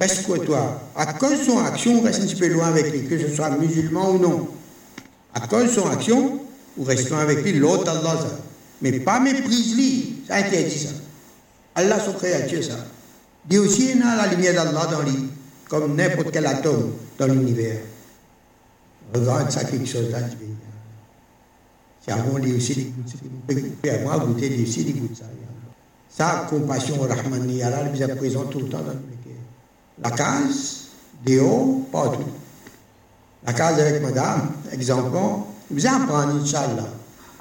reste 0.00 0.22
quoi 0.24 0.38
toi 0.38 0.80
À 0.94 1.14
cause 1.14 1.40
de 1.40 1.44
son 1.44 1.58
action, 1.64 1.98
on 1.98 2.02
reste 2.02 2.22
un 2.22 2.26
petit 2.26 2.36
peu 2.36 2.46
loin 2.46 2.68
avec 2.68 2.92
lui, 2.92 3.08
que 3.08 3.18
ce 3.18 3.34
soit 3.34 3.50
musulman 3.50 4.10
ou 4.10 4.18
non. 4.18 4.48
De 5.34 5.66
son 5.68 5.88
action, 5.88 6.40
ou 6.76 6.84
restons 6.84 7.16
avec 7.16 7.42
lui, 7.42 7.54
l'autre 7.54 7.90
Allah. 7.90 8.18
Mais 8.80 8.92
pas 9.00 9.20
méprise-lui, 9.20 10.24
ça 10.28 10.36
interdit 10.36 10.78
ça. 10.78 10.90
Allah, 11.74 11.98
son 12.00 12.12
créature, 12.12 12.62
ça. 12.62 12.76
Dit 13.48 13.58
aussi, 13.58 13.92
a 13.92 14.16
la 14.16 14.26
lumière 14.26 14.54
d'Allah 14.54 14.86
dans 14.90 15.02
lui, 15.02 15.28
comme 15.68 15.96
n'importe 15.96 16.30
quel 16.32 16.46
atome 16.46 16.92
dans 17.18 17.26
l'univers. 17.26 17.80
Regarde 19.14 19.50
ça, 19.50 19.64
quelque 19.64 19.86
chose 19.86 20.10
là, 20.10 20.20
tu 20.22 20.36
C'est 22.04 22.12
avant, 22.12 22.38
lui 22.38 22.54
aussi, 22.54 22.72
il 22.72 22.92
goûte 22.92 23.08
ça. 23.84 23.98
Moi, 24.02 24.18
goûter, 24.18 24.48
lui 24.48 24.62
aussi, 24.64 24.82
il 24.82 25.00
goûte 25.00 25.16
ça. 25.16 25.24
Sa 26.10 26.46
compassion 26.48 27.00
Rahmani 27.00 27.62
Allah 27.62 27.84
nous 27.84 28.02
est 28.02 28.16
présent 28.16 28.44
tout 28.44 28.60
le 28.60 28.68
temps 28.68 28.82
dans 28.82 30.02
La 30.02 30.10
case, 30.10 30.88
dehors, 31.24 31.78
partout. 31.90 32.24
La 33.44 33.52
case 33.52 33.80
avec 33.80 34.02
madame, 34.02 34.52
exemple, 34.72 35.16
vous 35.70 35.86
apprendre, 35.86 36.40
Inch'Allah. 36.40 36.88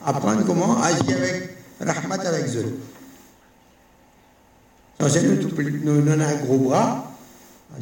Apprendre 0.04 0.44
comment 0.46 0.82
agir 0.82 1.16
avec 1.18 1.58
Rahmat 1.80 2.28
avec 2.28 2.46
eux. 2.56 2.80
C'est 5.08 5.24
nous, 5.24 6.02
nous, 6.02 6.12
un 6.12 6.36
gros 6.44 6.58
bras. 6.58 7.12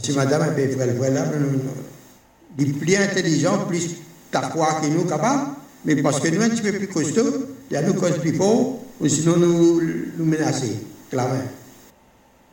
Si 0.01 0.13
madame 0.13 0.53
est 0.57 0.67
fait 0.67 0.95
frère, 0.95 1.31
nous, 1.39 2.73
plus 2.73 2.95
intelligent, 2.95 3.65
plus 3.65 3.95
que 4.31 4.87
nous 4.87 5.05
capables, 5.05 5.51
mais 5.85 5.95
parce 6.01 6.19
que 6.19 6.27
nous, 6.27 6.41
un 6.41 6.49
petit 6.49 6.61
peu 6.61 6.73
plus 6.73 6.87
costaud, 6.87 7.47
il 7.69 7.73
y 7.73 7.77
a 7.77 7.81
nous 7.81 7.93
cause 7.93 8.17
plus 8.19 8.35
fort, 8.35 8.79
ou 8.99 9.07
sinon 9.07 9.37
nous, 9.37 9.81
nous 10.17 10.25
menacer, 10.25 10.75
clamer. 11.09 11.39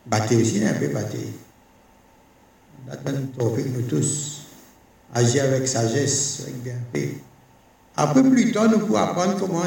Battez 0.07 0.37
aussi, 0.37 0.65
un 0.65 0.75
peu 0.75 0.89
battez. 0.89 1.33
nous 3.75 3.83
tous, 3.83 4.46
agir 5.15 5.45
avec 5.45 5.69
sagesse, 5.69 6.43
avec 6.43 6.63
bienfait. 6.63 7.19
Après, 7.97 8.23
plus 8.23 8.53
tard, 8.53 8.71
nous 8.71 8.81
pouvons 8.81 8.99
apprendre 8.99 9.37
comment 9.39 9.63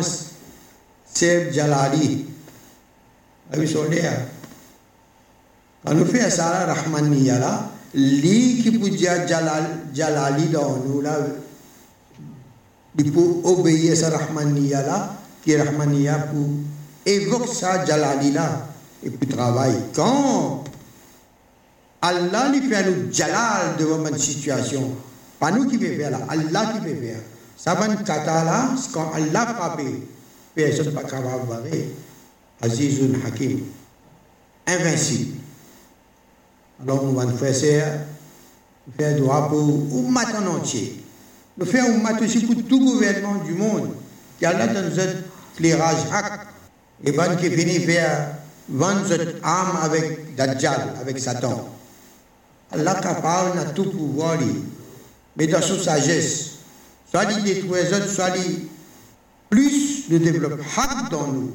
c'est 1.11 1.51
Jalali, 1.51 2.25
son 3.65 3.85
Quand 5.85 5.93
nous 5.93 6.05
faisons 6.05 6.29
ça, 6.29 6.65
Rahmaniya, 6.65 7.39
là, 7.39 7.71
lui 7.93 8.61
qui 8.61 8.77
peut 8.77 8.89
dire 8.89 9.27
Jalali 9.27 10.49
dans 10.49 10.77
nous, 10.85 11.01
là, 11.01 11.17
il 12.97 13.13
obéir 13.43 13.93
à 13.93 13.95
sa 13.95 14.09
Rahmaniya, 14.09 14.83
là, 14.83 15.15
qui 15.43 15.53
est 15.53 15.61
Rahmaniya 15.61 16.19
pour 16.31 16.47
évoquer 17.05 17.53
ça, 17.53 17.85
Jalalila, 17.85 18.67
et 19.03 19.09
puis 19.09 19.27
travailler. 19.27 19.79
Quand 19.95 20.63
Allah 22.01 22.49
lui 22.49 22.61
fait 22.69 22.85
nous 22.85 23.11
Jalal 23.11 23.75
devant 23.77 24.05
une 24.07 24.17
situation, 24.17 24.91
pas 25.39 25.51
nous 25.51 25.65
qui 25.67 25.77
faire 25.77 26.11
là, 26.11 26.19
Allah 26.27 26.73
qui 26.73 26.79
peut 26.81 26.95
faire. 27.01 27.19
Ça 27.57 27.73
va 27.73 27.87
une 27.87 27.97
kata 28.03 28.43
là, 28.43 28.69
quand 28.93 29.11
Allah 29.13 29.45
frappe, 29.47 29.81
personne 30.55 30.85
ne 30.85 30.91
peut 30.91 30.95
pas 30.95 31.03
capable 31.03 31.69
de 31.69 31.77
Azizun 32.61 33.13
Hakim, 33.25 33.61
invincible. 34.67 35.37
Alors 36.81 37.05
nous 37.05 37.19
allons 37.19 37.35
faire 37.37 37.55
ça, 37.55 37.67
faire 38.97 39.17
droit 39.17 39.47
pour 39.49 39.59
Ummat 39.97 40.39
en 40.39 40.57
entier. 40.57 41.03
Nous 41.57 41.65
faisons 41.65 41.95
Ummat 41.95 42.19
aussi 42.21 42.45
pour 42.45 42.55
tout 42.67 42.79
gouvernement 42.79 43.35
du 43.43 43.53
monde. 43.53 43.91
qui 44.37 44.45
Allah 44.45 44.67
dans 44.67 44.81
notre 44.81 45.17
éclairage 45.57 45.97
et 47.03 47.11
bon 47.11 47.35
qui 47.37 47.49
finit 47.49 47.79
faire 47.79 48.35
vendre 48.69 49.05
cette 49.07 49.43
âme 49.43 49.77
avec 49.83 50.35
Dajjal, 50.35 50.93
avec 51.01 51.19
Satan. 51.19 51.69
Allah 52.71 52.95
capable 52.95 53.55
n'a 53.55 53.65
tout 53.65 53.89
pouvoir, 53.89 54.37
dans 55.36 55.62
sa 55.62 55.78
sagesse, 55.78 56.50
soit 57.10 57.24
il 57.32 57.42
détruit 57.44 57.82
les 57.82 57.94
autres, 57.94 58.10
soit 58.10 58.36
il 58.36 58.66
plus 59.50 60.08
nous 60.10 60.18
développe 60.18 60.60
hak 60.76 61.10
dans 61.10 61.28
nous, 61.28 61.52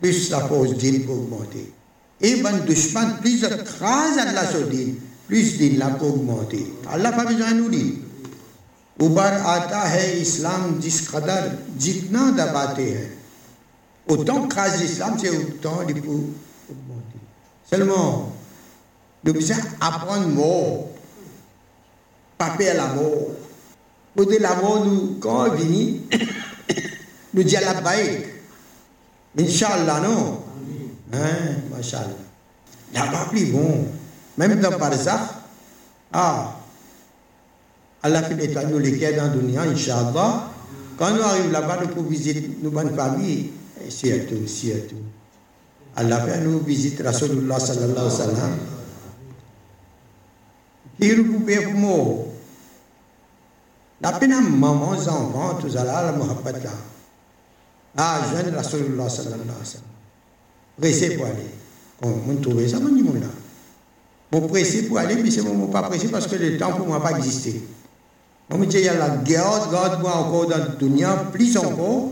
plus 0.00 0.30
la 0.30 0.40
force 0.40 0.74
d'île 0.74 1.04
pour 1.06 1.16
augmenter. 1.16 1.72
Et 2.20 2.36
bon 2.42 2.64
dushman, 2.66 3.18
plus 3.20 3.40
de 3.40 3.48
crase 3.48 4.18
à 4.18 4.32
la 4.32 4.50
sodine, 4.50 4.96
plus 5.26 5.58
d'île 5.58 5.78
la 5.78 5.88
pour 5.90 6.14
augmenter. 6.14 6.66
Allah 6.90 7.12
pas 7.12 7.24
besoin 7.24 7.52
de 7.52 7.56
nous 7.56 7.68
dire. 7.68 7.94
उबर 9.00 9.32
आता 9.48 9.80
है 9.88 10.20
इस्लाम 10.20 10.74
जिस 10.80 10.96
कदर 11.08 11.46
जितना 11.80 12.24
दबाते 12.36 12.84
हैं 12.84 13.20
autant 14.10 14.48
crase 14.48 14.80
l'islam, 14.80 15.16
c'est 15.18 15.30
autant 15.30 15.82
il 15.88 16.02
faut 16.02 16.30
augmenter. 16.68 17.20
Seulement, 17.70 18.32
nous 19.24 19.32
devons 19.32 19.54
apprendre 19.80 20.28
mort, 20.28 20.88
pas 22.37 22.51
peur 22.57 22.75
la 22.75 22.87
mort. 22.87 23.31
Pour 24.15 24.25
la 24.39 24.55
mort, 24.55 24.85
nous, 24.85 25.17
quand 25.19 25.49
on 25.49 25.55
vient, 25.55 25.93
nous 27.33 27.43
disons 27.43 27.59
la 27.61 27.81
baïk. 27.81 28.25
Inch'Allah, 29.37 29.99
non? 30.01 30.41
Hein, 31.11 31.55
Machallah. 31.69 32.07
Là-bas, 32.93 33.27
plus 33.29 33.45
bon. 33.47 33.87
Même 34.37 34.59
dans 34.61 34.77
Barzakh, 34.77 35.19
ah, 36.13 36.55
Allah 38.03 38.23
fait 38.23 38.35
nettoyer 38.35 38.67
nous 38.69 38.79
les 38.79 38.97
dans 39.13 39.33
le 39.33 39.57
Inch'Allah. 39.71 40.51
Quand 40.97 41.11
nous 41.11 41.21
arrivons 41.21 41.51
là-bas, 41.51 41.79
nous 41.81 41.87
pouvons 41.89 42.09
visiter 42.09 42.49
nos 42.61 42.69
bonnes 42.71 42.95
familles, 42.95 43.51
et 43.85 43.89
surtout, 43.89 44.47
surtout. 44.47 44.95
Allah 45.95 46.21
fait 46.21 46.39
nous 46.41 46.59
visiter 46.59 47.03
Rasulullah 47.03 47.59
sallallahu 47.59 47.91
alayhi 47.91 48.05
wa 48.05 48.09
sallam. 48.09 48.57
Qui 50.99 51.15
nous 51.15 51.39
pouvez 51.39 51.67
pour 51.67 52.24
moi. 54.01 54.11
Peine 54.19 54.41
maman, 54.57 54.91
enfants, 54.91 55.57
ça 55.69 55.83
là, 55.83 56.03
la 56.03 56.11
muhabbat 56.11 56.63
là. 56.63 56.71
Ah, 57.97 58.21
jeune 58.33 58.53
Rasulullah 58.53 59.09
sallallahu 59.09 59.41
alayhi 59.41 59.59
wa 59.59 59.65
sallam. 59.65 59.85
Pressé 60.77 61.15
pour 61.15 61.25
aller. 61.25 61.49
Quand 62.01 62.09
on 62.29 62.35
trouve 62.41 62.67
ça, 62.67 62.77
on 62.77 62.93
dit, 62.93 63.03
là. 63.03 63.27
Bon, 64.31 64.47
pressé 64.47 64.83
pour 64.83 64.97
aller, 64.97 65.15
mais 65.15 65.31
c'est 65.31 65.41
mon 65.41 65.67
pas 65.67 65.83
pressé 65.83 66.09
parce 66.09 66.27
que 66.27 66.35
le 66.35 66.57
temps 66.57 66.73
pour 66.73 66.87
moi 66.87 67.01
pas 67.01 67.11
existé. 67.17 67.61
On 68.49 68.57
me 68.57 68.65
dit, 68.65 68.77
il 68.77 68.83
y 68.83 68.89
a 68.89 68.95
la 68.95 69.09
guerre, 69.17 69.69
garde-moi 69.71 70.13
encore 70.13 70.47
dans 70.47 70.57
le 70.57 70.77
dunya, 70.77 71.15
plus 71.31 71.55
encore, 71.57 72.11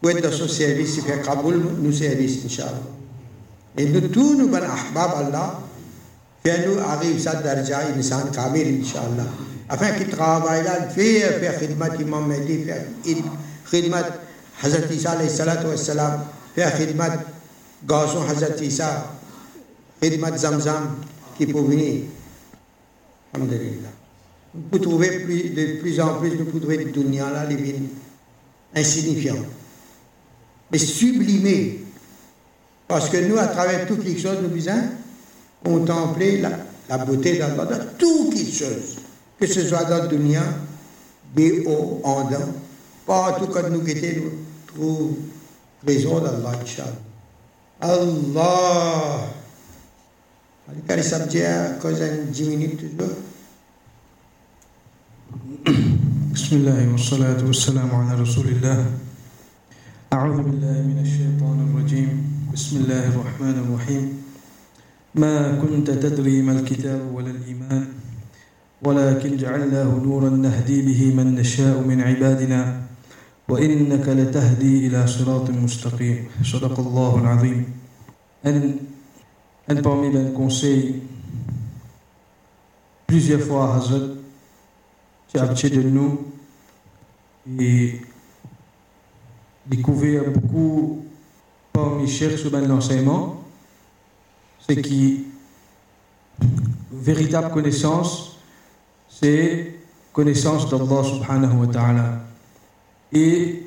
pour 0.00 0.10
être 0.10 0.22
dans 0.22 0.32
son 0.32 0.48
service, 0.48 1.00
fait 1.00 1.22
Kaboul, 1.22 1.62
nous 1.78 1.92
service, 1.92 2.44
Inch'Allah. 2.44 2.72
Et 3.76 3.86
nous 3.86 4.08
tous, 4.08 4.36
nous, 4.36 4.48
ben 4.48 4.62
ahbab 4.62 5.26
Allah, 5.26 5.60
faire 6.44 6.68
nous 6.68 6.78
arrive 6.78 7.20
ça 7.20 7.34
darja 7.34 7.80
insan 7.96 8.30
kamil, 8.32 8.80
Inch'Allah. 8.80 9.28
Afin 9.72 9.92
qu'il 9.92 10.08
travaille 10.08 10.64
là, 10.64 10.86
faire, 10.88 11.38
faire 11.40 11.58
khidmat 11.58 11.96
imam 11.98 12.26
Mehdi, 12.26 12.64
faire. 12.64 12.84
Khidmat 13.70 14.04
Hazrat 14.62 14.92
Isa 14.92 15.12
alayhi 15.12 15.30
salatu 15.30 15.68
wassalam 15.68 16.24
fait 16.54 16.70
khidmat 16.76 17.24
garçon 17.88 18.20
Hazrat 18.28 18.60
Isa 18.60 19.14
khidmat 19.98 20.36
Zamzam 20.36 20.96
qui 21.38 21.46
peut 21.46 21.62
venir. 21.62 22.02
Vous 23.34 24.78
trouver 24.78 25.20
plus, 25.20 25.48
de 25.48 25.80
plus 25.80 25.98
en 26.00 26.18
plus 26.20 26.36
nous 26.36 26.44
pouvons 26.44 26.58
trouver 26.58 26.84
de 26.84 26.90
dunya 26.90 27.30
là 27.30 27.46
les 27.46 27.76
insignifiants 28.74 29.42
mais 30.70 30.76
sublimés 30.76 31.80
parce 32.86 33.08
que 33.08 33.16
nous 33.26 33.38
à 33.38 33.46
travers 33.46 33.86
toutes 33.86 34.04
les 34.04 34.18
choses 34.18 34.36
nous 34.42 34.50
visons 34.50 34.72
contempler 35.64 36.42
la, 36.42 36.50
la 36.90 36.98
beauté 36.98 37.38
d'Allah 37.38 37.64
dans 37.64 37.86
toutes 37.96 38.34
les 38.34 38.52
choses 38.52 38.96
que 39.42 39.48
ce 39.48 39.66
soit 39.66 39.82
dans 39.90 40.06
hauts 41.66 42.00
en 42.04 42.30
dedans 42.30 42.52
partout 43.04 43.46
quand 43.52 43.68
nous 43.70 43.82
quittons 43.82 44.22
nous 44.22 44.30
trouvons 44.68 45.16
trésor 45.84 46.20
d'Allah 46.20 46.52
Inch'Allah 46.62 46.94
Allah 47.80 49.26
Kali 50.86 51.02
sabja 51.02 51.70
cosa 51.82 52.06
10 52.30 52.50
minutes 52.50 52.78
toujours 52.78 53.16
بسم 56.32 56.56
الله 56.56 56.92
والصلاة 56.92 57.44
والسلام 57.44 57.90
على 57.94 58.20
رسول 58.22 58.48
الله 58.48 58.78
أعوذ 60.12 60.38
بالله 60.42 60.76
من 60.88 60.98
الشيطان 61.04 61.58
الرجيم 61.68 62.10
بسم 62.54 62.76
الله 62.84 63.04
الرحمن 63.12 63.56
الرحيم 63.68 64.04
ما 65.14 65.60
كنت 65.60 65.90
تدري 65.90 66.42
ما 66.42 66.52
الكتاب 66.60 67.12
ولا 67.12 67.30
الإيمان 67.30 67.91
ولكن 68.82 69.36
جعلناه 69.36 70.00
نورا 70.04 70.30
نهدي 70.30 70.82
به 70.82 71.14
من 71.14 71.34
نشاء 71.34 71.80
من 71.80 72.00
عبادنا 72.00 72.82
وإنك 73.48 74.08
لتهدي 74.08 74.86
إلى 74.86 75.06
صراط 75.06 75.50
مستقيم 75.50 76.26
صدق 76.42 76.80
الله 76.80 77.18
العظيم 77.18 77.64
أن 78.46 78.76
أن 79.70 79.82
parmi 79.82 80.10
les 80.10 80.32
conseils 80.32 81.02
plusieurs 83.06 83.40
fois 83.40 83.76
Hazrat 83.76 84.22
qui 85.28 85.38
a 85.38 85.46
de 85.46 85.82
nous 85.82 86.32
et 87.60 88.00
découvert 89.66 90.30
beaucoup 90.30 91.04
parmi 91.72 92.08
chers 92.08 92.38
sur 92.38 92.50
l'enseignement, 92.50 93.42
c'est 94.66 94.80
qui 94.80 95.26
véritable 96.90 97.50
connaissance, 97.50 98.31
c'est 99.22 99.74
connaissance 100.12 100.68
d'Allah 100.68 101.04
subhanahu 101.04 101.60
wa 101.60 101.66
ta'ala. 101.72 102.20
Et 103.12 103.62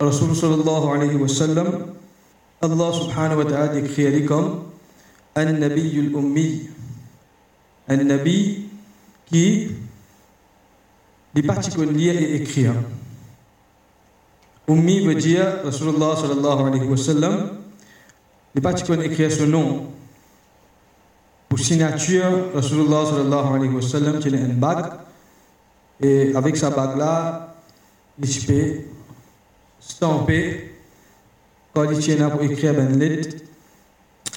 Rasul 0.00 0.34
sallallahu 0.34 0.88
alayhi 0.88 1.16
wa 1.16 1.28
sallam, 1.28 1.86
Allah 2.62 2.92
subhanahu 2.92 3.38
wa 3.38 3.44
ta'ala 3.44 3.68
décrit 3.68 4.24
comme 4.24 4.62
un 5.34 5.52
nabi 5.52 5.98
al-ummi, 5.98 6.70
un 7.88 7.96
nabi 8.04 8.68
qui 9.26 9.68
les 11.34 11.42
particuliers 11.42 12.14
et 12.14 12.36
écrire. 12.36 12.72
Ummi 14.66 15.00
veut 15.06 15.14
dire 15.14 15.60
Rasulullah 15.62 16.16
sallallahu 16.16 16.68
alayhi 16.68 16.88
wa 16.88 16.96
sallam. 16.96 17.50
Les 18.54 18.62
particuliers 18.62 19.04
écrire 19.04 19.30
son 19.30 19.46
nom. 19.46 19.86
Pour 21.49 21.59
signature, 21.59 22.49
Rasulullah 22.55 23.05
sallallahu 23.05 23.55
alayhi 23.55 23.73
wa 23.73 23.81
sallam 23.81 24.19
tient 24.19 24.31
une 24.31 24.55
bague. 24.55 24.91
Et 26.01 26.33
avec 26.35 26.55
sa 26.57 26.69
bague-là, 26.69 27.55
il 28.23 28.45
peut 28.45 28.75
stamper 29.79 30.73
quand 31.73 31.89
il 31.91 31.99
tient 31.99 32.29
pour 32.29 32.41
écrire 32.43 32.73
ben 32.73 32.97
lettre 32.97 33.35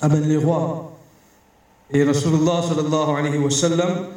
à 0.00 0.08
ben 0.08 0.26
les 0.28 0.36
rois. 0.36 0.98
Et 1.90 2.02
Rasulullah 2.02 2.62
sallallahu 2.62 3.16
alayhi 3.16 3.38
wa 3.38 3.50
sallam 3.50 4.08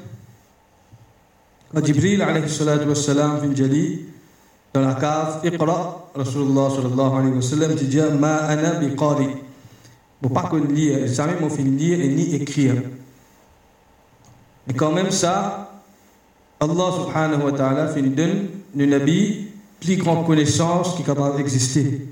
وجبريل 1.73 2.21
عليه 2.21 2.43
الصلاة 2.43 2.87
والسلام 2.87 3.39
في 3.39 3.45
الجلي 3.45 3.99
dans 4.73 4.81
la 4.81 4.95
cave 4.95 5.45
اقرأ 5.45 6.03
رسول 6.17 6.47
الله 6.47 6.69
صلى 6.69 6.85
الله 6.85 7.17
عليه 7.17 7.29
وسلم 7.29 7.77
tu 7.77 7.83
dis 7.85 8.13
ما 8.15 8.53
أنا 8.53 8.79
بقارئ 8.79 9.29
Faut 10.22 10.28
pas 10.28 10.42
qu'on 10.42 10.64
lire 10.64 11.06
jamais 11.06 11.34
mon 11.40 11.48
fin 11.50 11.62
lire 11.62 12.00
et 12.00 12.08
ni 12.08 12.34
écrire 12.34 12.76
mais 14.66 14.74
quand 14.74 14.92
même 14.92 15.10
ça 15.10 15.82
Allah 16.60 16.90
subhanahu 16.92 17.42
wa 17.44 17.52
ta'ala 17.52 17.88
fait 17.88 18.02
donne 18.02 18.48
le 18.76 18.86
Nabi 18.86 19.48
plus 19.80 19.96
grande 19.96 20.26
connaissance 20.26 20.94
qui 20.94 21.02
est 21.02 21.04
capable 21.06 21.36
d'exister 21.36 22.08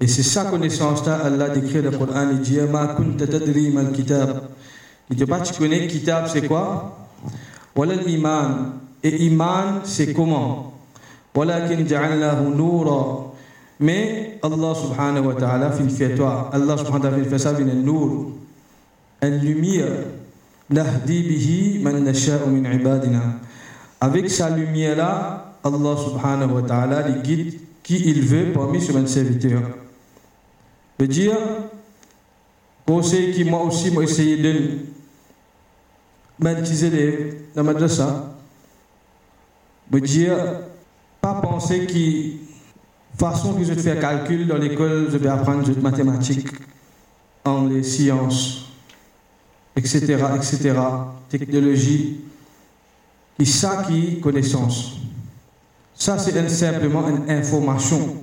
et 0.00 0.06
c'est 0.06 0.22
sa 0.22 0.44
connaissance 0.44 1.04
là 1.06 1.20
Allah 1.24 1.48
décrit 1.48 1.82
le 1.82 1.90
Coran 1.90 2.28
il 2.30 2.40
dit 2.40 2.58
ma 2.70 2.88
kunta 2.94 3.26
tadri 3.26 3.70
mal 3.70 3.92
kitab 3.92 4.42
il 5.10 5.16
dit 5.16 5.26
pas 5.26 5.40
tu 5.40 5.54
connais 5.54 5.86
kitab 5.86 6.28
c'est 6.28 6.46
quoi 6.46 6.98
voilà 7.74 7.96
l'iman. 7.96 8.74
Et 9.02 9.26
iman, 9.26 9.80
c'est 9.84 10.14
comment 10.14 10.70
ولكن 11.34 11.86
جعلناه 11.86 12.42
نورا 12.42 13.33
mais 13.80 14.38
Allah 14.42 14.74
subhanahu 14.74 15.26
wa 15.26 15.34
ta'ala 15.34 15.70
fait 15.72 16.14
toi 16.14 16.50
Allah 16.52 16.76
subhanahu 16.76 17.02
wa 17.02 17.10
ta'ala 17.10 17.24
fait 17.24 17.38
ça 17.38 17.58
une 17.58 17.82
nour 17.82 18.32
une 19.22 19.38
lumière 19.38 20.04
nahdi 20.70 21.22
bihi 21.22 21.78
man 21.82 22.02
nasha'u 22.04 22.48
min 22.48 22.70
ibadina 22.72 23.40
avec 24.00 24.30
sa 24.30 24.50
lumière 24.50 24.96
là 24.96 25.54
Allah 25.64 25.96
subhanahu 25.96 26.54
wa 26.54 26.62
ta'ala 26.62 27.08
il 27.08 27.22
guide 27.22 27.60
qui 27.82 27.96
il 28.08 28.22
veut 28.22 28.52
parmi 28.52 28.80
ses 28.80 29.06
serviteurs 29.06 29.62
veut 30.98 31.08
dire 31.08 31.36
conseil 32.86 33.32
qui 33.32 33.44
moi 33.44 33.62
aussi 33.62 33.90
moi 33.90 34.04
essayer 34.04 34.36
de 34.36 34.52
mes 36.38 36.54
petits 36.56 36.84
élèves 36.84 37.34
dans 37.54 37.62
la 37.62 37.72
madrasa 37.72 38.34
me 39.90 40.00
dire 40.00 40.36
pas 41.20 41.34
penser 41.34 41.86
que 41.86 42.43
façon 43.18 43.54
que 43.54 43.64
je 43.64 43.74
fais 43.74 43.98
calcul 43.98 44.46
dans 44.46 44.56
l'école 44.58 45.08
je 45.10 45.16
vais 45.18 45.28
apprendre 45.28 45.68
les 45.68 45.80
mathématiques 45.80 46.48
en 47.44 47.66
les 47.66 47.82
sciences 47.82 48.66
etc 49.76 50.16
etc 50.36 50.72
technologie 51.28 52.20
et 53.38 53.44
ça 53.44 53.84
qui 53.86 54.20
connaissance. 54.20 54.92
Ça 55.94 56.18
c'est 56.18 56.48
simplement 56.48 57.08
une 57.08 57.30
information 57.30 58.16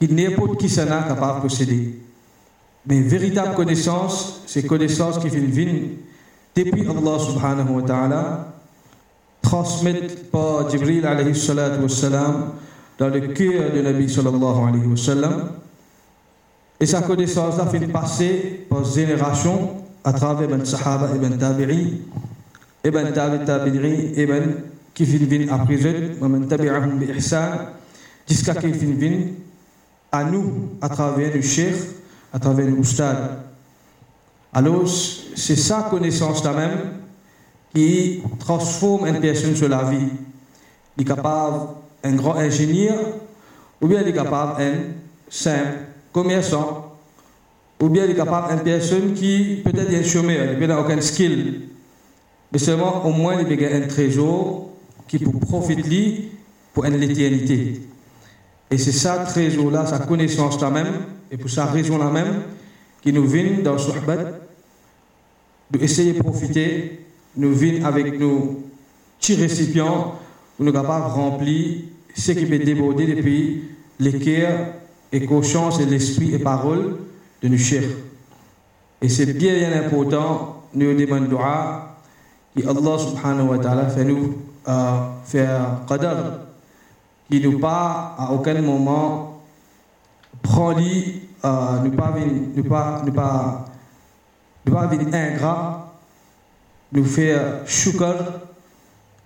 qui 0.00 0.12
n'importe 0.12 0.58
qui 0.58 0.68
s'en 0.68 0.90
a 0.90 1.02
capable 1.02 1.38
de 1.38 1.42
posséder. 1.42 2.00
Mais 2.86 3.00
véritable 3.00 3.54
connaissance 3.54 4.42
c'est 4.46 4.64
connaissance 4.66 5.18
qui 5.18 5.30
fait 5.30 5.38
une 5.38 5.50
vie 5.50 5.90
depuis 6.54 6.82
Allah 6.88 7.18
subhanahu 7.18 7.70
wa 7.70 7.82
ta'ala 7.82 8.52
par 10.32 10.70
Jibril 10.70 11.06
alayhi 11.06 11.34
salatu 11.34 11.82
wa 11.82 11.88
salam 11.88 12.52
dans 12.98 13.08
le 13.08 13.20
cœur 13.28 13.72
de 13.72 13.82
Nabi 13.82 14.08
sallallahu 14.08 14.68
alayhi 14.68 14.86
wa 14.86 14.96
sallam 14.96 15.50
et 16.78 16.86
sa 16.86 17.02
connaissance 17.02 17.58
a 17.58 17.66
fait 17.66 17.86
passer 17.86 18.66
par 18.68 18.84
génération 18.84 19.84
à 20.04 20.12
travers 20.12 20.48
Ben 20.48 20.64
Sahaba 20.64 21.08
Ben 21.08 21.36
Tabi'i 21.38 22.02
Ben 22.84 23.12
Tabi 23.12 23.70
Ben 24.26 24.54
qui 24.94 25.06
fin 25.06 25.54
après 25.54 25.86
eux 25.86 26.16
Ben 26.20 26.46
Tabi'ahum 26.48 27.00
jusqu'à 28.28 28.54
qu'il 28.54 28.74
fin 28.74 29.18
à 30.12 30.24
nous 30.24 30.70
à 30.80 30.88
travers 30.88 31.34
le 31.34 31.42
cheikh 31.42 31.74
à 32.32 32.38
travers 32.38 32.66
le 32.66 32.78
ustad 32.78 33.46
alors, 34.56 34.88
c'est 34.88 35.54
sa 35.54 35.82
connaissance-là 35.82 36.54
même 36.54 36.78
qui 37.74 38.22
transforme 38.38 39.06
une 39.06 39.20
personne 39.20 39.54
sur 39.54 39.68
la 39.68 39.82
vie. 39.84 40.08
Il 40.96 41.02
est 41.02 41.04
capable 41.04 41.74
un 42.06 42.12
grand 42.12 42.36
ingénieur, 42.36 42.98
ou 43.80 43.86
bien 43.88 44.02
il 44.02 44.08
est 44.08 44.12
capable 44.12 44.62
un 44.62 44.74
simple 45.28 45.78
commerçant, 46.12 46.96
ou 47.80 47.88
bien 47.88 48.04
il 48.04 48.12
est 48.12 48.16
capable 48.16 48.52
une 48.52 48.62
personne 48.62 49.12
qui 49.12 49.60
peut-être 49.64 49.92
est 49.92 50.04
chômeur, 50.04 50.54
il 50.58 50.66
n'a 50.66 50.80
aucun 50.80 51.00
skill. 51.00 51.62
Mais 52.52 52.58
seulement, 52.58 53.04
au 53.04 53.10
moins, 53.10 53.42
il 53.42 53.64
a 53.64 53.76
un 53.76 53.86
trésor 53.86 54.70
qui 55.08 55.18
peut 55.18 55.30
profiter 55.30 56.30
pour 56.72 56.84
l'éternité. 56.84 57.82
Et 58.70 58.78
c'est 58.78 58.92
ça, 58.92 59.18
trésor-là, 59.18 59.86
sa 59.86 59.98
connaissance-là 60.00 60.70
même, 60.70 60.92
et 61.30 61.36
pour 61.36 61.50
sa 61.50 61.66
raison-là 61.66 62.10
même, 62.10 62.42
qui 63.02 63.12
nous 63.12 63.26
vient 63.26 63.58
dans 63.62 63.72
le 63.72 63.78
Suhbat, 63.78 64.40
de 65.70 65.78
essayer 65.80 66.12
de 66.12 66.22
profiter, 66.22 67.00
nous 67.36 67.52
venons 67.52 67.84
avec 67.84 68.18
nos 68.18 68.64
petits 69.18 69.34
récipients 69.34 70.14
nous 70.58 70.72
capables 70.72 71.06
de 71.06 71.10
remplir 71.10 71.76
ce 72.16 72.32
qui 72.32 72.46
peut 72.46 72.58
déborder 72.58 73.14
depuis 73.14 73.64
les 73.98 74.18
cœurs 74.18 74.68
et 75.12 75.24
conscience 75.26 75.80
et 75.80 75.86
l'esprit 75.86 76.34
et 76.34 76.38
parole 76.38 76.96
de 77.42 77.48
nos 77.48 77.58
chers. 77.58 77.82
Et 79.02 79.08
c'est 79.08 79.26
bien, 79.26 79.54
bien 79.54 79.84
important, 79.84 80.64
nous 80.74 80.94
demandons 80.94 81.38
que 82.56 82.66
Allah 82.66 82.98
subhanahu 82.98 83.48
wa 83.48 83.58
ta'ala 83.58 83.88
fait 83.88 84.04
nous 84.04 84.34
euh, 84.66 84.98
faire 85.24 85.82
qadar, 85.86 86.16
qui 87.30 87.40
nous 87.40 87.58
pas 87.58 88.16
à 88.18 88.32
aucun 88.32 88.60
moment 88.62 89.42
prend 90.42 90.72
lui, 90.72 91.22
euh, 91.44 91.80
ne 91.84 91.90
pas 91.90 92.14
ne 92.56 92.62
pas, 92.62 93.02
ne 93.04 93.10
pas, 93.10 93.66
ne 94.66 94.72
pas 94.72 94.90
ingrat, 95.12 95.92
nous 96.92 97.04
faire 97.04 97.60
shukr, 97.66 98.14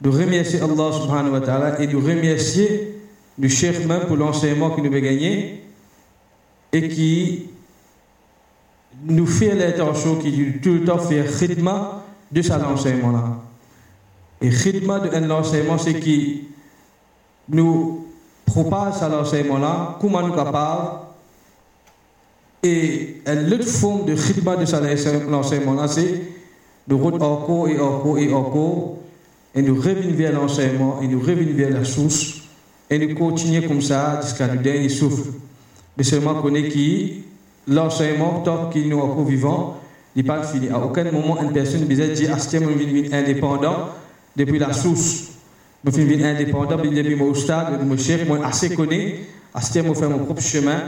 de 0.01 0.09
remercier 0.09 0.61
Allah 0.61 0.92
subhanahu 0.92 1.32
wa 1.32 1.40
ta'ala 1.40 1.80
et 1.80 1.86
de 1.86 1.96
remercier 1.96 2.94
le 3.38 3.48
chef 3.48 3.84
même 3.86 4.07
pour 4.07 4.16
l'enseignement 4.16 4.70
qu'il 4.70 4.84
nous 4.84 4.96
a 4.96 5.01
gagné 5.01 5.62
et 6.72 6.88
qui 6.88 7.51
nous 9.05 9.26
fait 9.26 9.55
l'intention 9.55 10.16
qui 10.16 10.59
tout 10.62 10.74
le 10.74 10.84
temps 10.84 10.98
fait 10.98 11.24
khidma 11.24 12.05
de 12.30 12.42
cet 12.42 12.62
enseignement-là. 12.62 13.38
Et 14.40 14.51
khidma 14.51 15.01
de 15.01 15.26
l'enseignement, 15.26 15.78
c'est 15.78 16.01
qui 16.01 16.48
nous 17.48 18.07
propage 18.46 18.94
cet 18.94 19.12
enseignement-là, 19.12 19.98
comment 20.01 20.26
nous 20.26 20.34
capables. 20.34 21.07
Et 22.62 23.22
l'autre 23.26 23.66
forme 23.68 24.07
de 24.07 24.14
khidma 24.14 24.57
de 24.57 24.64
cet 24.64 24.82
enseignement-là, 25.32 25.88
c'est 25.88 26.22
de 26.86 26.94
route 26.94 27.20
encore 27.22 27.68
et 27.68 27.78
encore 27.78 28.18
et 28.18 28.32
encore, 28.32 28.98
et 29.55 29.62
nous 29.62 29.74
revenir 29.74 30.14
vers 30.14 30.32
l'enseignement, 30.32 31.01
et 31.03 31.09
nous 31.09 31.20
revenir 31.20 31.55
vers 31.55 31.70
la 31.70 31.84
source, 31.84 32.42
et 32.88 32.98
nous 32.98 33.14
continuer 33.14 33.66
comme 33.66 33.82
ça 33.82 34.20
jusqu'à 34.22 34.46
le 34.46 34.59
dernier 34.59 34.88
souffle. 34.88 35.30
Mais 35.96 36.05
seulement 36.05 36.34
qu'on 36.34 36.55
est 36.55 36.68
qui, 36.68 37.24
l'enseignement, 37.66 38.40
tant 38.40 38.70
qu'il 38.70 38.88
nous 38.88 38.98
encore 38.98 39.24
vivant, 39.24 39.80
n'est 40.16 40.22
pas 40.22 40.42
fini. 40.42 40.68
À 40.68 40.78
aucun 40.78 41.11
moment, 41.11 41.40
une 41.42 41.53
personne 41.53 41.82
ne 41.82 41.86
dit, 42.14 42.26
ah, 42.32 42.38
c'est 42.38 43.14
indépendant 43.14 43.90
depuis 44.36 44.59
la 44.59 44.72
source. 44.72 45.28
Je 45.84 45.90
suis 45.90 46.24
indépendant, 46.24 46.76
je 46.82 47.03
suis 47.03 47.22
au 47.22 47.34
stade, 47.34 47.80
je 47.90 47.96
suis 47.96 48.22
assez 48.44 48.74
connu, 48.74 49.14
moment, 49.55 49.94
je 49.94 50.01
fais 50.01 50.09
mon 50.09 50.18
propre 50.18 50.42
chemin. 50.42 50.80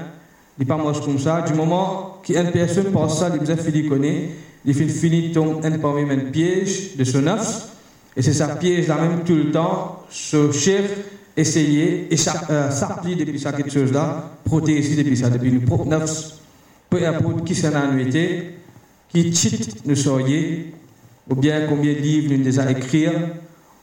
Il 0.59 0.67
pas 0.67 0.77
moi 0.77 0.93
comme 1.03 1.19
ça. 1.19 1.41
Du 1.43 1.55
moment 1.55 2.19
qu'une 2.23 2.51
personne 2.51 2.93
pense 2.93 3.19
ça, 3.19 3.31
il 3.35 3.57
fini 3.57 3.89
connaît, 3.89 4.29
il 4.65 4.75
finit 4.75 5.33
tomber 5.33 5.67
un 5.67 5.79
parmi 5.79 6.03
un 6.03 6.31
piège 6.31 6.97
de 6.97 7.05
son 7.05 7.27
œuf. 7.27 7.69
Et 8.17 8.23
c'est 8.23 8.33
sa 8.33 8.49
piège 8.57 8.89
là 8.89 8.97
même 9.01 9.25
tout 9.25 9.35
le 9.35 9.51
temps, 9.51 10.05
ce 10.11 10.53
cher 10.53 10.83
essayer 11.37 12.13
et 12.13 12.17
s'appliquer 12.17 13.25
depuis 13.25 13.41
ça 13.41 13.53
quelque 13.53 13.71
chose 13.71 13.93
là, 13.93 14.33
protéger 14.45 14.97
depuis 14.97 15.17
ça, 15.17 15.31
depuis 15.31 15.51
nos 15.53 15.61
propres 15.61 15.87
neuf. 15.87 16.35
Peu 16.91 17.07
importe 17.07 17.47
qui 17.47 17.55
s'en 17.55 17.73
a 17.73 18.01
été, 18.01 18.57
qui 19.09 19.35
cheat 19.35 19.87
nous 19.87 19.97
soyez, 19.97 20.75
ou 21.31 21.35
bien 21.35 21.67
combien 21.69 21.95
de 21.95 21.99
livres 21.99 22.35
nous 22.35 22.45
déjà 22.45 22.71
écrire, 22.71 23.13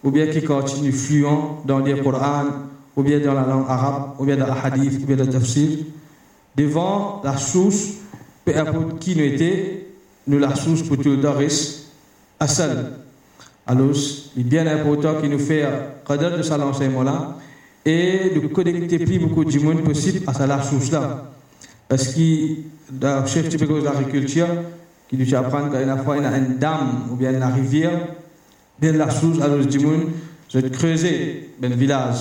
ou 0.04 0.12
bien 0.12 0.28
qui 0.28 0.44
continue 0.44 0.92
fluent 0.92 1.26
dans 1.66 1.80
le 1.80 1.96
Coran, 2.04 2.46
ou 2.96 3.02
bien 3.02 3.20
dans 3.20 3.34
la 3.34 3.48
langue 3.48 3.66
arabe, 3.68 4.12
ou 4.20 4.26
bien 4.26 4.38
dans 4.38 4.48
la 4.48 4.62
hadith, 4.64 5.02
ou 5.02 5.06
bien 5.08 5.16
dans 5.16 5.26
le 5.26 5.32
tafsir, 5.32 5.70
devant 6.56 7.22
la 7.24 7.38
source, 7.38 7.94
peu 8.46 8.56
importe 8.56 9.00
qui 9.00 9.16
nous 9.16 9.24
était, 9.24 9.88
nous 10.28 10.38
la 10.38 10.54
source 10.54 10.84
pour 10.84 10.98
tout 10.98 11.16
le 11.16 11.30
reste 11.30 11.88
à 12.40 12.48
seul. 12.48 12.99
Alors, 13.70 13.92
il 14.36 14.42
est 14.42 14.50
bien 14.50 14.66
important 14.66 15.22
qu'il 15.22 15.30
nous 15.30 15.38
fait 15.38 15.64
cadre 16.04 16.38
de 16.38 16.42
cet 16.42 16.60
enseignement-là 16.60 17.38
et 17.86 18.32
de 18.34 18.48
connecter 18.48 18.98
plus 18.98 19.20
beaucoup 19.20 19.46
de 19.46 19.60
monde 19.60 19.84
possible 19.84 20.22
à 20.26 20.34
cette 20.34 20.64
source-là. 20.72 21.30
Parce 21.88 22.08
que 22.08 22.20
le 22.20 23.28
chef 23.28 23.48
typique 23.48 23.70
de 23.70 23.84
l'agriculture, 23.84 24.48
qui 25.08 25.18
nous 25.18 25.36
apprend 25.36 25.70
qu'à 25.70 25.84
y 25.84 26.26
a 26.26 26.38
une 26.38 26.58
dame 26.58 27.10
ou 27.12 27.16
bien 27.16 27.32
une 27.32 27.44
rivière, 27.44 28.08
bien 28.82 28.94
la 28.94 29.12
source, 29.12 29.40
alors 29.40 29.64
du 29.64 29.78
monde, 29.78 30.08
je 30.52 30.58
vais 30.58 30.70
creuser 30.72 31.52
le 31.62 31.68
village. 31.68 32.18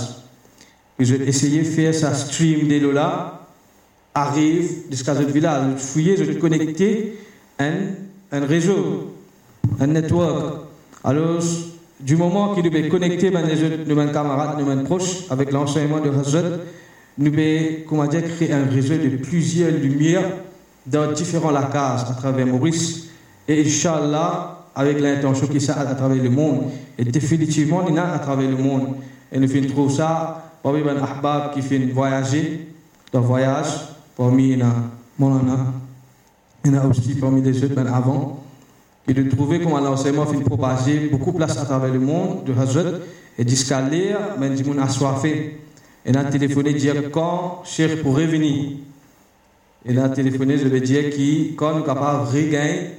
Et 0.98 1.06
je 1.06 1.14
vais 1.14 1.28
essayer 1.28 1.60
de 1.60 1.64
faire 1.64 1.94
sa 1.94 2.12
stream 2.12 2.68
de 2.68 2.88
là, 2.90 3.46
arrive 4.14 4.70
jusqu'à 4.90 5.14
ce 5.14 5.22
village, 5.22 5.62
je 5.64 5.70
vais 5.70 5.78
fouiller, 5.78 6.16
je 6.18 6.24
vais 6.24 6.38
connecter 6.38 7.18
un, 7.58 7.72
un 8.32 8.44
réseau, 8.44 9.14
un 9.80 9.86
network. 9.86 10.67
Alors, 11.08 11.40
du 11.98 12.16
moment 12.16 12.54
qu'il 12.54 12.70
nous 12.70 12.90
connecter 12.90 13.30
ben, 13.30 13.46
nos 13.86 14.12
camarades, 14.12 14.60
nos 14.60 14.84
proches, 14.84 15.24
avec 15.30 15.50
l'enseignement 15.52 16.00
de 16.00 16.10
Hazrat, 16.10 16.58
nous 17.16 17.30
devons, 17.30 17.76
comment 17.88 18.06
dire, 18.06 18.24
créer 18.36 18.52
un 18.52 18.66
réseau 18.66 18.98
de 18.98 19.16
plusieurs 19.16 19.70
lumières 19.70 20.30
dans 20.84 21.10
différents 21.12 21.50
lacages 21.50 22.02
à 22.10 22.12
travers 22.12 22.46
Maurice. 22.46 23.08
Et 23.48 23.64
Inch'Allah, 23.64 24.66
avec 24.74 25.00
l'intention 25.00 25.46
qu'il 25.46 25.62
ça 25.62 25.80
à 25.80 25.94
travers 25.94 26.22
le 26.22 26.28
monde. 26.28 26.64
Et 26.98 27.04
définitivement, 27.04 27.86
il 27.88 27.94
y 27.94 27.98
a 27.98 28.12
à 28.12 28.18
travers 28.18 28.50
le 28.50 28.58
monde. 28.58 28.96
Et 29.32 29.38
nous 29.38 29.48
faisons 29.48 29.88
ça, 29.88 30.52
parmi 30.62 30.82
les 30.82 30.90
ahbab 30.90 31.54
qui 31.54 31.62
font 31.62 31.88
voyager, 31.94 32.68
dans 33.14 33.22
voyage, 33.22 33.68
parmi 34.14 34.56
les 34.56 34.64
Molana, 35.18 35.72
il 36.66 36.74
y 36.74 36.76
aussi 36.76 37.14
parmi 37.14 37.40
les 37.40 37.64
autres 37.64 37.74
ben 37.74 37.86
avant, 37.86 38.44
et 39.08 39.14
de 39.14 39.22
trouver 39.30 39.60
comment 39.60 39.80
l'enseignement 39.80 40.26
fait 40.26 40.38
propager 40.40 41.08
beaucoup 41.08 41.32
de 41.32 41.38
place 41.38 41.56
à 41.56 41.64
travers 41.64 41.92
le 41.92 41.98
monde 41.98 42.44
de 42.44 42.52
Hazrat, 42.52 42.98
et 43.38 43.44
lire, 43.44 44.18
ben, 44.38 44.54
du 44.54 44.64
monde 44.64 44.80
assoiffé. 44.80 45.58
Et 46.04 46.16
a 46.16 46.24
téléphoné 46.24 46.74
dire 46.74 47.10
quand 47.10 47.62
Cheikh 47.64 48.02
pourrait 48.02 48.26
venir. 48.26 48.72
Et 49.86 49.96
a 49.96 50.08
téléphoné, 50.08 50.58
je 50.58 50.66
vais 50.68 50.80
dire 50.80 51.10
qui, 51.10 51.54
quand 51.56 51.70
nous 51.70 51.84
sommes 51.84 51.86
capables 51.86 52.26
de 52.26 52.36
regagner 52.36 52.90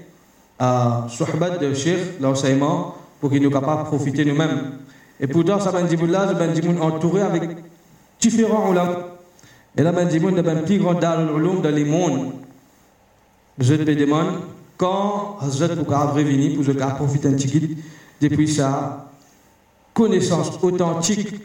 à 0.57 1.07
Suhbat 1.09 1.57
de 1.57 1.73
Cheikh, 1.73 2.19
l'enseignement, 2.21 2.95
pour 3.19 3.29
qu'il 3.29 3.41
nous 3.41 3.51
capables 3.51 3.83
de 3.83 3.87
profiter 3.87 4.25
nous-mêmes. 4.25 4.73
Et 5.19 5.27
pourtant, 5.27 5.59
ça 5.59 5.71
ben 5.71 5.87
là, 6.07 6.33
ben 6.33 6.53
Dimoun 6.53 6.81
entouré 6.81 7.21
avec 7.21 7.43
différents 8.19 8.71
ulams. 8.71 8.95
Et 9.77 9.83
là, 9.83 9.91
ben 9.91 10.07
Dimoun 10.07 10.37
est 10.37 10.41
le 10.41 10.63
plus 10.63 10.79
grand 10.79 10.93
darul 10.93 11.61
dans 11.61 11.75
le 11.75 11.85
monde. 11.85 12.31
Je 13.59 13.75
te 13.75 13.91
demande, 13.91 14.27
quand 14.79 15.37
Hazrat 15.41 15.75
pour 15.75 15.85
que 15.85 16.63
je 16.63 16.71
profite 16.71 17.25
un 17.25 17.35
depuis 18.21 18.47
sa 18.47 19.11
connaissance 19.93 20.57
authentique 20.61 21.35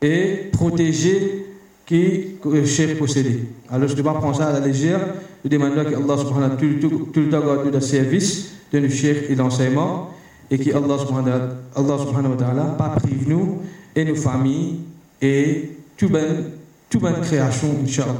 et 0.00 0.48
protégée 0.52 1.46
qui 1.84 2.36
le 2.44 2.64
chef 2.64 2.96
possédait. 2.96 3.40
Alors 3.68 3.88
je 3.88 3.96
ne 3.96 4.00
dois 4.00 4.12
pas 4.12 4.20
prendre 4.20 4.36
ça 4.36 4.48
à 4.48 4.52
la 4.52 4.60
légère. 4.60 5.00
Je 5.44 5.50
demande 5.50 5.74
que 5.74 5.80
Allah 5.80 6.16
subhanahu 6.16 6.42
wa 6.42 6.48
ta'ala 6.48 6.56
tout, 6.56 7.20
le 7.20 7.28
temps 7.30 7.40
garde 7.40 7.74
le 7.74 7.80
service 7.80 8.52
de 8.72 8.78
nos 8.78 8.88
chefs 8.88 9.28
et 9.28 9.34
l'enseignement 9.34 10.10
et 10.48 10.56
que 10.56 10.70
Allah 10.70 10.98
subhanahu 10.98 12.30
wa 12.30 12.36
ta'ala 12.38 12.64
pas 12.78 12.90
prive 12.90 13.28
nous 13.28 13.58
et 13.96 14.04
nos 14.04 14.14
familles 14.14 14.76
et 15.20 15.72
toute 15.96 16.12
bonne, 16.12 16.52
toute 16.88 17.00
bonne 17.00 17.20
création, 17.20 17.68
Inch'Allah. 17.82 18.14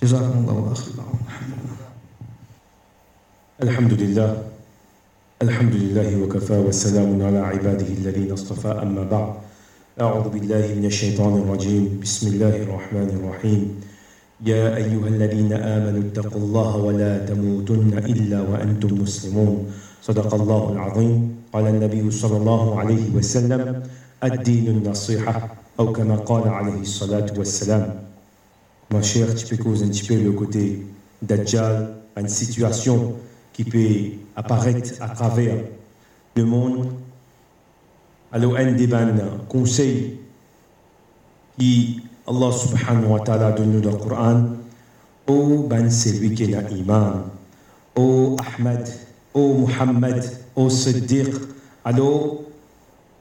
Jazakumullah 0.00 0.72
الحمد 3.62 3.92
لله. 3.92 4.36
الحمد 5.42 5.74
لله 5.74 6.22
وكفى 6.22 6.52
والسلام 6.52 7.22
على 7.22 7.38
عباده 7.38 7.88
الذين 7.88 8.32
اصطفى. 8.32 8.68
أما 8.68 9.02
بعد 9.08 9.32
أعوذ 10.00 10.28
بالله 10.28 10.74
من 10.76 10.84
الشيطان 10.84 11.32
الرجيم. 11.40 12.00
بسم 12.02 12.36
الله 12.36 12.56
الرحمن 12.68 13.08
الرحيم. 13.16 13.80
يا 14.44 14.76
أيها 14.76 15.08
الذين 15.08 15.52
آمنوا 15.52 16.02
اتقوا 16.12 16.40
الله 16.40 16.76
ولا 16.76 17.18
تموتن 17.24 17.98
إلا 17.98 18.40
وأنتم 18.40 18.92
مسلمون. 19.00 19.72
صدق 20.02 20.34
الله 20.34 20.72
العظيم. 20.72 21.36
قال 21.52 21.66
النبي 21.66 22.10
صلى 22.10 22.36
الله 22.36 22.80
عليه 22.80 23.04
وسلم 23.16 23.82
الدين 24.24 24.66
النصيحة. 24.68 25.48
أو 25.80 25.92
كما 25.92 26.16
قال 26.16 26.48
عليه 26.48 26.80
الصلاة 26.80 27.32
والسلام 27.32 28.04
Ma 28.92 29.00
chère, 29.02 29.34
tu 29.34 29.46
peux 29.46 29.56
causer 29.56 29.84
un 29.84 29.88
petit 29.88 30.06
peu 30.06 30.14
situation 32.28 33.14
qui 33.56 33.64
peut 33.64 34.18
apparaître 34.36 35.00
à 35.00 35.08
travers 35.08 35.56
le 36.36 36.44
monde. 36.44 36.92
Alors, 38.30 38.56
un 38.58 38.72
des 38.72 38.86
conseils 39.48 40.18
qui 41.58 42.02
Allah 42.28 42.52
subhanahu 42.52 43.06
wa 43.06 43.20
ta'ala 43.20 43.52
donne 43.52 43.80
dans 43.80 43.92
le 43.92 43.96
Coran, 43.96 44.44
ô 45.26 45.62
ben 45.62 45.88
celui 45.88 46.34
qui 46.34 46.54
a 46.54 46.70
iman, 46.70 47.30
ô 47.94 48.36
Ahmed, 48.58 48.86
ô 49.32 49.54
Muhammad, 49.54 50.22
ô 50.54 50.68
Siddiq. 50.68 51.32
Alors, 51.82 52.42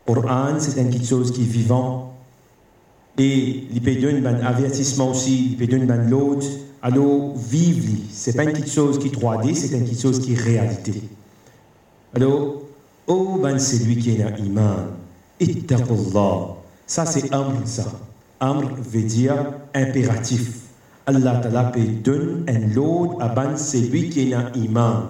Coran, 0.05 0.59
c'est 0.59 0.75
quelque 0.75 1.05
chose 1.05 1.31
qui 1.31 1.43
est 1.43 1.45
vivant. 1.45 2.13
Et 3.17 3.67
il 3.71 3.81
peut 3.81 3.95
donner 3.95 4.27
un 4.27 4.45
avertissement 4.45 5.11
aussi, 5.11 5.51
il 5.51 5.55
peut 5.55 5.67
donner 5.67 5.89
un 5.89 6.09
l'autre. 6.09 6.45
Alors, 6.85 7.33
vivre, 7.35 7.97
ce 8.13 8.29
n'est 8.29 8.35
pas 8.35 8.43
une 8.43 8.51
petite 8.51 8.71
chose 8.71 8.99
qui 8.99 9.07
est 9.07 9.19
3D, 9.19 9.55
c'est 9.55 9.75
une 9.75 9.85
petite 9.85 10.03
chose 10.03 10.19
qui 10.19 10.35
réalité. 10.35 11.01
Alors, 12.15 12.61
oh 13.07 13.39
ben 13.41 13.57
c'est 13.57 13.83
lui 13.83 13.97
qui 13.97 14.11
est 14.11 14.21
un 14.21 14.35
iman. 14.35 14.75
Ittaqullah. 15.39 16.49
Ça, 16.85 17.07
c'est 17.07 17.33
amr, 17.33 17.55
ça. 17.65 17.85
Amr 18.39 18.69
veut 18.75 19.01
dire 19.01 19.33
impératif. 19.73 20.59
Allah 21.07 21.37
Ta'ala 21.37 21.63
peut 21.63 21.87
donner 22.03 22.51
un 22.51 22.75
lot 22.75 23.17
à 23.19 23.29
ben 23.29 23.57
celui 23.57 24.09
qui 24.09 24.29
est 24.29 24.35
un 24.35 24.53
iman. 24.53 25.07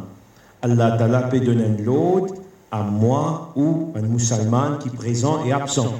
Allah 0.61 0.95
Ta'ala 0.97 1.23
peut 1.23 1.41
donner 1.41 1.65
un 1.65 1.83
lot 1.83 2.27
à 2.71 2.83
moi 2.83 3.51
ou 3.57 3.91
un 3.95 4.01
musulman 4.01 4.77
qui 4.79 4.87
est 4.87 4.95
présent 4.95 5.43
et 5.43 5.51
absent. 5.51 5.93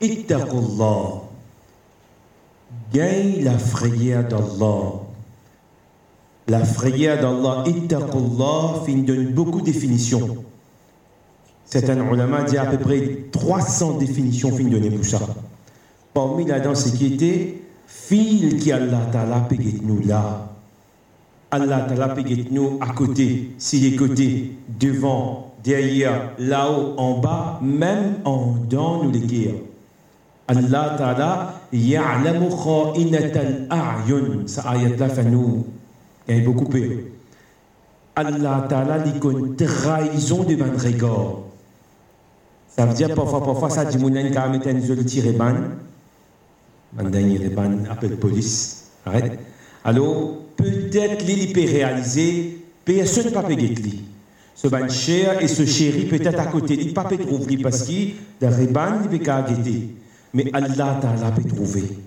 Ittaqullah 0.00 1.23
gagne 2.92 3.42
la 3.42 3.58
frayeur 3.58 4.24
d'Allah. 4.24 4.92
La 6.46 6.64
frayeur 6.64 7.20
d'Allah, 7.20 7.64
ittaqullah, 7.66 8.84
donne 9.04 9.32
beaucoup 9.32 9.60
de 9.60 9.66
définitions. 9.66 10.44
Certains 11.64 11.96
ulama 12.12 12.42
disent 12.42 12.58
à 12.58 12.66
peu 12.66 12.78
près 12.78 13.26
300 13.32 13.98
définitions 13.98 14.50
fin 14.50 14.64
donner 14.64 14.90
pour. 14.90 15.20
Parmi 16.12 16.44
là-dedans, 16.44 16.74
ce 16.74 16.90
qui 16.90 17.14
était, 17.14 17.62
fil 17.86 18.58
qui 18.58 18.70
Allah 18.70 19.08
ta'ala 19.10 19.48
nous 19.82 20.00
là. 20.06 20.50
Allah 21.50 21.80
ta'ala 21.80 22.14
nous 22.50 22.78
à 22.80 22.92
côté, 22.92 23.54
si 23.58 23.80
les 23.80 23.96
côtés, 23.96 24.52
devant, 24.68 25.54
derrière, 25.64 26.32
là-haut, 26.38 26.94
en 26.98 27.18
bas, 27.18 27.58
même 27.62 28.16
en 28.24 28.54
dans 28.68 29.02
nous 29.02 29.10
les 29.10 29.20
guerres. 29.20 29.54
Allah 30.46 30.94
ta'ala 30.98 31.53
fait 35.08 35.24
il 36.28 36.36
y 36.36 36.40
a 36.40 36.44
beaucoup 36.44 36.66
peur. 36.66 36.88
Trahison 39.56 40.44
de 40.44 40.54
ban 40.54 40.66
regard. 40.78 41.38
Ça 42.68 42.86
veut 42.86 42.94
dire 42.94 43.12
parfois 43.14 43.42
parfois 43.44 43.70
ça 43.70 43.84
dit 43.84 43.98
même 43.98 44.32
un 47.90 47.94
police. 48.16 48.90
Alors 49.84 50.36
peut-être 50.56 51.28
il 51.28 51.52
peut 51.52 51.64
réaliser 51.64 52.58
personne 52.84 53.32
pas 53.32 53.42
peut 53.42 53.54
lui. 53.54 54.04
Ce 54.54 54.68
ban 54.68 54.88
cher 54.88 55.42
et 55.42 55.48
ce 55.48 55.66
chéri 55.66 56.04
peut-être 56.04 56.38
à 56.38 56.46
côté, 56.46 56.74
il 56.80 56.94
pas 56.94 57.02
peut 57.02 57.18
trouver 57.18 57.56
parce 57.58 57.82
pas 58.72 59.42
mais 60.34 60.50
Allah 60.52 61.00
peut 61.34 61.48
trouver. 61.48 61.98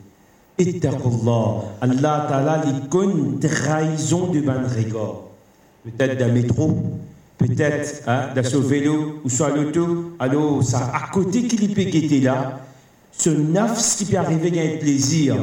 Ittaqullah. 0.59 1.63
Allah 1.81 2.25
Ta'ala 2.29 2.63
connaît 2.89 3.39
trahison 3.39 4.27
de 4.27 4.41
ban. 4.41 4.53
Peut-être 5.85 6.17
d'un 6.17 6.27
métro, 6.33 6.83
peut-être 7.37 8.03
hein, 8.07 8.29
dans 8.35 8.43
son 8.43 8.61
vélo 8.61 9.21
ou 9.23 9.29
sur 9.29 9.47
l'auto. 9.55 10.13
Alors, 10.19 10.63
ça, 10.63 10.91
à 10.93 11.09
côté 11.11 11.47
qu'il 11.47 11.73
peut 11.73 11.83
guetter 11.83 12.19
là, 12.19 12.59
ce 13.11 13.29
neuf 13.29 13.97
qui 13.97 14.05
peut 14.05 14.17
arriver 14.17 14.59
à 14.59 14.63
un 14.63 14.77
plaisir. 14.77 15.35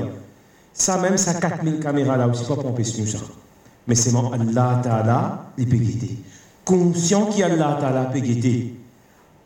Ça 0.72 1.00
même, 1.00 1.16
ça 1.16 1.34
4000 1.34 1.78
caméras 1.78 2.16
là 2.16 2.28
aussi, 2.28 2.44
pas 2.44 2.56
pour 2.56 2.66
empêcher 2.66 3.06
ça. 3.06 3.18
Mais 3.86 3.94
c'est 3.94 4.12
mon 4.12 4.32
Allah 4.32 4.80
Ta'ala, 4.82 5.46
il 5.56 5.68
peut 5.68 5.76
guetter. 5.76 6.16
Conscient 6.64 7.26
qu'Allah 7.26 7.78
Ta'ala 7.80 8.04
peut 8.06 8.18
guetter. 8.18 8.74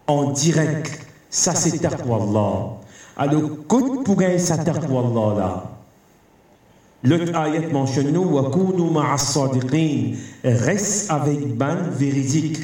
En 0.07 0.31
direct. 0.31 1.07
Ça, 1.29 1.55
c'est 1.55 1.79
taqwa 1.79 2.17
Allah. 2.23 2.78
Sa 3.19 4.59
taqwa 4.59 5.01
Allah 5.01 5.39
là, 5.41 5.65
l'autre 7.03 7.35
ayat 7.35 7.69
mentionne 7.73 8.13
nous, 8.13 8.39
reste 10.45 11.11
avec 11.11 11.57
ban 11.57 11.77
véridique. 11.91 12.59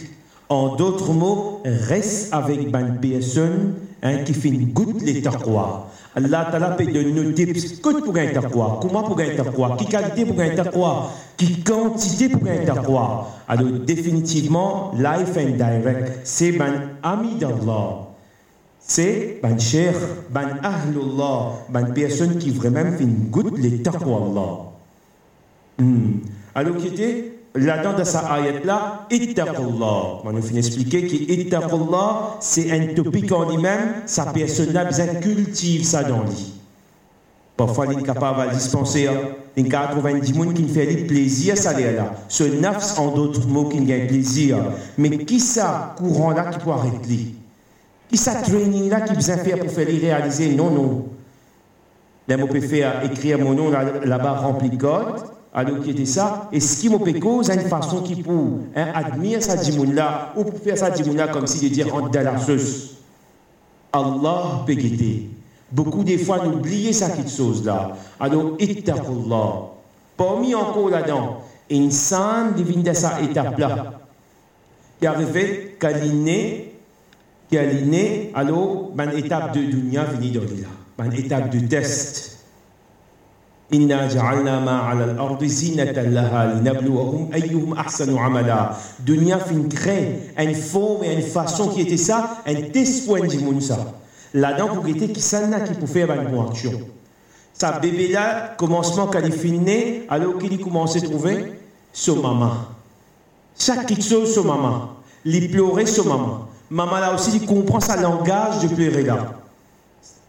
En 0.49 0.77
d'autres 0.77 1.13
mots, 1.13 1.61
reste 1.65 2.33
avec 2.33 2.71
ban 2.71 2.99
personne 3.01 3.75
hein, 4.03 4.19
qui 4.25 4.33
fait 4.33 4.51
une 4.51 4.67
goutte 4.73 5.03
les 5.03 5.23
taqwa. 5.23 5.89
Allah 6.15 6.47
Ta'ala 6.49 6.71
peut 6.71 6.87
donner 6.87 7.11
nos 7.11 7.33
tips. 7.33 7.81
Qu'est-ce 7.81 7.81
pour 7.81 8.13
gagner 8.13 8.35
taqwa 8.35 8.79
Comment 8.81 9.03
pour 9.03 9.17
gagner 9.17 9.35
taqwa 9.35 9.77
Qui 9.77 9.87
qualité 9.87 10.25
pour 10.25 10.37
gagner 10.37 10.55
taqwa 10.55 11.11
Qui 11.37 11.63
quantité 11.63 12.29
pour 12.29 12.43
gagner 12.45 12.65
taqwa 12.65 13.27
Alors, 13.49 13.71
définitivement, 13.85 14.93
life 14.97 15.37
and 15.37 15.57
direct, 15.57 16.21
c'est 16.23 16.53
ban 16.53 16.75
ami 17.03 17.35
d'Allah 17.35 18.14
c'est 18.87 19.41
ban 19.43 19.59
cher, 19.59 19.95
ban 20.31 20.61
ahlullah, 20.63 21.53
ban 21.71 21.93
personne 21.95 22.39
qui 22.39 22.51
vraiment 22.51 22.97
fait 22.97 23.05
une 23.05 23.31
goutte 23.31 23.59
les 23.59 23.83
taqwa 23.83 24.17
Allah. 24.17 24.59
Hmm. 25.79 26.21
Alors 26.55 26.77
qui 26.77 26.89
était 26.89 27.33
là-dedans 27.55 27.97
dans 27.97 28.05
sa 28.05 28.21
ayat-là, 28.35 29.07
ittaqullah. 29.11 30.23
On 30.25 30.43
fait 30.43 30.59
expliquer 30.59 31.07
que 31.07 31.33
ittaqullah, 31.33 32.37
c'est 32.41 32.71
un 32.71 32.95
topic 32.95 33.33
en 33.33 33.51
lui-même, 33.51 34.03
sa 34.07 34.27
personne 34.27 34.77
a 34.77 34.85
besoin 34.85 35.07
cultive 35.07 35.85
ça 35.85 36.05
dans 36.05 36.23
lui. 36.23 36.53
Parfois, 37.57 37.87
il 37.87 38.01
est 38.01 38.03
capable 38.03 38.51
de 38.51 38.55
dispenser, 38.55 39.09
il 39.57 39.63
y 39.63 39.67
a 39.67 39.71
90 39.71 40.33
personnes 40.33 40.55
qui 40.55 40.69
fait 40.69 41.07
plaisir, 41.07 41.57
ça 41.57 41.79
là. 41.79 42.15
Ce 42.29 42.43
nafs, 42.43 42.99
en 42.99 43.15
d'autres 43.15 43.47
mots, 43.47 43.69
qui 43.69 43.81
gagne 43.81 44.09
plaisir. 44.09 44.59
Mais 44.99 45.25
qui 45.25 45.39
ça, 45.39 45.95
courant 45.97 46.33
là, 46.33 46.51
qui 46.51 46.59
peut 46.59 46.73
arrêter? 46.73 47.35
Et 48.15 48.17
ça 48.17 48.35
training 48.37 48.89
là 48.89 49.01
qui 49.01 49.15
besoin 49.15 49.37
faire 49.39 49.59
pour 49.59 49.71
faire 49.71 49.89
les 49.89 49.99
réaliser 49.99 50.55
Non, 50.55 50.71
non. 50.71 51.07
Là, 52.29 52.37
je 52.39 52.45
peux 52.45 52.61
faire 52.61 53.05
écrire 53.05 53.39
mon 53.39 53.53
nom 53.53 53.71
là-bas 53.71 54.33
rempli 54.39 54.71
de 54.71 54.77
code. 54.77 55.25
Alors, 55.53 55.81
qui 55.81 55.91
était 55.91 56.07
ça 56.07 56.49
Et 56.53 56.61
ce 56.61 56.81
qui 56.81 56.89
me 56.89 56.99
peut 56.99 57.19
cause 57.19 57.51
une 57.51 57.61
façon 57.61 58.03
qui 58.03 58.23
pour 58.23 58.61
hein, 58.75 58.87
admirer 58.95 59.41
ça 59.41 59.57
là 59.93 60.33
ou 60.37 60.45
pour 60.45 60.59
faire 60.59 60.79
ça 60.79 60.91
là 60.91 61.29
comme 61.29 61.47
si 61.47 61.69
de 61.69 61.75
dire 61.75 61.93
rentre 61.93 62.11
dans. 62.11 62.37
Allah 63.93 64.65
peut. 64.67 64.75
Beaucoup 65.71 66.05
de 66.05 66.17
fois, 66.19 66.45
nous 66.45 66.55
oublions 66.55 66.93
cette 66.93 67.29
chose-là. 67.29 67.97
Alors, 68.21 68.55
ittaqullah. 68.59 69.71
Parmi 70.17 70.55
encore 70.55 70.91
là-dedans, 70.91 71.39
insan 71.71 72.53
divine 72.57 72.83
de 72.83 72.93
cette 72.93 73.31
étape-là. 73.31 74.01
Qui 75.01 75.07
arrivait 75.07 75.77
qu'à 75.81 75.91
galine 77.55 78.31
alo 78.35 78.93
ban 78.95 79.11
étape 79.17 79.55
de 79.55 79.63
dunya 79.71 80.05
fini 80.07 80.31
dolila 80.31 80.69
ban 80.99 81.11
étape 81.11 81.51
de 81.51 81.67
test. 81.67 82.33
Inna 83.71 84.09
ja'alna 84.09 84.61
ma 84.61 84.89
'ala 84.89 85.05
al-ardi 85.05 85.49
zinatan 85.49 86.11
laha 86.13 86.55
linabluwahum 86.55 87.31
ayyuhum 87.33 87.75
ahsanu 87.77 88.19
'amala. 88.19 88.77
Dunya 89.01 89.39
fin 89.39 89.63
crée 89.69 90.33
une 90.39 90.55
forme 90.55 91.05
et 91.05 91.15
une 91.15 91.23
façon 91.23 91.69
qui 91.69 91.81
était 91.81 91.97
ça 91.97 92.43
un 92.47 92.71
test 92.73 93.07
point 93.07 93.27
du 93.27 93.39
monde 93.39 93.63
ça. 93.63 93.79
Là-dedans 94.35 94.75
pour 94.75 94.87
était 94.89 95.09
qui 95.09 95.23
qui 95.23 95.75
pour 95.79 95.89
faire 95.89 96.09
ben, 96.09 96.23
une 96.23 96.29
bonne 96.31 96.49
action. 96.49 96.73
Sa 97.53 97.79
bébé 97.79 98.09
là 98.09 98.55
commencement 98.59 99.07
qu'elle 99.07 99.33
est 99.33 100.07
alors 100.09 100.39
qu'il 100.39 100.59
commence 100.59 100.97
à 100.97 101.01
trouver 101.01 101.53
son 101.93 102.17
maman. 102.17 102.53
Chaque 103.59 103.87
qui 103.87 104.03
son 104.03 104.45
maman. 104.45 104.91
Il 105.25 105.57
son 105.87 106.05
maman. 106.05 106.49
Maman 106.71 106.99
là 106.99 107.15
aussi 107.15 107.45
comprend 107.45 107.81
sa 107.81 108.01
langage 108.01 108.61
de 108.63 108.69
pleurer 108.69 109.03
là. 109.03 109.35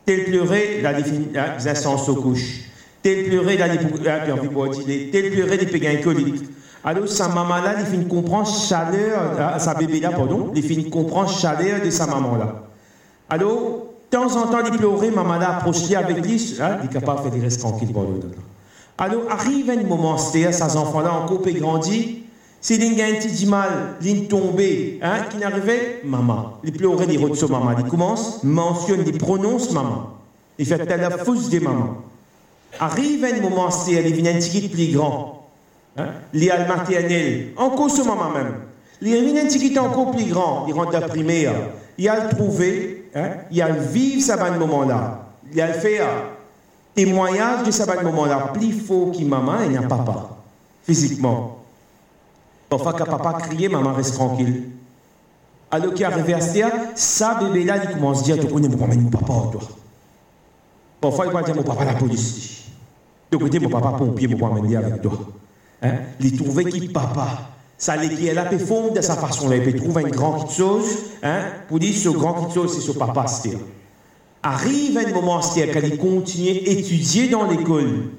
Tel 0.06 0.26
pleurer, 0.26 0.82
la 0.82 0.94
définition 0.94 1.96
au 2.08 2.16
couche. 2.16 2.62
Tel 3.02 3.26
pleurer, 3.26 3.58
la 3.58 3.70
Tel 3.70 5.32
pleurer, 5.32 5.58
des 5.58 5.66
péguins 5.66 5.98
coliques. 6.04 6.44
Alors, 6.84 7.08
sa 7.08 7.28
maman 7.28 7.62
là, 7.62 7.74
il 7.80 7.86
finit 7.88 8.08
comprendre 8.08 8.48
chaleur, 8.48 9.32
ah, 9.40 9.58
sa 9.58 9.74
bébé 9.74 10.00
là, 10.00 10.12
pardon, 10.12 10.52
il 10.56 10.62
finit 10.62 10.88
comprendre 10.88 11.32
chaleur 11.32 11.82
de 11.84 11.90
sa 11.90 12.06
maman 12.06 12.36
là. 12.36 12.64
Alors, 13.28 13.88
de 14.12 14.18
temps 14.18 14.36
en 14.36 14.48
temps, 14.48 14.60
il 14.64 14.78
pleurait, 14.78 15.10
maman 15.10 15.38
là 15.38 15.58
approche 15.58 15.92
avec 15.92 16.24
lui, 16.24 16.58
hein, 16.62 16.78
il 16.84 16.86
est 16.86 16.94
capable 16.94 17.20
de 17.20 17.24
faire 17.24 17.32
des 17.32 17.42
restes 17.42 17.62
tranquilles 17.62 17.90
Alors, 19.00 19.24
arrive 19.32 19.72
un 19.72 19.84
moment, 19.84 20.20
c'est-à-dire, 20.20 20.54
ces 20.54 20.78
enfants-là, 20.78 21.12
en 21.12 21.26
couple 21.26 21.50
et 21.50 21.54
grandit, 21.54 22.25
a 23.02 23.06
un 23.06 23.14
petit 23.14 23.46
mal, 23.46 23.96
il 24.02 24.28
tombé, 24.28 25.00
hein, 25.02 25.26
qui 25.30 25.38
n'arrivait, 25.38 26.02
maman. 26.04 26.58
Il 26.64 26.72
pleurait 26.72 27.06
des 27.06 27.18
sur 27.36 27.50
maman. 27.50 27.76
Il 27.78 27.86
commence, 27.86 28.44
mentionne, 28.44 29.04
il 29.06 29.18
prononce 29.18 29.72
maman. 29.72 30.14
Il 30.58 30.66
fait 30.66 30.84
la 30.86 31.12
fausse 31.12 31.50
de 31.50 31.60
maman. 31.60 31.98
Arrive 32.80 33.24
un 33.24 33.42
moment, 33.42 33.70
c'est 33.70 33.92
il 33.92 34.14
vient 34.14 34.36
un 34.36 34.70
plus 34.70 34.92
grand. 34.94 35.48
Hein, 35.98 36.08
il 36.34 36.50
a 36.52 36.58
le 36.58 36.68
maternel, 36.68 37.54
encore 37.56 37.90
sur 37.90 38.06
maman 38.06 38.32
même. 38.32 38.54
Il 39.02 39.14
vient 39.24 39.84
un 39.84 39.88
encore 39.88 40.12
plus 40.12 40.26
grand, 40.26 40.66
il 40.68 40.74
rentre 40.74 40.92
la 40.92 41.02
primaire. 41.02 41.54
Il 41.98 42.10
a 42.10 42.26
le 42.26 42.36
trouvé, 42.36 43.10
hein, 43.16 43.30
il 43.52 43.62
a 43.62 43.70
le 43.70 43.80
vivre 43.80 44.22
ce 44.22 44.60
moment-là. 44.60 45.30
Il 45.54 45.62
a 45.62 45.68
le 45.68 45.74
fait 45.74 46.02
témoignage 46.96 47.66
de 47.66 47.72
ce 47.72 48.04
moment-là, 48.04 48.52
plus 48.54 48.72
fort 48.72 49.12
que 49.12 49.24
maman 49.24 49.62
et 49.62 49.78
un 49.78 49.84
papa, 49.84 50.30
physiquement. 50.84 51.55
Parfois, 52.76 52.92
quand 52.92 53.06
papa 53.06 53.34
criait, 53.40 53.70
maman 53.70 53.94
reste 53.94 54.16
tranquille. 54.16 54.64
Alors 55.72 55.94
qu'il 55.94 56.04
arrive 56.04 56.36
à 56.36 56.42
ce 56.42 56.60
ça 56.96 57.40
bébé 57.42 57.64
là, 57.64 57.78
il 57.82 57.96
commence 57.96 58.20
à 58.20 58.24
dire, 58.24 58.40
tu 58.40 58.48
connais 58.48 58.68
mon 58.68 59.10
papa, 59.10 59.34
toi. 59.50 59.62
Parfois, 61.00 61.28
il 61.28 61.32
va 61.32 61.42
dire, 61.42 61.56
mon 61.56 61.64
papa, 61.64 61.86
la 61.86 61.94
police. 61.94 62.66
De 63.32 63.38
côté, 63.38 63.60
mon 63.60 63.70
papa, 63.70 63.94
pompier, 63.98 64.28
mon 64.28 64.38
papa, 64.38 64.56
avec 64.78 65.02
toi. 65.02 65.14
Hein? 65.82 65.94
Il 66.20 66.38
trouvait 66.38 66.66
qu'il 66.66 66.92
papa? 66.92 67.52
Ça 67.78 67.98
qui 67.98 68.28
elle 68.28 68.38
a 68.38 68.46
fait 68.46 68.60
fondre 68.60 68.94
de 68.94 69.02
sa 69.02 69.16
façon 69.16 69.50
là. 69.50 69.56
Il 69.56 69.64
peut 69.64 69.78
trouver 69.78 70.04
une 70.04 70.10
grande 70.10 70.50
chose, 70.50 70.98
hein, 71.24 71.44
pour 71.70 71.80
dire 71.80 71.94
ce 71.96 72.10
grand 72.10 72.50
chose, 72.54 72.74
c'est 72.74 72.82
ce 72.82 72.92
papa, 72.92 73.28
c'est 73.28 73.58
Arrive 74.44 74.98
un 74.98 75.12
moment, 75.12 75.42
c'est 75.42 75.68
quand 75.70 75.80
il 75.82 75.98
continue 75.98 76.50
à 76.50 76.72
étudier 76.72 77.30
dans 77.30 77.50
l'école. 77.50 78.12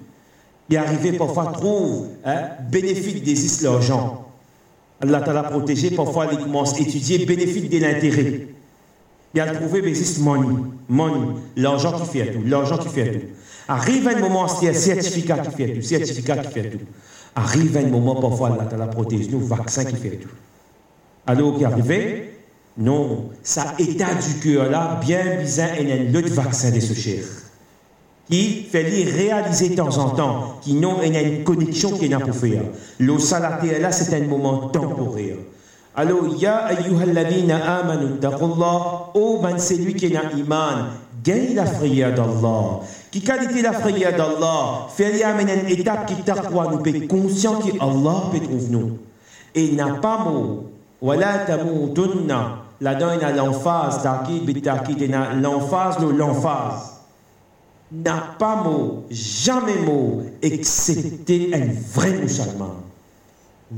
Il 0.68 0.76
arrivait 0.76 1.12
parfois 1.12 1.46
trouve 1.46 2.08
hein, 2.24 2.48
bénéfique 2.70 3.22
des 3.22 3.62
l'argent. 3.62 4.25
Allah 5.00 5.20
t'a 5.20 5.42
protégé, 5.42 5.90
parfois 5.90 6.28
il 6.32 6.38
commence 6.38 6.74
à 6.74 6.80
étudier 6.80 7.24
bénéfice 7.26 7.68
de 7.68 7.78
l'intérêt. 7.78 8.48
Il 9.34 9.40
a 9.40 9.54
trouvé 9.54 9.82
business 9.82 10.18
money, 10.18 10.56
money, 10.88 11.34
l'argent 11.56 12.00
qui 12.00 12.18
fait 12.18 12.32
tout, 12.32 12.42
l'argent 12.46 12.78
qui 12.78 12.88
fait 12.88 13.12
tout. 13.12 13.26
Arrive 13.68 14.08
un 14.08 14.20
moment, 14.20 14.48
c'est 14.48 14.68
un 14.68 14.72
certificat 14.72 15.38
qui 15.38 15.50
fait 15.50 15.74
tout, 15.74 15.82
certificat 15.82 16.36
qui 16.38 16.52
fait 16.52 16.70
tout. 16.70 16.78
Arrive 17.34 17.76
un 17.76 17.88
moment, 17.88 18.14
parfois, 18.14 18.56
tu 18.70 18.76
la 18.76 18.86
prothèse, 18.86 19.28
nous, 19.30 19.40
vaccin 19.40 19.84
qui 19.84 19.96
fait 19.96 20.16
tout. 20.16 20.30
Alors, 21.26 21.56
qui 21.56 21.64
est 21.64 21.66
arrivé, 21.66 22.30
non, 22.78 23.30
ça 23.42 23.74
état 23.78 24.14
du 24.14 24.40
cœur 24.40 24.70
là, 24.70 24.98
bien 25.04 25.36
bizarre, 25.40 25.74
et 25.78 26.08
un 26.08 26.14
autre 26.14 26.32
vaccin 26.32 26.70
de 26.70 26.80
ce 26.80 26.94
cher. 26.94 27.24
Qui 28.28 28.66
fait 28.70 28.82
les 28.82 29.04
réaliser 29.04 29.68
de 29.68 29.76
temps 29.76 29.98
en 29.98 30.10
temps, 30.10 30.56
qui 30.60 30.74
n'ont 30.74 31.00
une 31.00 31.44
connexion 31.44 31.92
qui 31.92 32.08
n'a 32.08 32.18
pas 32.18 32.32
faire. 32.32 32.62
Le 32.98 33.18
salaté 33.20 33.78
là, 33.78 33.92
c'est 33.92 34.12
un 34.16 34.26
moment 34.26 34.68
temporaire. 34.68 35.36
Alors, 35.94 36.34
ya 36.36 36.66
ayyuhalladina 36.66 37.78
amanu 37.78 38.18
taqullah, 38.20 39.10
oh 39.14 39.38
ben 39.42 39.56
c'est 39.58 39.76
lui 39.76 39.94
qui 39.94 40.14
a 40.16 40.30
iman, 40.36 40.88
gagne 41.24 41.54
la 41.54 41.62
prière 41.62 42.14
d'Allah. 42.14 42.80
Qui 43.10 43.22
qualité 43.22 43.62
la 43.62 43.72
prière 43.72 44.14
d'Allah, 44.14 44.88
fait 44.94 45.22
amener 45.22 45.62
une 45.62 45.70
étape 45.70 46.06
qui 46.06 46.16
taqwa 46.16 46.68
nous 46.70 46.78
peut 46.78 47.06
conscient 47.08 47.60
que 47.60 47.70
Allah 47.80 48.24
peut 48.32 48.40
trouver 48.40 48.66
nous. 48.68 48.98
Et 49.54 49.70
n'a 49.72 49.94
pas 49.94 50.18
mot, 50.18 50.66
wala 51.00 51.38
tamutunna, 51.46 52.58
là-dedans 52.80 53.12
il 53.14 53.22
y 53.22 53.24
a 53.24 53.32
l'emphase, 53.32 54.00
il 54.28 54.64
y 54.64 54.68
a 54.68 55.34
l'emphase, 55.40 55.98
l'emphase. 56.00 56.95
N'a 57.92 58.34
pas 58.36 58.62
mot, 58.64 59.04
jamais 59.10 59.78
mot, 59.78 60.22
excepté 60.42 61.50
un 61.54 61.68
vrai 61.92 62.18
musulman. 62.18 62.74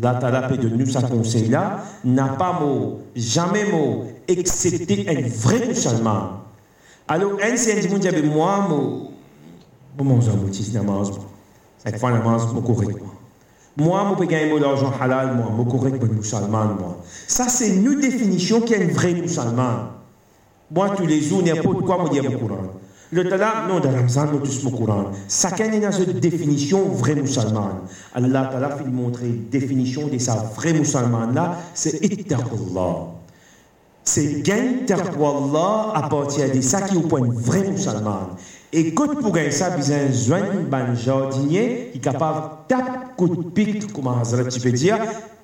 La 0.01 0.49
peut 0.49 0.57
de 0.57 0.69
nous 0.69 0.87
sa 0.87 1.03
conseil 1.03 1.49
là, 1.49 1.83
n'a 2.05 2.29
pas 2.29 2.59
mot, 2.59 3.01
jamais 3.15 3.65
mot, 3.71 4.07
excepté 4.27 5.07
un 5.09 5.29
vrai 5.29 5.67
musulman. 5.67 6.41
Alors, 7.07 7.33
un 7.43 7.53
un 7.53 7.55
dit, 7.55 8.23
moi, 8.23 8.67
moi, 8.69 10.05
moi, 10.05 10.19
je 10.53 10.63
suis 10.63 10.73
namaz, 10.73 11.11
cette 11.85 11.99
fois 11.99 12.11
namaz, 12.11 12.47
moi, 12.53 12.63
correctement. 12.67 13.13
Moi, 13.77 14.07
je 14.11 14.15
peux 14.17 14.27
gagner 14.27 14.59
l'argent 14.59 14.93
halal, 15.01 15.37
moi, 15.37 15.51
moi, 15.55 15.67
correct, 15.71 16.03
moi, 16.03 16.15
musulman, 16.15 16.67
moi. 16.79 16.99
Ça, 17.27 17.49
c'est 17.49 17.77
une 17.77 18.01
définition 18.01 18.63
qui 18.63 18.73
est 18.73 18.83
un 18.83 18.93
vrai 18.93 19.13
musulman. 19.13 19.91
Moi, 20.71 20.91
tous 20.97 21.07
les 21.07 21.21
jours, 21.21 21.43
n'importe 21.43 21.81
quoi, 21.83 22.05
au 22.05 22.09
Coran. 22.09 22.78
Le 23.11 23.27
Tala, 23.27 23.65
non, 23.67 23.81
dans 23.81 23.91
Ramzan, 23.91 24.27
nous 24.33 24.41
tous 24.41 24.67
au 24.67 24.71
Coran. 24.71 25.07
Chacun 25.29 25.73
est 25.73 25.81
dans 25.81 25.93
cette 25.93 26.21
définition 26.21 26.85
vrai 26.91 27.15
musulman. 27.15 27.81
Allah 28.15 28.51
Tala 28.53 28.77
fait 28.77 28.85
montrer 28.85 29.29
définition 29.29 30.09
de 30.09 30.19
sa 30.19 30.35
vraie 30.55 30.75
musulman 30.75 31.33
là, 31.33 31.57
c'est 31.73 32.05
ittaqullah. 32.05 33.07
C'est 34.05 34.43
gain 34.43 34.85
taqwallah 34.87 35.93
à 35.95 36.09
partir 36.09 36.51
de 36.55 36.61
ça 36.61 36.83
qui 36.83 36.95
est 36.95 36.99
au 36.99 37.03
point 37.03 37.27
vrai 37.31 37.71
musulman. 37.71 38.31
Et 38.73 38.93
quand 38.93 39.15
pour 39.19 39.33
gagner 39.33 39.51
ça, 39.51 39.71
besoin 39.71 40.13
joindre 40.13 40.75
un 40.75 40.95
jardinier 40.95 41.89
qui 41.93 41.99
est 41.99 42.01
capable 42.03 42.41
de 42.69 42.75
taper 42.75 42.99
coup 43.17 43.29
de 43.29 43.43
pic, 43.51 43.91
comme 43.93 44.09
Hazrat 44.09 44.45
tu 44.45 44.61
peux 44.61 44.73
dire, 44.73 44.99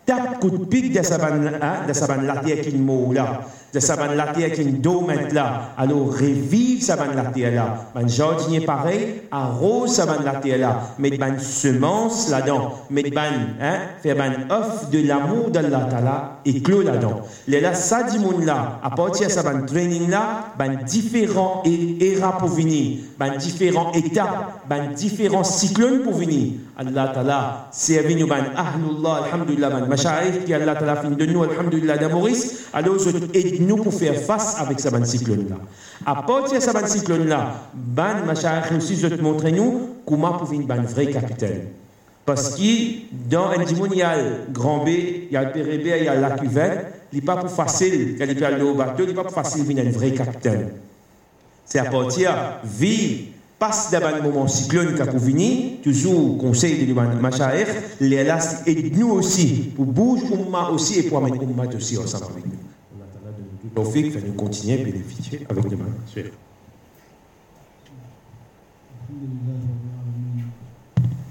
tape 0.05 0.39
coup 0.41 0.51
de 0.51 0.65
pic 0.65 0.93
de 0.93 1.03
sa 1.03 1.17
ban 1.17 1.41
terre 1.41 2.61
qui 2.63 2.77
mot 2.77 3.11
là, 3.13 3.27
de 3.29 3.33
sa 3.33 3.47
ban 3.47 3.47
la 3.75 4.27
terre 4.29 4.53
qui 4.53 4.65
domette 4.65 5.33
là, 5.33 5.73
alors 5.77 6.13
revive 6.13 6.83
sa 6.83 6.97
ban 6.97 7.13
la 7.15 7.25
terre 7.25 7.55
là. 7.55 7.87
Un 7.95 8.07
jardinier 8.07 8.61
pareil, 8.61 9.23
arrose 9.31 9.95
sa 9.95 10.07
ban 10.07 10.23
la 10.25 10.35
terre 10.37 10.59
là, 10.59 10.81
met 10.99 11.17
ban 11.17 11.39
semence 11.39 12.31
là-dedans, 12.31 12.73
met 12.91 13.11
ban, 13.11 13.21
hein, 13.61 13.79
faire 14.03 14.17
ban 14.17 14.55
œuf 14.55 14.91
de 14.91 15.07
l'amour 15.07 15.51
d'Allah 15.51 15.87
Ta'ala 15.91 16.39
et 16.45 16.61
clos 16.63 16.83
là-dedans. 16.83 17.23
Les 17.49 17.61
là, 17.61 17.75
ça 17.75 18.03
dit 18.05 18.19
là, 18.45 18.81
à 18.83 18.91
partir 18.91 19.27
de 19.29 19.33
sa 19.33 19.43
ban 19.43 19.65
training 19.67 20.11
là, 20.11 20.53
ban 20.59 20.85
différents 20.87 21.63
éras 21.65 22.39
pour 22.39 22.49
venir, 22.49 22.99
ban 23.19 23.37
différents 23.37 23.93
étapes, 23.93 24.63
ban 24.69 24.93
différents 24.95 25.45
cyclones 25.45 26.03
pour 26.03 26.15
venir. 26.15 26.53
Allah 26.77 27.13
Ta'ala, 27.15 27.69
c'est 27.71 28.01
venu 28.03 28.27
ban 28.27 28.37
ahlullah, 28.57 29.27
alhamdulillah, 29.27 29.71
ban 29.71 29.87
mashaïf 29.87 30.45
qui 30.45 30.53
Allah 30.53 30.75
Ta'ala 30.75 30.97
fin 30.97 31.11
de 31.11 31.27
nous, 31.27 31.43
alhamdulillah, 31.43 31.99
d'Amoris, 31.99 32.67
alors 32.73 32.97
aide-nous 33.65 33.83
pour 33.83 33.95
faire 33.95 34.21
face 34.21 34.57
avec 34.59 34.81
ce 34.81 34.89
ban 34.89 35.05
cyclone 35.05 35.49
là. 35.49 35.57
À 36.07 36.23
partir 36.23 36.59
de 36.59 36.63
ce 36.63 36.71
ban 36.71 36.87
cyclone 36.87 37.27
là, 37.27 37.69
ban 37.75 38.25
mashaïf 38.27 38.73
aussi, 38.77 39.01
te 39.01 39.21
montre 39.21 39.49
nous 39.49 39.97
comment 40.07 40.35
pour 40.35 40.49
venir 40.49 40.67
ban 40.67 40.83
vrai 40.83 41.07
capitaine. 41.07 41.69
Parce 42.25 42.55
que 42.55 42.63
dans 43.29 43.49
un 43.49 43.65
dimonial 43.65 44.47
grand 44.51 44.85
B, 44.85 44.89
il 44.89 45.33
y 45.33 45.37
a 45.37 45.45
le 45.45 45.51
PRB, 45.51 45.87
il 45.87 46.05
y 46.05 46.09
a 46.09 46.15
la 46.15 46.31
cuvette, 46.31 46.87
il 47.13 47.17
n'est 47.17 47.25
pas 47.25 47.37
plus 47.37 47.51
facile, 47.51 48.17
quand 48.19 48.25
il 48.25 48.39
y 48.39 48.41
bateau, 48.75 49.03
il 49.03 49.09
n'est 49.09 49.15
pas 49.15 49.25
plus 49.25 49.35
facile 49.35 49.65
venir 49.65 49.85
un 49.87 49.91
vrai 49.91 50.13
capitaine. 50.13 50.71
C'est 51.67 51.79
à 51.79 51.85
partir 51.85 52.33
de 52.63 52.69
vivre 52.69 53.25
passe 53.59 53.91
d'abord 53.91 54.11
un 54.15 54.23
moment 54.23 54.49
cyclone 54.49 54.95
pour 54.95 55.19
venir, 55.19 55.81
toujours 55.83 56.39
conseil 56.39 56.87
de 56.87 56.93
Machaer, 56.93 57.67
les 58.01 58.27
et 58.67 58.91
nous 58.97 59.11
aussi, 59.11 59.73
pour 59.77 59.87
bouger 59.87 60.27
Umma 60.27 60.71
aussi 60.71 60.99
et 60.99 61.03
pour 61.05 61.19
amener 61.19 61.39
Umma 61.43 61.65
aussi 61.75 61.97
ensemble 61.97 62.25
avec 62.33 62.47
nous. 62.47 62.53
Donc, 63.75 63.87
fait 63.93 64.09
que 64.11 64.19
nous 64.19 64.35
continuer 64.35 64.81
à 64.81 64.85
bénéficier 64.85 65.47
avec 65.49 65.65
les 65.71 65.77
mains. 65.77 66.31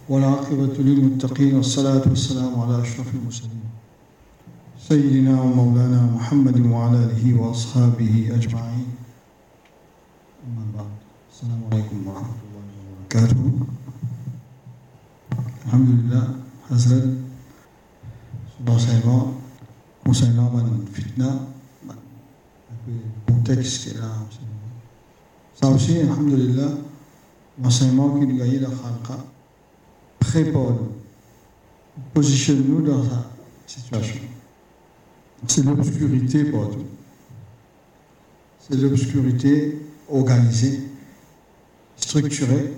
والعاقبة 0.09 0.73
للمتقين 0.79 1.55
والصلاة 1.55 2.03
والسلام 2.09 2.59
على 2.59 2.81
أشرف 2.81 3.15
المرسلين 3.15 3.63
سيدنا 4.79 5.41
ومولانا 5.41 6.01
محمد 6.15 6.65
وعلى 6.65 6.97
آله 6.97 7.39
وأصحابه 7.41 8.29
أجمعين 8.35 8.87
أما 10.47 10.65
بعد 10.77 10.91
السلام 11.31 11.61
عليكم 11.71 12.07
ورحمة 12.07 12.39
الله 12.45 12.65
وبركاته 12.91 13.51
الحمد 15.65 15.89
لله 15.89 16.35
حضرت 16.69 17.23
concernant 20.05 20.51
la 20.53 20.63
fitna, 20.93 21.25
le 21.25 21.52
contexte 23.27 23.83
qui 23.83 23.89
est 23.89 23.99
là. 23.99 24.09
Ça 25.61 25.69
aussi, 25.69 25.99
alhamdulillah, 25.99 26.69
l'enseignement 27.61 28.19
qui 28.19 28.27
nous 28.27 28.37
gagne 28.37 28.59
la 28.59 28.69
khalqa 28.69 29.23
prépare 30.19 30.71
nous, 30.73 30.91
positionne 32.13 32.63
nous 32.67 32.81
dans 32.81 33.03
sa 33.03 33.29
situation. 33.65 34.21
C'est 35.47 35.63
l'obscurité 35.63 36.45
partout. 36.45 36.85
C'est 38.59 38.75
l'obscurité 38.75 39.79
organisée 40.09 40.81
structuré, 41.97 42.73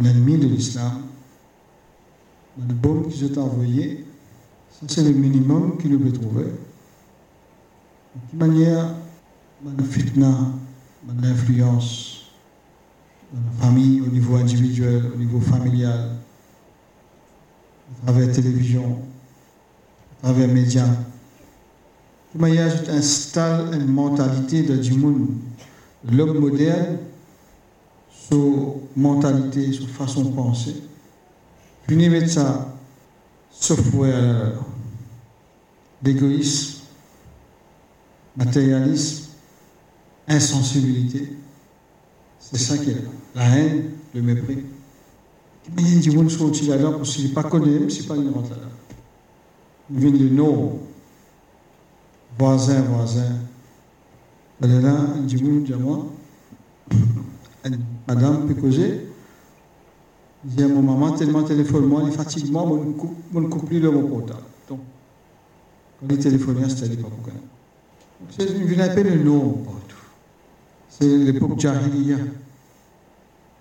l'ennemi 0.00 0.38
de 0.38 0.46
l'islam, 0.46 1.02
le 2.58 2.74
bombe 2.74 3.08
qu'ils 3.10 3.38
ont 3.38 3.42
envoyé, 3.42 4.04
ça 4.70 4.86
c'est 4.88 5.02
le 5.02 5.12
minimum 5.12 5.78
qu'il 5.78 5.98
peut 5.98 6.12
trouver. 6.12 6.46
Manière, 8.32 8.94
la 9.64 9.84
fitna, 9.84 10.36
l'influence 11.22 12.26
dans 13.32 13.40
la 13.40 13.66
famille, 13.66 14.00
au 14.00 14.06
niveau 14.06 14.36
individuel, 14.36 15.10
au 15.14 15.18
niveau 15.18 15.40
familial, 15.40 16.16
à 17.90 18.06
travers 18.06 18.28
la 18.28 18.34
télévision, 18.34 18.98
à 20.22 20.26
travers 20.26 20.48
les 20.48 20.54
médias. 20.54 20.88
Manière, 22.34 22.70
ça 22.84 22.92
installe 22.92 23.74
une 23.74 23.86
mentalité 23.86 24.62
de 24.62 24.94
monde, 24.96 25.28
l'homme 26.10 26.38
moderne, 26.38 26.98
sur 28.10 28.76
mentalité, 28.96 29.72
sur 29.72 29.88
façon 29.88 30.24
de 30.24 30.34
penser. 30.34 30.82
Puis 31.86 32.28
ça 32.28 32.76
software 33.50 34.52
d'égoïsme, 36.02 36.75
matérialisme, 38.36 39.30
insensibilité. 40.28 41.36
C'est 42.38 42.58
ça 42.58 42.78
qui 42.78 42.90
est 42.90 42.94
là. 42.94 43.10
La 43.34 43.58
haine, 43.58 43.90
le 44.14 44.22
mépris. 44.22 44.64
Il 45.76 45.94
y 45.94 45.98
a 45.98 46.00
des 46.00 46.10
gens 46.10 46.24
qui 46.50 46.60
sont 46.60 46.76
là 46.76 46.92
parce 46.92 47.14
qu'ils 47.14 47.30
ne 47.30 47.34
pas 47.34 47.42
connaissent, 47.42 47.98
pas 48.06 48.16
une 48.16 48.30
rentre 48.30 48.50
là. 48.50 48.68
Ils 49.90 49.98
viennent 49.98 50.18
de 50.18 50.28
nom, 50.28 50.78
voisin, 52.38 52.82
voisin. 52.82 53.36
Elle 54.62 54.70
est 54.70 54.80
là, 54.80 54.96
il 55.16 55.26
dit, 55.26 55.36
oui, 55.36 55.74
moi, 55.78 56.06
madame. 58.06 58.48
Il 60.48 60.54
dit 60.54 60.62
à 60.62 60.68
mon 60.68 60.82
maman, 60.82 61.12
tellement 61.12 61.42
téléphone, 61.42 61.86
moi, 61.86 62.02
il 62.06 62.12
fatigue 62.12 62.50
moi, 62.50 62.64
ne 62.64 63.48
coupe 63.48 63.66
plus 63.66 63.80
le 63.80 63.90
mon 63.90 64.06
portable. 64.06 64.44
Donc, 64.68 64.80
quand 66.00 66.14
il 66.14 66.18
téléphone, 66.18 66.68
c'était 66.68 66.96
pas 66.96 67.08
pour 67.08 67.22
C'est 68.30 68.44
une 68.44 68.64
vulnérabilité 68.64 69.10
le 69.16 69.22
nom. 69.22 69.64
C'est 70.88 71.06
l'époque 71.06 71.58
Jahiliya. 71.60 72.16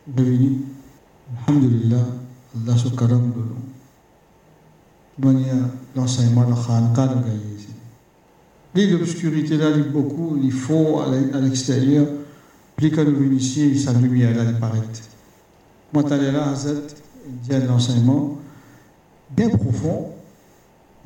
Devenu, 0.08 0.62
Alhamdulillah, 1.47 2.06
Allah 2.56 2.78
se 2.78 2.89
karam 2.89 3.32
de 3.32 3.39
nous. 3.39 3.56
De 5.18 5.26
manière, 5.26 5.56
l'enseignement 5.95 6.47
de 6.47 6.53
ici. 7.58 7.70
Plus 8.74 8.91
l'obscurité 8.91 9.58
là, 9.58 9.72
il 9.76 9.91
beaucoup, 9.91 10.38
il 10.41 10.51
faut 10.51 10.99
à 10.99 11.39
l'extérieur. 11.39 12.08
Plus 12.76 12.91
quand 12.91 13.03
nous 13.03 13.16
venons 13.16 13.36
ici, 13.38 13.80
sa 13.80 13.93
lumière 13.93 14.36
là, 14.36 14.43
elle 14.47 14.60
paraît. 14.60 14.80
Moi, 15.91 16.03
t'allais 16.03 16.32
là, 16.32 16.49
Hazat, 16.49 16.82
il 17.28 17.39
dit 17.39 17.53
à 17.56 17.60
l'enseignement, 17.60 18.38
bien 19.32 19.49
profond, 19.49 20.12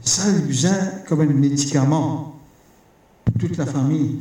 ça, 0.01 0.23
il 0.29 0.45
besoin 0.45 0.77
comme 1.07 1.21
un 1.21 1.25
médicament 1.27 2.28
toute 3.39 3.57
la 3.57 3.65
famille. 3.65 4.19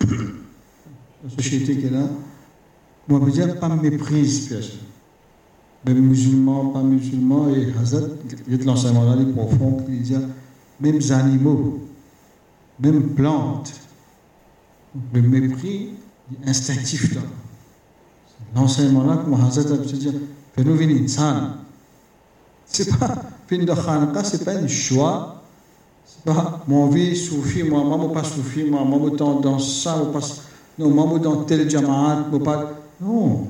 La 0.00 1.30
société 1.30 1.76
qui 1.76 1.86
est 1.86 1.90
là, 1.90 2.08
moi, 3.08 3.20
je 3.26 3.30
dire, 3.30 3.58
pas 3.58 3.68
méprise. 3.68 4.54
Même 5.84 6.00
musulmans, 6.00 6.66
pas 6.70 6.82
musulmans, 6.82 7.48
et 7.48 7.72
Hazat, 7.80 8.00
il 8.48 8.56
y 8.56 8.60
a 8.60 8.64
l'enseignement 8.64 9.04
là, 9.04 9.16
les 9.16 9.32
profonds, 9.32 9.84
qui 9.84 9.98
dit, 9.98 10.16
même 10.80 11.00
animaux, 11.10 11.80
même 12.80 13.14
plantes, 13.14 13.72
le 15.12 15.22
mépris 15.22 15.90
instinctif 16.46 17.14
là. 17.14 17.22
L'enseignement 18.54 19.04
là, 19.04 19.16
comme 19.16 19.34
Hazrat 19.34 19.74
a 19.74 19.76
dit, 19.78 20.10
fais-nous 20.54 20.74
venir 20.74 21.08
san. 21.08 21.58
C'est 22.64 22.98
pas, 22.98 23.14
fin 23.46 23.58
de 23.58 23.72
c'est 24.24 24.44
pas 24.44 24.54
un 24.54 24.66
choix. 24.66 25.35
Pas, 26.24 26.64
mon 26.66 26.88
vie 26.88 27.16
soufi, 27.16 27.62
moi, 27.62 27.84
maman 27.84 28.08
pas 28.08 28.24
soufi, 28.24 28.64
moi, 28.64 28.84
maman 28.84 29.08
dans, 29.08 29.40
dans 29.40 29.58
ça, 29.58 30.02
ou 30.02 30.06
pas, 30.06 30.20
non, 30.78 30.90
maman 30.90 31.18
dans 31.18 31.44
tel 31.44 31.70
jamaat, 31.70 32.26
ou 32.32 32.38
pas, 32.40 32.72
non. 33.00 33.48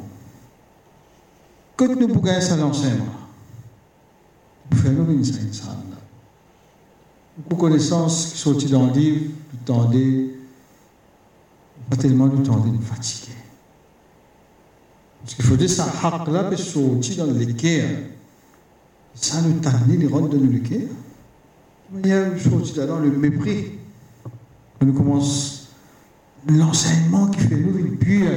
Quand 1.77 1.89
nous 1.89 2.09
pouvons 2.09 2.41
ça 2.41 2.57
l'enseignement, 2.57 3.05
venir 4.71 5.25
ça, 5.25 5.41
insan. 5.49 5.77
Beaucoup 7.37 7.67
connaissances 7.67 8.33
qui 8.33 8.39
sont 8.39 8.53
dans 8.53 8.87
le 8.87 8.93
livre, 8.93 9.31
dans 9.67 9.85
des 9.85 10.37
pas 11.89 11.97
tellement 11.97 12.27
du 12.27 12.43
temps 12.43 12.59
d'être 12.59 12.83
fatigué. 12.83 13.33
Parce 15.23 15.35
qu'il 15.35 15.45
faut 15.45 15.57
dire 15.57 15.71
ça, 15.71 15.87
haq 16.03 16.29
là, 16.29 16.45
peut 16.45 16.57
sortir 16.57 17.27
dans 17.27 17.33
le 17.33 17.45
cœur. 17.53 17.89
Ça 19.15 19.41
nous 19.43 19.61
tannait 19.61 19.97
les 19.97 20.07
routes 20.07 20.31
de 20.31 20.59
cœur. 20.59 20.89
Il 21.95 22.07
y 22.07 22.13
a 22.13 22.27
une 22.27 22.39
chose 22.39 22.75
dans 22.75 22.99
le 22.99 23.11
mépris. 23.11 23.73
On 24.81 24.93
commence 24.93 25.69
l'enseignement 26.49 27.29
qui 27.29 27.41
fait 27.41 27.57
nous 27.57 27.79
une 27.79 27.97
pure. 27.97 28.31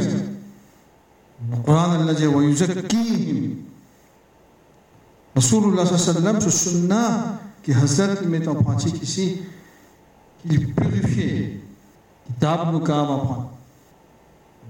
Le 1.52 1.58
Coran 1.64 1.92
Allah 1.92 2.14
dit 2.14 2.28
wa 2.28 2.44
yuzakkihim. 2.44 3.56
Rasulullah 5.36 5.86
sallallahu 5.86 6.42
ce 6.42 6.50
sunnah 6.50 7.40
qui 7.64 7.74
Hazrat 7.74 8.22
met 8.28 8.48
en 8.48 8.56
pratique 8.56 9.02
ici, 9.02 9.42
qu'il 10.42 10.74
purifie 10.74 11.60
Kitab 12.28 12.72
nous 12.72 12.84
va 12.84 13.02
apprendre. 13.02 13.52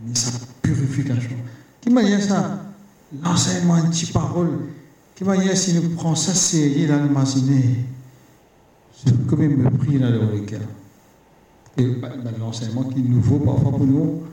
Mais 0.06 0.16
sa 0.16 0.32
purification. 0.62 1.36
Qui 1.82 1.90
m'a 1.90 2.04
dit 2.04 2.22
ça? 2.22 2.62
L'enseignement, 3.22 3.78
une 3.78 3.90
petite 3.90 4.14
parole. 4.14 4.60
Qui 5.16 5.24
m'a 5.24 5.36
dit 5.38 5.56
si 5.58 5.74
nous 5.74 5.90
prenons 5.96 6.16
ça 6.16 6.32
dans 6.32 7.04
l'imaginer, 7.04 7.86
c'est 9.06 9.28
comme 9.28 9.42
un 9.42 9.48
mépris 9.48 10.00
dans 10.00 10.10
le 10.10 10.40
cœur. 10.46 10.62
Et 11.78 11.86
bah, 11.86 12.10
bah, 12.24 12.32
l'enseignement 12.38 12.84
qui 12.84 13.00
est 13.00 13.04
nouveau 13.04 13.40
parfois 13.40 13.72
pour 13.72 13.86
nous, 13.86 14.24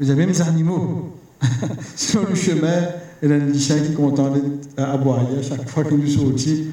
vous 0.00 0.10
avez 0.10 0.20
même 0.20 0.30
les 0.30 0.42
animaux. 0.42 1.16
Sur 1.96 2.26
le 2.28 2.34
chemin, 2.34 2.88
y 3.22 3.32
a 3.32 3.38
des 3.38 3.58
chiens 3.58 3.78
qui 3.80 3.92
sont 3.92 4.00
contents 4.00 4.32
à 4.76 4.96
boire. 4.96 5.26
Chaque 5.42 5.68
fois 5.68 5.84
que 5.84 5.94
nous 5.94 6.06
sortons, 6.06 6.64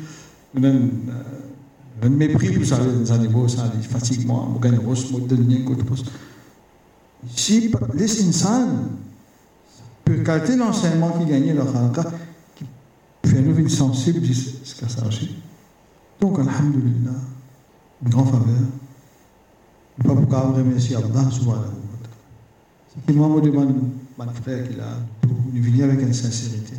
nous 0.54 0.66
avons 0.66 0.90
un 2.02 2.10
mépris 2.10 2.52
pour 2.52 2.66
ça, 2.66 2.80
les 2.80 3.12
animaux, 3.12 3.48
ça, 3.48 3.72
les 3.76 3.84
fatiguements, 3.84 4.54
on 4.56 4.60
gagne 4.60 4.80
mot 4.80 4.96
de 4.96 5.36
lien, 5.36 5.64
côté 5.66 5.84
poste. 5.84 6.08
Si 7.36 7.72
les 7.94 8.28
insans 8.28 8.68
peut 10.04 10.18
calter 10.24 10.56
l'enseignement 10.56 11.12
qui 11.12 11.26
gagne 11.26 11.54
leur 11.54 11.76
halka, 11.76 12.12
qui 12.56 12.66
fait 13.30 13.42
nous 13.42 13.56
une 13.58 13.70
sensible, 13.70 14.26
ce 14.26 14.76
que 14.76 14.90
ça 14.90 15.06
aussi. 15.06 15.36
Donc, 16.20 16.40
Alhamdulillah, 16.40 17.12
une 18.03 18.11
grande 18.11 18.31
faveur. 18.31 18.55
Je 19.99 20.09
ne 20.09 20.15
peux 20.15 20.27
pas 20.27 20.41
remercier 20.41 20.97
Allah 20.97 21.31
subhanahu 21.31 21.55
wa 21.55 21.99
ta'ala. 22.03 22.17
C'est 22.89 23.07
qu'il 23.07 23.21
m'a 23.21 23.29
demandé, 23.29 23.51
mon 23.51 24.33
frère, 24.43 24.69
qu'il 24.69 24.81
a, 24.81 24.99
de 25.23 25.61
venir 25.61 25.85
avec 25.85 26.01
une 26.01 26.13
sincérité. 26.13 26.75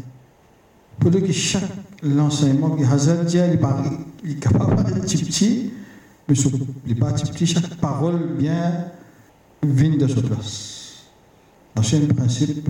Pour 1.00 1.12
que 1.12 1.32
chaque 1.32 1.64
l'enseignement 2.04 2.72
que 2.72 2.84
Hazrat 2.84 3.24
dit, 3.24 3.38
il 4.24 4.32
est 4.32 4.36
capable 4.36 4.84
de 4.84 5.00
petit 5.00 5.24
petit, 5.24 5.74
mais 6.28 6.36
il 6.36 6.94
n'est 6.94 7.00
pas 7.00 7.12
petit 7.14 7.46
chaque 7.46 7.76
parole 7.76 8.36
bien 8.38 8.86
vient 9.64 9.96
de 9.96 10.08
sa 10.08 10.22
place. 10.22 11.04
L'ancien 11.76 12.00
principe, 12.08 12.68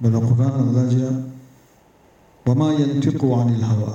dans 0.00 0.10
le 0.10 0.20
Coran, 0.20 0.70
Allah 0.70 0.84
dit 0.88 1.04
وما 2.50 2.72
ينطق 2.72 3.24
عن 3.24 3.48
الهوى 3.54 3.94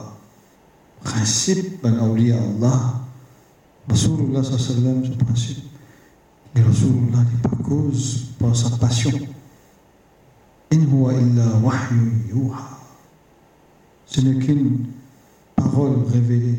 principe 1.03 1.83
ben 1.83 1.99
awliya 1.99 2.39
Allah 2.39 2.98
Rasulullah 3.88 4.42
sallallahu 4.42 5.06
ce 5.06 5.24
principe 5.24 5.64
et 6.54 6.62
Rasulullah 6.62 7.18
n'est 7.18 7.42
pas 7.42 7.56
cause 7.62 8.26
pour 8.38 8.54
sa 8.54 8.70
passion 8.76 9.12
in 10.72 10.80
huwa 10.80 11.12
illa 11.14 11.56
wahyu 11.62 12.12
yuha 12.30 12.80
ce 14.10 14.20
n'est 14.20 14.44
qu'une 14.44 14.86
parole 15.54 16.04
révélée. 16.12 16.58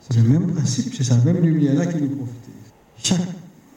C'est 0.00 0.16
le 0.18 0.28
même 0.28 0.52
principe, 0.52 0.94
c'est 0.94 1.04
sa 1.04 1.16
même 1.16 1.38
lumière-là 1.38 1.86
qui 1.86 2.02
nous 2.02 2.08
profite. 2.08 2.34
Chaque 3.02 3.28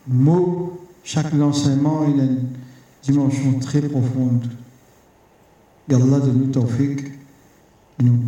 mot, 0.07 0.81
chaque 1.03 1.33
enseignement, 1.33 2.01
a 2.01 2.05
une 2.07 2.49
dimension 3.01 3.59
très 3.59 3.81
profonde. 3.81 4.49
Et 5.89 5.93
Allah 5.93 6.19
de 6.19 6.31
nous 6.31 6.47
tawfiq, 6.47 7.03
qui 7.97 8.05
nous 8.05 8.19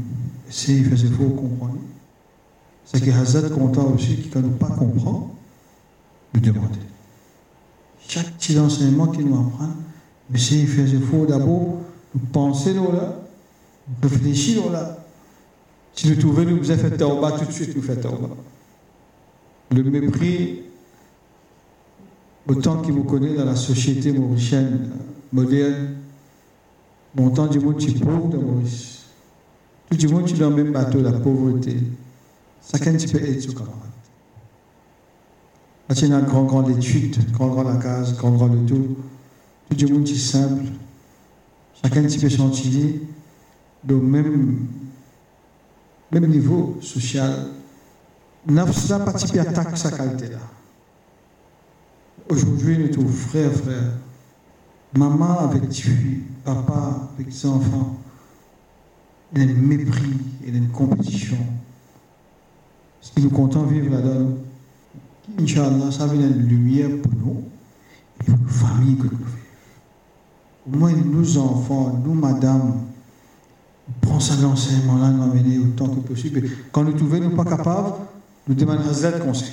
de 0.48 0.52
faire 0.52 1.12
faut 1.18 1.30
comprendre. 1.30 1.78
C'est 2.86 3.04
que 3.04 3.12
Hazad 3.12 3.52
content 3.52 3.92
aussi, 3.94 4.18
qui 4.18 4.38
ne 4.38 4.50
pas 4.50 4.70
comprendre, 4.70 5.32
nous 6.34 6.40
demander. 6.40 6.80
Chaque 8.08 8.32
petit 8.34 8.58
enseignement 8.60 9.08
qu'il 9.08 9.26
nous 9.26 9.36
apprend, 9.36 9.70
essaye 10.34 10.64
de 10.64 10.68
faire 10.68 11.02
faut 11.10 11.26
d'abord, 11.26 11.82
penser 12.32 12.74
là, 12.74 13.20
Réfléchis 14.02 14.60
là. 14.72 14.98
Si 15.94 16.10
nous 16.10 16.16
trouvons, 16.16 16.44
nous 16.44 16.72
avez 16.72 16.82
fait 16.82 16.98
tauba, 16.98 17.32
tout 17.34 17.46
de 17.46 17.52
suite 17.52 17.76
nous 17.76 17.82
fait 17.82 17.96
tauba. 17.96 18.30
Le 19.72 19.84
mépris, 19.84 20.62
autant 22.48 22.82
qu'il 22.82 22.94
vous 22.94 23.04
connaît 23.04 23.34
dans 23.34 23.46
la 23.46 23.56
société 23.56 24.12
mauricienne 24.12 24.90
moderne, 25.32 25.96
montant 27.16 27.48
du 27.48 27.60
monde 27.60 27.82
est 27.82 28.00
pauvre 28.00 28.28
dans 28.28 28.42
Maurice. 28.42 29.04
Tout 29.90 29.98
le 30.02 30.10
monde 30.10 30.30
est 30.30 30.34
dans 30.34 30.50
le 30.50 30.64
même 30.64 30.74
bateau, 30.74 31.02
la 31.02 31.14
pauvreté. 31.14 31.78
Chacun 32.72 32.96
qui 32.96 33.08
peut 33.08 33.24
être 33.24 33.42
ce 33.42 33.52
camarade. 33.52 33.74
Il 35.90 36.10
y 36.10 36.14
a 36.14 36.22
grand, 36.22 36.46
grand 36.46 36.68
l'étude, 36.68 37.32
grand, 37.32 37.50
grand 37.50 37.64
la 37.64 37.78
case, 37.78 38.16
grand, 38.18 38.32
grand 38.32 38.50
tout. 38.66 38.98
Tout 39.70 39.88
le 39.88 39.94
monde 39.94 40.08
est 40.08 40.16
simple. 40.16 40.66
Chacun 41.82 42.06
qui 42.06 42.18
peut 42.18 42.30
chantilly 42.30 43.02
le 43.88 43.98
même, 43.98 44.68
même 46.12 46.28
niveau 46.28 46.78
social, 46.82 47.50
n'a 48.48 48.66
pas 48.66 49.00
participé 49.00 49.40
à 49.40 49.76
sa 49.76 49.92
qualité-là. 49.92 50.40
Aujourd'hui, 52.30 52.80
nous 52.80 52.88
tous 52.88 53.08
frères, 53.08 53.52
frères, 53.52 53.94
maman 54.98 55.40
avec 55.40 55.72
filles, 55.72 56.24
papa 56.44 57.10
avec 57.18 57.32
ses 57.32 57.48
enfants, 57.48 57.98
il 59.34 59.44
y 59.44 59.48
a 59.48 59.52
un 59.52 59.54
mépris, 59.54 60.18
il 60.46 60.56
y 60.56 60.58
une 60.58 60.70
compétition. 60.70 61.38
Si 63.06 63.22
nous 63.22 63.30
comptons 63.30 63.64
vivre 63.64 63.92
là-dedans, 63.92 64.32
Inch'Allah, 65.40 65.92
ça 65.92 66.08
va 66.08 66.16
être 66.16 66.22
une 66.22 66.48
lumière 66.48 66.90
pour 67.04 67.12
nous 67.14 67.44
et 68.20 68.24
pour 68.24 68.40
nos 68.40 68.48
familles 68.48 68.98
que 68.98 69.04
nous 69.04 69.10
vivons. 69.10 69.26
Au 70.68 70.78
moins, 70.78 70.92
nos 70.92 71.38
enfants, 71.38 72.02
nous, 72.04 72.16
madame, 72.16 72.80
prend 74.02 74.20
ça 74.20 74.34
l'enseignement-là, 74.42 75.10
nous 75.10 75.24
amener 75.24 75.60
autant 75.60 75.88
que 75.88 76.00
possible. 76.00 76.50
quand 76.72 76.84
nous 76.84 76.94
trouvons 76.94 77.20
nous 77.20 77.36
pas 77.36 77.46
capables, 77.46 77.94
nous 78.48 78.56
demandons 78.56 78.90
Hazrat 78.90 79.20
conseil. 79.20 79.52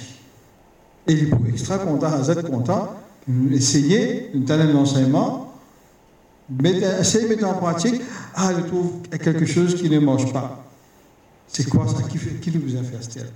Et 1.07 1.13
il 1.13 1.29
faut 1.29 1.45
extra 1.47 1.79
content, 1.79 2.07
Hazrat 2.07 2.43
content, 2.43 2.89
essayer 3.51 4.31
de 4.35 4.39
donner 4.39 4.73
l'enseignement, 4.73 5.53
essayer 7.01 7.25
de 7.25 7.29
mettre 7.29 7.47
en 7.47 7.55
pratique, 7.55 8.01
ah, 8.35 8.51
je 8.57 8.67
trouve 8.67 9.03
quelque 9.11 9.45
chose 9.45 9.75
qui 9.75 9.91
ne 9.91 9.99
marche 9.99 10.33
pas. 10.33 10.62
C'est 11.53 11.69
quoi 11.69 11.87
ça 11.87 12.03
Qui, 12.09 12.17
fait, 12.17 12.59
nous 12.59 12.77
a 12.77 12.83
fait 12.83 13.27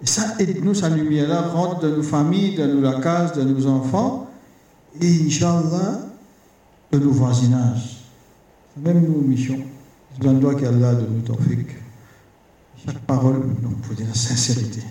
Et 0.00 0.06
ça 0.06 0.36
aide-nous, 0.38 0.74
sa 0.74 0.88
lumière-là 0.88 1.42
rentre 1.48 1.80
dans 1.80 1.96
nos 1.96 2.02
familles, 2.02 2.56
dans 2.56 2.68
nos 2.68 3.00
cases, 3.00 3.36
dans 3.36 3.44
nos 3.44 3.66
enfants, 3.66 4.30
et 5.00 5.26
Inch'Allah, 5.26 6.06
dans 6.92 6.98
nos 6.98 7.10
voisinages. 7.10 8.04
Même 8.76 9.02
nos 9.02 9.20
missions. 9.20 9.58
Je 10.20 10.28
dois 10.28 10.54
qu'Allah 10.54 10.94
de 10.94 11.06
nous 11.06 11.20
tawfiq. 11.22 11.66
Chaque 12.84 13.00
parole, 13.00 13.42
nous 13.60 13.76
faut 13.82 13.94
dire 13.94 14.06
la 14.06 14.14
sincérité. 14.14 14.82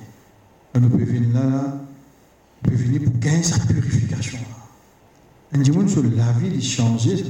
On 0.75 0.81
peut 0.81 1.03
venir 1.03 1.33
là, 1.33 1.77
il 2.63 2.69
peut 2.69 2.75
venir 2.75 3.03
pour 3.03 3.17
gagner 3.19 3.43
sa 3.43 3.59
purification. 3.59 4.39
Un 5.53 5.59
dimanche 5.59 5.91
sur 5.91 6.03
la 6.03 6.31
vie, 6.33 6.51
il 6.53 6.63
changer 6.63 7.23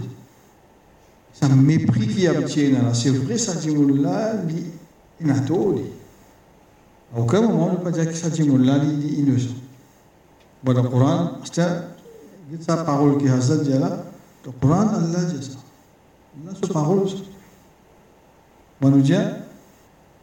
ça. 1.34 1.48
Mépris 1.49 2.07
qui 2.07 2.27
a 2.27 2.34
là. 2.34 2.93
C'est 2.93 3.10
vrai, 3.10 3.38
ça 3.38 3.56
dimanche 3.56 3.99
là, 3.99 4.34
il 5.20 5.30
a 5.30 5.40
tout. 5.40 5.80
À 7.14 7.20
aucun 7.20 7.40
moment, 7.42 7.68
on 7.68 7.72
ne 7.72 7.76
peut 7.76 7.84
pas 7.84 7.90
dire 7.92 8.06
que 8.06 8.14
ça 8.14 8.30
dimanche 8.30 8.66
là, 8.66 8.78
il 8.82 9.06
est 9.06 9.18
innocent. 9.20 9.54
Bon, 10.62 10.72
le 10.72 10.82
Coran, 10.82 11.32
c'est 11.44 11.62
sa 12.60 12.76
parole 12.78 13.18
qui 13.18 13.28
a 13.28 13.38
dit 13.38 13.70
là. 13.70 14.04
Le 14.44 14.50
Coran, 14.52 14.88
Allah 14.88 15.24
dit 15.24 15.44
ça. 15.44 15.58
Allah, 16.42 16.58
sa 16.60 16.72
parole, 16.72 17.08
ça. 17.08 17.16
On 18.82 18.90
nous 18.90 19.00
dit, 19.00 19.14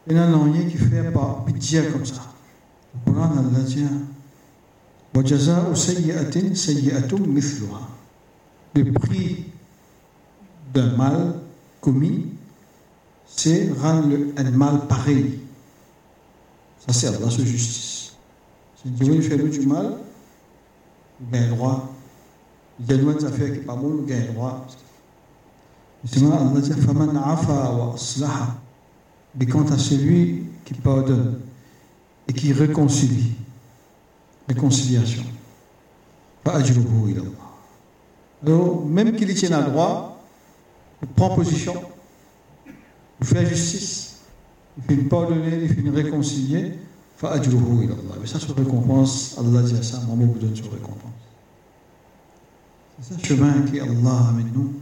il 0.06 0.16
y 0.16 0.18
a 0.18 0.24
un 0.24 0.48
qui 0.68 0.76
fait 0.76 1.10
pas 1.10 1.44
pitié 1.46 1.82
comme 1.86 2.04
ça. 2.04 2.22
Le 3.06 3.12
Coran, 3.12 3.30
Allah 3.32 3.60
dit, 3.64 3.84
وجزاء 5.14 5.74
سيئة 5.74 6.54
سيئة 6.54 7.12
مثلها 7.12 7.88
le 8.74 8.92
prix 8.92 9.52
d'un 10.74 10.96
mal 10.96 11.34
commis 11.80 12.26
c'est 13.35 13.71
rendre 13.79 14.09
l'animal 14.35 14.87
pareil. 14.87 15.39
Ça, 16.85 16.93
sert 16.93 17.13
Allah 17.15 17.29
sous 17.29 17.45
justice. 17.45 18.13
Si 18.81 18.89
Dieu 18.89 19.13
lui 19.13 19.21
faire 19.21 19.37
du 19.37 19.65
mal, 19.65 19.97
il 21.21 21.29
gagne 21.31 21.49
droit. 21.49 21.93
Il 22.79 22.85
gagne 22.85 23.01
droit 23.01 23.13
des 23.13 23.25
affaires 23.25 23.47
qui 23.47 23.59
n'est 23.59 23.65
pas 23.65 23.75
bon, 23.75 23.99
il 24.01 24.05
gagne 24.05 24.33
droit. 24.33 24.65
Mais 29.35 29.45
quant 29.45 29.65
à 29.67 29.77
celui 29.77 30.45
qui 30.65 30.73
pardonne 30.75 31.41
et 32.27 32.33
qui 32.33 32.53
réconcilie, 32.53 33.33
réconciliation, 34.47 35.23
Alors, 38.43 38.85
même 38.85 39.15
qu'il 39.15 39.29
y 39.29 39.35
tienne 39.35 39.53
à 39.53 39.61
droit, 39.61 40.23
il 41.01 41.07
prend 41.09 41.35
position 41.35 41.73
il 43.21 43.27
fait 43.27 43.45
justice, 43.45 44.17
il 44.77 44.83
fait 44.83 44.93
une 44.93 45.07
pardonner, 45.07 45.59
il 45.63 45.69
fait 45.69 45.81
une 45.81 45.95
réconcilier. 45.95 46.73
Mais 47.21 48.27
ça 48.27 48.39
se 48.39 48.51
récompense, 48.51 49.35
Allah 49.37 49.61
dit 49.61 49.75
à 49.75 49.83
ça, 49.83 49.99
Maman 50.07 50.25
vous 50.25 50.39
donne 50.39 50.55
sur 50.55 50.71
récompense. 50.71 51.11
C'est 53.01 53.13
ça 53.13 53.19
le 53.21 53.27
chemin 53.27 53.61
qui 53.63 53.79
Allah 53.79 54.27
amène 54.29 54.51
nous. 54.53 54.73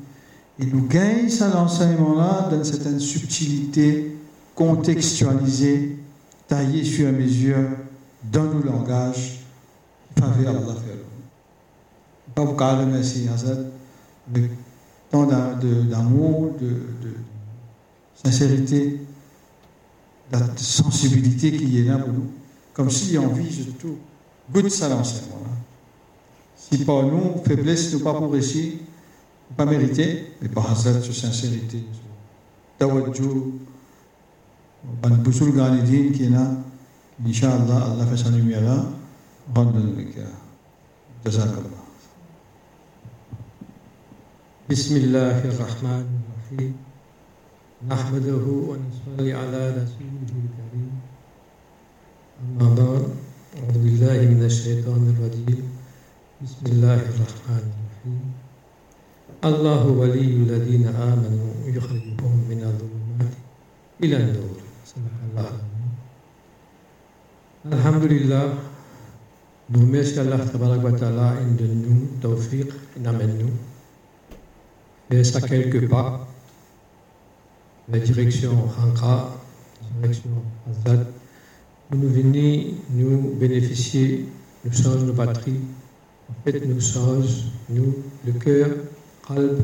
Et 0.60 0.66
nous 0.66 0.88
gagne 0.88 1.30
ça 1.30 1.50
l'enseignement-là 1.50 2.50
dans 2.52 2.64
certaine 2.64 3.00
subtilité 3.00 4.16
contextualisée, 4.56 5.98
taillée 6.48 6.84
sur 6.84 7.12
mesure 7.12 7.70
dans 8.32 8.46
nos 8.46 8.64
langages 8.64 9.38
faveur 10.18 10.56
Allah 10.56 10.76
fait. 10.76 10.98
Pas 12.34 12.44
vous 12.44 12.56
calmer 12.56 12.92
merci 12.92 13.28
avec 14.30 14.52
tant 15.10 15.26
d'amour, 15.26 16.56
de, 16.60 16.68
de, 16.68 17.14
sincérité, 18.17 19.01
de 20.33 20.39
sensibilité 20.57 21.53
qui 21.53 21.81
est 21.81 21.85
là 21.85 21.99
pour 21.99 22.13
nous. 22.13 22.31
Comme 22.73 22.91
si 22.91 23.19
envie 23.19 23.53
surtout, 23.53 23.99
goûte 24.51 24.71
ça 24.71 24.89
l'enseignement. 24.89 25.39
Si 26.57 26.85
par 26.85 27.03
nous, 27.03 27.43
faiblesse, 27.45 27.93
nous 27.93 28.01
pas 28.01 28.15
pour 28.15 28.33
réussir, 28.33 28.75
pas 29.57 29.67
mériter, 29.67 30.33
mais 30.41 30.49
par 30.49 30.71
Hazrat, 30.71 31.03
sur 31.03 31.15
sincérité, 31.15 31.85
tawadjou, 32.79 33.59
ban 35.03 35.11
busul 35.11 35.53
ganidin 35.55 36.13
qui 36.13 36.25
est 36.25 36.31
là, 36.31 36.51
Inch'Allah, 37.27 37.93
Allah 37.93 38.07
fait 38.07 38.17
sa 38.17 38.31
lumière 38.31 38.63
là. 38.63 38.85
جزاك 41.27 41.55
الله 41.55 41.83
بسم 44.71 44.97
الله 44.97 45.39
الرحمن 45.45 46.07
الرحيم 46.51 46.86
نحمده 47.86 48.42
ونصلي 48.42 49.34
على 49.34 49.62
رسوله 49.70 50.34
الكريم. 50.34 50.92
أما 52.42 52.68
بعد 52.74 53.06
أعوذ 53.58 53.78
بالله 53.86 54.18
من 54.34 54.42
الشيطان 54.50 55.04
الرجيم. 55.14 55.62
بسم 56.42 56.64
الله 56.66 57.00
الرحمن 57.06 57.66
الرحيم. 57.70 58.22
الله 59.46 59.84
ولي 59.88 60.30
الذين 60.42 60.88
آمنوا 60.88 61.54
يخرجهم 61.78 62.34
من 62.50 62.60
الظلمات 62.66 63.34
إلى 64.04 64.16
النور. 64.26 64.58
صدق 64.86 65.16
الله 65.30 65.52
الحمد 67.78 68.04
لله 68.04 68.46
Allah 69.70 70.40
Ta'ala 70.98 71.36
de 71.60 71.68
nous, 71.68 72.08
tawfiq, 72.22 72.72
il 72.98 73.06
amène 73.06 73.38
nous. 73.38 73.52
Et 75.12 75.24
ça 75.26 75.42
quelque 75.42 75.86
part, 75.88 76.27
la 77.90 78.00
direction 78.00 78.52
Hanka, 78.78 79.30
la 79.82 80.02
direction 80.02 80.30
Azad, 80.70 81.08
nous 81.92 82.10
venons 82.10 82.74
nous 82.90 83.36
bénéficier, 83.40 84.26
nous 84.66 84.74
change 84.74 85.04
nos 85.04 85.14
batteries, 85.14 85.62
en 86.30 86.34
fait 86.44 86.66
nous 86.66 86.82
change, 86.82 87.46
nous, 87.70 87.96
le 88.26 88.34
cœur, 88.34 88.68
calme 89.28 89.64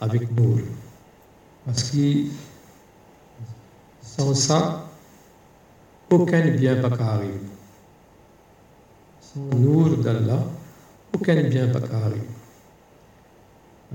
avec 0.00 0.30
nous. 0.36 0.60
Parce 1.64 1.90
que 1.90 2.24
sans 4.02 4.34
ça, 4.34 4.90
aucun 6.10 6.48
bien 6.50 6.76
pas 6.76 6.94
arrive 7.02 7.54
nour 9.36 9.96
d'Allah, 9.98 10.44
aucun 11.12 11.42
bien 11.48 11.68
pas 11.68 11.80
carré. 11.80 12.20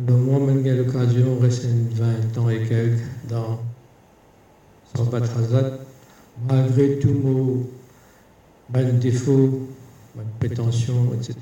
Moi, 0.07 0.39
même 0.39 0.63
j'ai 0.63 0.75
l'occasion, 0.75 1.37
reste 1.39 1.65
20 1.65 2.37
ans 2.37 2.49
et 2.49 2.65
quelques 2.65 2.99
dans 3.27 3.59
Sabat 4.95 5.17
Hazad, 5.17 5.79
malgré 6.47 6.99
tous 6.99 7.65
mes 8.73 8.83
défauts, 8.93 9.67
mes 10.15 10.23
prétentions, 10.39 11.13
etc. 11.15 11.35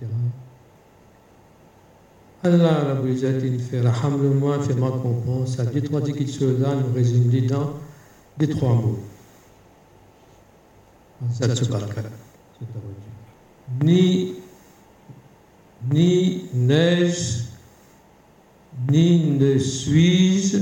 Allah 2.43 2.83
Rabbi 2.93 3.11
il 3.11 3.59
fait 3.59 3.81
rahamle-moi, 3.81 4.59
fais-moi 4.61 4.91
comprendre. 5.03 5.47
Ça 5.47 5.65
dit 5.65 5.81
trois 5.83 6.01
là 6.01 6.75
nous 6.75 6.93
résume 6.95 7.29
dans 7.47 7.73
des 8.37 8.47
trois 8.49 8.73
mots. 8.73 8.99
Ni, 13.83 14.35
ni 15.91 16.45
neige, 16.53 17.46
ni 18.85 19.37
ne 19.39 19.57
suis-je, 19.57 20.57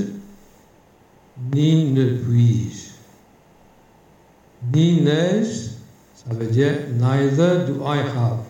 ni 1.54 1.92
ne 1.92 2.18
puis-je. 2.18 2.92
Ni 4.74 5.02
neige, 5.02 5.72
ça 6.16 6.34
veut 6.34 6.48
dire 6.48 6.88
neither 6.94 7.66
do 7.68 7.84
I 7.84 8.00
have. 8.00 8.46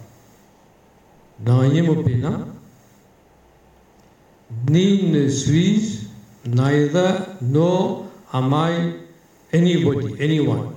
pena. 2.04 2.48
Ni 4.70 5.10
ne 5.12 5.28
suis-je, 5.28 6.08
neither 6.48 7.26
nor 7.42 8.06
am 8.32 8.54
I 8.54 8.94
anybody, 9.52 10.16
anyone. 10.22 10.76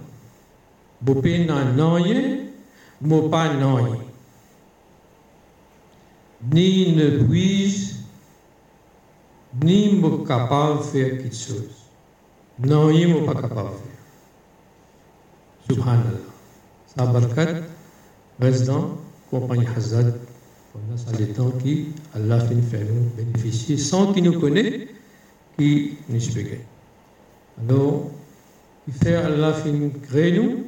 Bopena 1.01 1.65
nanye, 1.77 2.51
Mopanoi. 3.01 4.01
Ni 6.51 6.95
ne 6.97 7.25
puis-je, 7.25 7.88
ni 9.63 9.95
me 9.95 10.25
capable 10.27 10.79
de 10.79 10.83
faire 10.85 11.11
quelque 11.19 11.35
chose. 11.35 11.71
Non, 12.59 12.91
il 12.91 13.09
ne 13.09 13.27
pas 13.27 13.35
capable 13.35 13.71
de 13.71 13.75
faire. 13.75 13.99
Subhanallah. 15.71 16.29
Sa 16.97 17.07
barkat, 17.07 17.63
résident, 18.41 18.99
compagnie 19.31 19.67
Hazad, 19.77 20.19
pendant 20.73 21.19
les 21.19 21.29
temps 21.29 21.51
qui, 21.63 21.89
Allah 22.15 22.41
fait 22.41 22.85
nous 22.85 23.11
bénéficier 23.17 23.77
sans 23.77 24.13
qu'il 24.13 24.25
nous 24.25 24.41
connaisse, 24.41 24.89
qui 25.57 25.99
nous 26.09 26.17
explique. 26.17 26.61
Alors, 27.61 28.11
il 28.87 28.95
fait 28.95 29.15
Allah 29.15 29.53
fait 29.53 29.73
créer 30.03 30.39
nous, 30.39 30.65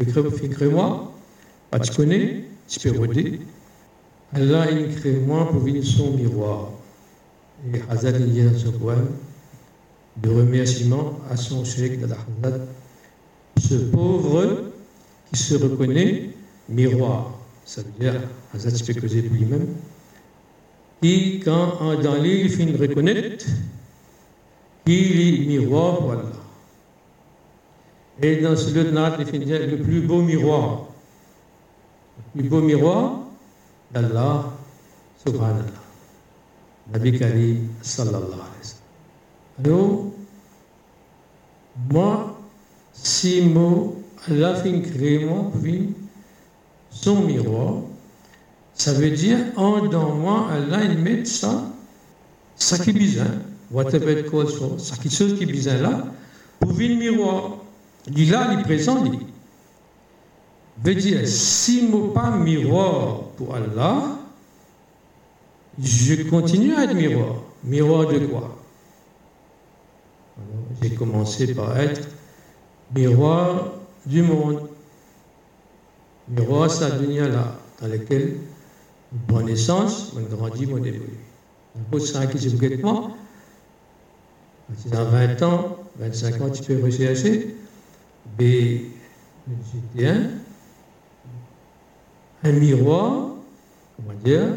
il 0.00 0.12
fait 0.12 0.48
créer 0.48 0.68
moi, 0.68 1.12
ah, 1.70 1.78
tu 1.78 1.92
connais, 1.92 2.44
tu 2.66 2.90
peux. 2.90 3.08
Allah 4.32 4.62
a 4.62 4.66
créé 4.66 5.20
moi 5.20 5.48
pour 5.48 5.60
venir 5.60 5.84
son 5.84 6.12
miroir. 6.12 6.70
Et 7.66 7.80
Hazad 7.90 8.22
dit 8.22 8.42
dans 8.42 8.56
ce 8.58 8.68
poème 8.68 9.08
de 10.16 10.30
remerciement 10.30 11.18
à 11.30 11.36
son 11.36 11.64
cheikh 11.64 12.00
Hazad, 12.02 12.66
ce 13.58 13.74
pauvre 13.74 14.70
qui 15.32 15.38
se 15.38 15.54
reconnaît 15.56 16.30
miroir. 16.68 17.38
Ça 17.64 17.82
veut 17.82 17.92
dire, 17.98 18.20
Hazad 18.54 18.74
se 18.74 18.84
fait 18.84 18.94
causer 18.94 19.22
lui-même, 19.22 19.66
qui, 21.02 21.40
quand 21.40 21.94
dans 22.02 22.14
l'île, 22.14 22.46
il 22.46 22.50
finit 22.50 22.72
de 22.72 22.78
reconnaître 22.78 23.44
qu'il 24.84 25.20
est 25.20 25.46
miroir 25.46 26.10
Allah. 26.10 26.22
Et 28.20 28.36
dans 28.36 28.56
ce 28.56 28.74
lieu 28.74 28.84
de 28.84 28.98
il 29.20 29.26
finit 29.26 29.44
le 29.46 29.78
plus 29.78 30.00
beau 30.00 30.22
miroir 30.22 30.86
Le 32.34 32.40
plus 32.40 32.48
beau 32.48 32.60
miroir 32.60 33.20
d'Allah, 33.92 34.52
subhanallah. 35.24 35.87
Nabi 36.92 37.18
Karim, 37.18 37.68
sallallahu 37.82 38.22
alayhi 38.22 38.40
wa 38.40 38.62
sallam. 38.62 39.64
Alors, 39.64 40.04
moi, 41.90 42.40
si 42.92 43.42
moi, 43.42 43.92
Allah 44.28 44.54
fait 44.56 44.80
créer 44.80 45.24
moi, 45.24 45.50
puis 45.62 45.94
son 46.90 47.22
miroir, 47.22 47.82
ça 48.74 48.92
veut 48.94 49.10
dire, 49.10 49.38
en 49.56 49.86
dans 49.86 50.14
moi, 50.14 50.48
Allah, 50.50 50.84
il 50.84 50.98
met 50.98 51.24
ça, 51.24 51.64
ça 52.56 52.78
qui 52.78 52.90
est 52.90 52.94
bizarre, 52.94 53.26
whatever 53.70 54.20
it 54.20 54.30
calls 54.30 54.48
for, 54.48 54.80
ça 54.80 54.96
qui 54.96 55.10
chose 55.10 55.36
qui 55.36 55.44
est 55.44 55.46
bizarre 55.46 55.82
là, 55.82 56.04
pour 56.58 56.72
le 56.72 56.94
miroir. 56.94 57.58
Il 58.06 58.22
est 58.22 58.32
là, 58.32 58.52
il 58.52 58.60
est 58.60 58.62
présent, 58.62 59.04
il 59.04 59.18
veut 60.82 60.94
dire, 60.94 61.26
si 61.28 61.82
moi 61.82 62.14
pas 62.14 62.30
miroir 62.30 63.24
pour 63.36 63.54
Allah, 63.54 64.17
je 65.80 66.22
continue 66.28 66.74
à 66.74 66.84
être 66.84 66.94
miroir. 66.94 67.36
Miroir 67.64 68.08
de 68.08 68.18
quoi? 68.26 68.56
J'ai 70.82 70.94
commencé 70.94 71.54
par 71.54 71.78
être 71.78 72.08
miroir 72.94 73.72
du 74.06 74.22
monde. 74.22 74.68
Miroir, 76.28 76.70
c'est 76.70 76.88
la 76.88 76.98
dunya 76.98 77.28
là, 77.28 77.58
dans 77.80 77.88
laquelle 77.88 78.36
mon 79.28 79.40
naissance, 79.42 80.12
mon 80.14 80.22
grandit, 80.22 80.66
mon 80.66 80.78
évolue. 80.78 81.18
Un 81.92 81.98
ça 82.00 82.26
qui 82.26 82.38
se 82.38 82.56
guette 82.56 82.82
moi. 82.82 83.10
Dans 84.86 85.04
20 85.04 85.42
ans, 85.42 85.76
25 85.96 86.40
ans, 86.42 86.50
tu 86.50 86.62
peux 86.62 86.84
rechercher, 86.84 87.56
mais 88.38 88.82
j'étais 89.96 90.08
un, 90.08 90.30
un 92.44 92.52
miroir, 92.52 93.30
comment 93.96 94.18
dire, 94.22 94.48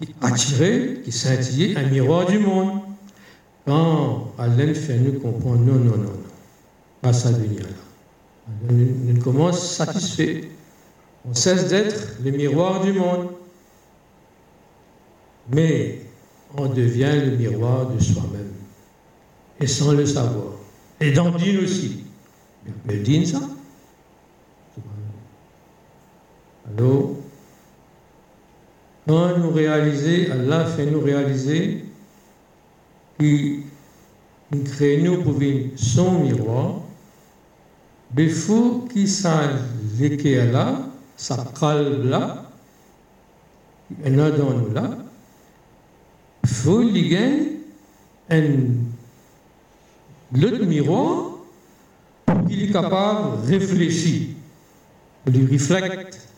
qui 0.06 0.14
attirait, 0.20 1.00
qui 1.04 1.12
scintillait, 1.12 1.76
un 1.76 1.88
miroir 1.88 2.26
du 2.26 2.38
monde. 2.38 2.80
Quand 3.66 4.32
Allah 4.38 4.74
fait 4.74 4.98
nous 4.98 5.20
comprendre, 5.20 5.58
non, 5.58 5.74
non, 5.74 5.96
non, 5.96 6.02
non, 6.02 6.22
pas 7.02 7.12
ça 7.12 7.30
dunya 7.32 7.62
là. 7.62 7.68
Nous 8.70 9.20
commence 9.20 9.76
satisfait. 9.76 10.48
On 11.28 11.34
cesse 11.34 11.68
d'être 11.68 12.16
le 12.24 12.30
miroir 12.30 12.82
du 12.82 12.92
monde. 12.92 13.28
Mais 15.52 16.00
on 16.56 16.66
devient 16.66 17.12
le 17.24 17.36
miroir 17.36 17.90
de 17.90 17.98
soi-même. 18.02 18.52
Et 19.60 19.66
sans 19.66 19.92
le 19.92 20.06
savoir. 20.06 20.54
Et 21.00 21.12
dans 21.12 21.30
Dine 21.30 21.64
aussi. 21.64 22.04
Mais 22.86 22.96
Dine 22.96 23.26
ça. 23.26 23.40
Alors, 26.66 27.10
quand 29.08 29.38
nous 29.38 29.50
réaliser, 29.50 30.30
Allah 30.30 30.66
fait 30.66 30.86
nous 30.86 31.00
réaliser 31.00 31.84
qu'il 33.18 33.62
crée 34.64 35.02
nous 35.02 35.22
pour 35.22 35.36
son 35.76 36.20
miroir, 36.20 36.80
faut 38.30 38.88
qu'il 38.92 39.08
s'en 39.08 39.40
là, 40.52 40.80
sa 41.16 41.44
calme 41.58 42.08
là, 42.08 42.50
et 44.04 44.10
dans 44.10 44.30
nous 44.30 44.72
là, 44.72 44.96
faut 46.44 46.80
qu'il 46.80 47.60
un 48.30 48.42
l'autre 50.32 50.64
miroir 50.64 51.32
pour 52.26 52.46
qu'il 52.46 52.62
est 52.62 52.72
capable 52.72 53.46
de 53.46 53.52
réfléchir, 53.52 54.28
lui 55.26 55.52
reflète 55.52 56.29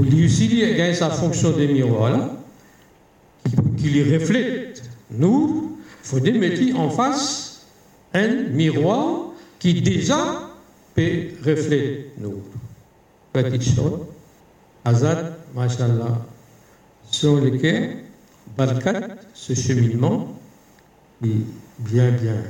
il 0.00 0.76
gagne 0.76 0.94
sa 0.94 1.10
fonction 1.10 1.50
de 1.50 1.66
miroir 1.66 2.10
là, 2.10 2.30
qui, 3.76 3.90
lui 3.90 4.16
reflète. 4.16 4.82
Nous, 5.10 5.76
il 6.04 6.08
faut 6.08 6.20
mettre 6.20 6.78
en 6.78 6.90
face 6.90 7.66
un 8.14 8.44
miroir 8.50 9.32
qui 9.58 9.80
déjà 9.80 10.50
peut 10.94 11.28
refléter 11.44 12.12
nous. 12.18 12.42
Petite 13.32 13.74
chose, 13.74 14.00
Azad, 14.84 15.34
Mashallah, 15.54 16.24
sur 17.10 17.36
lequel 17.36 18.04
Barkat, 18.56 19.08
ce 19.34 19.54
cheminement, 19.54 20.38
est 21.22 21.28
bien, 21.78 22.10
bien 22.12 22.42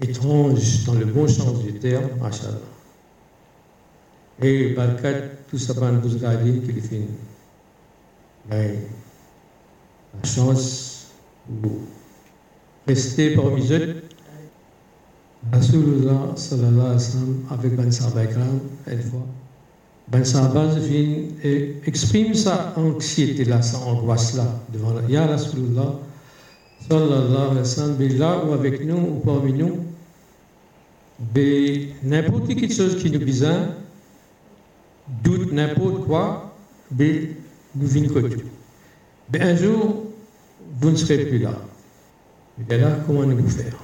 étrange 0.00 0.84
dans 0.84 0.94
le 0.94 1.06
bon 1.06 1.26
sens 1.26 1.62
du 1.62 1.74
terme, 1.74 2.10
Mashallah. 2.20 2.75
Et 4.42 4.74
Barkat, 4.74 5.12
tout 5.50 5.58
nous 5.92 6.00
regarder 6.12 6.58
qu'il 6.60 6.80
fait 6.82 7.08
ben, 8.50 8.76
la 10.22 10.28
chance 10.28 11.06
de 11.48 11.68
rester 12.86 13.34
parmi 13.34 13.72
eux. 13.72 14.02
Rasulullah 15.52 16.32
sallallahu 16.34 16.80
alayhi 16.80 16.92
wa 16.92 16.98
sallam 16.98 17.36
avec 17.50 17.76
Ben 17.76 17.92
Sahaba 17.92 18.22
une 18.24 19.02
fois. 19.02 19.26
Ben 20.08 20.24
exprime 21.86 22.34
sa 22.34 22.74
anxiété 22.76 23.44
là, 23.44 23.62
sa 23.62 23.78
angoisse 23.78 24.34
là 24.34 24.44
devant 24.72 24.92
la 24.92 25.02
Ya 25.08 25.26
Rasulullah 25.26 25.98
sallallahu 26.88 27.34
alayhi 27.34 27.58
wa 27.58 27.64
sallam, 27.64 27.96
là 28.18 28.44
ou 28.44 28.52
avec 28.52 28.84
nous 28.84 28.96
ou 28.96 29.20
parmi 29.24 29.52
nous, 29.52 29.78
n'importe 32.02 32.54
quelle 32.54 32.72
chose 32.72 33.02
qui 33.02 33.10
nous 33.10 33.20
besoin, 33.20 33.68
doute 35.22 35.52
n'importe 35.52 36.04
quoi, 36.06 36.56
mais 36.90 37.30
un 39.40 39.56
jour, 39.56 40.04
vous 40.80 40.90
ne 40.90 40.96
serez 40.96 41.26
plus 41.26 41.38
là. 41.38 41.52
Et 42.68 42.78
là, 42.78 42.98
comment 43.06 43.24
nous 43.24 43.36
vous 43.36 43.48
faire? 43.48 43.76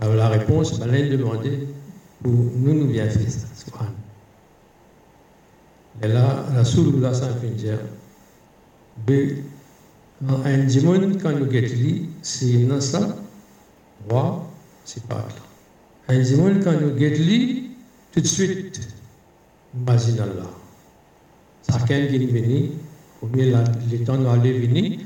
Alors 0.00 0.14
la 0.14 0.28
réponse, 0.28 0.78
Malin 0.78 1.08
demandait 1.08 1.66
pour 2.22 2.32
nous 2.32 2.74
nous 2.74 2.86
bien 2.86 3.08
faire 3.08 3.30
ça. 3.30 3.46
Et 6.00 6.08
là, 6.08 6.44
la 6.50 6.58
Rasulullah 6.58 7.12
saint-Finjer, 7.14 7.78
un 10.44 10.58
dimon 10.64 11.18
quand 11.20 11.32
nous 11.32 11.46
guettons, 11.46 12.06
c'est 12.22 12.58
non 12.58 12.80
ça, 12.80 13.16
roi, 14.08 14.48
c'est 14.84 15.04
pas 15.04 15.16
là. 15.16 15.42
Un 16.08 16.20
dimon 16.20 16.60
quand 16.62 16.80
nous 16.80 16.94
guettons, 16.94 17.57
tout 18.12 18.20
de 18.20 18.26
suite, 18.26 18.80
imagine 19.74 20.20
Allah. 20.20 20.50
Chacun 21.70 22.06
qui 22.06 22.26
venu, 22.26 22.70
au 23.22 23.26
mieux 23.26 23.54
les 23.90 23.98
temps 24.04 24.16
nous 24.16 24.28
aller 24.28 24.58
venir, 24.58 25.00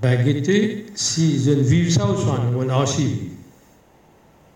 ben 0.00 0.24
guetter 0.24 0.86
si 0.94 1.42
je 1.42 1.50
ne 1.50 1.62
vis 1.62 1.92
ça 1.92 2.06
au 2.06 2.16
soin, 2.16 2.40
on 2.56 2.68
archive. 2.68 3.30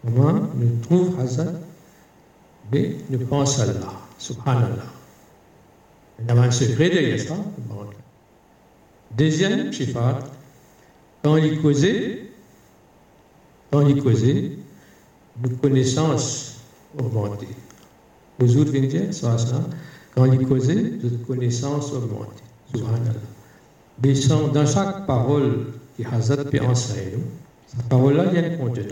Comment 0.04 0.48
nous 0.54 0.78
trouve 0.82 1.18
Hazard, 1.20 1.54
mais 2.72 2.96
nous 3.10 3.24
pense 3.26 3.58
à 3.60 3.64
Allah, 3.64 3.92
subhanallah. 4.18 4.92
Il 6.18 6.26
y 6.26 6.30
a 6.30 6.42
un 6.42 6.50
secret 6.50 6.90
derrière 6.90 7.20
ça. 7.20 7.36
Deuxième 9.16 9.72
chiffre, 9.72 10.18
quand 11.22 11.36
il 11.36 11.60
causait, 11.60 12.30
quand 13.70 13.86
il 13.86 14.02
causait, 14.02 14.52
nos 15.42 15.56
connaissances 15.56 16.60
augmentaient. 16.98 17.46
Les 18.38 18.46
viennent 18.46 18.88
dire, 18.88 19.02
ça, 19.12 19.38
ça, 19.38 19.62
quand 20.14 20.24
ils 20.26 20.46
causaient, 20.46 20.92
notre 21.02 21.26
connaissance 21.26 21.92
augmente. 21.92 22.42
Mais 24.02 24.14
dans 24.52 24.66
chaque 24.66 25.06
parole 25.06 25.68
qui 25.96 26.04
Hazrat 26.04 26.44
peut 26.44 26.60
enseigner, 26.60 27.18
cette 27.66 27.88
parole-là, 27.88 28.26
il 28.32 28.40
y 28.40 28.44
a 28.44 28.46
un 28.46 28.56
contenu. 28.56 28.84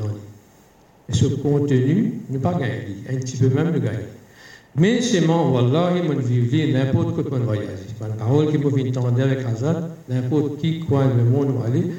Et 1.08 1.12
ce 1.12 1.26
contenu, 1.26 2.20
ne 2.30 2.38
pas 2.38 2.54
gagner, 2.54 3.04
un 3.10 3.16
petit 3.16 3.36
peu 3.36 3.48
même 3.48 3.72
le 3.72 3.80
gagner. 3.80 3.98
Mais 4.76 5.00
c'est 5.02 5.20
moi, 5.20 5.48
Wallah, 5.50 5.92
mon 6.02 6.18
vivre 6.18 6.76
n'importe 6.76 7.14
quoi 7.14 7.24
qu'on 7.24 7.44
voyage. 7.44 7.80
La 8.00 8.08
parole 8.08 8.50
qui 8.50 8.58
peut 8.58 8.68
entendre 8.68 9.22
avec 9.22 9.44
Hazrat, 9.46 9.88
n'importe 10.08 10.58
qui, 10.58 10.80
quoi, 10.80 11.04
le 11.04 11.24
monde 11.24 11.54
va 11.58 11.66
aller, 11.66 11.92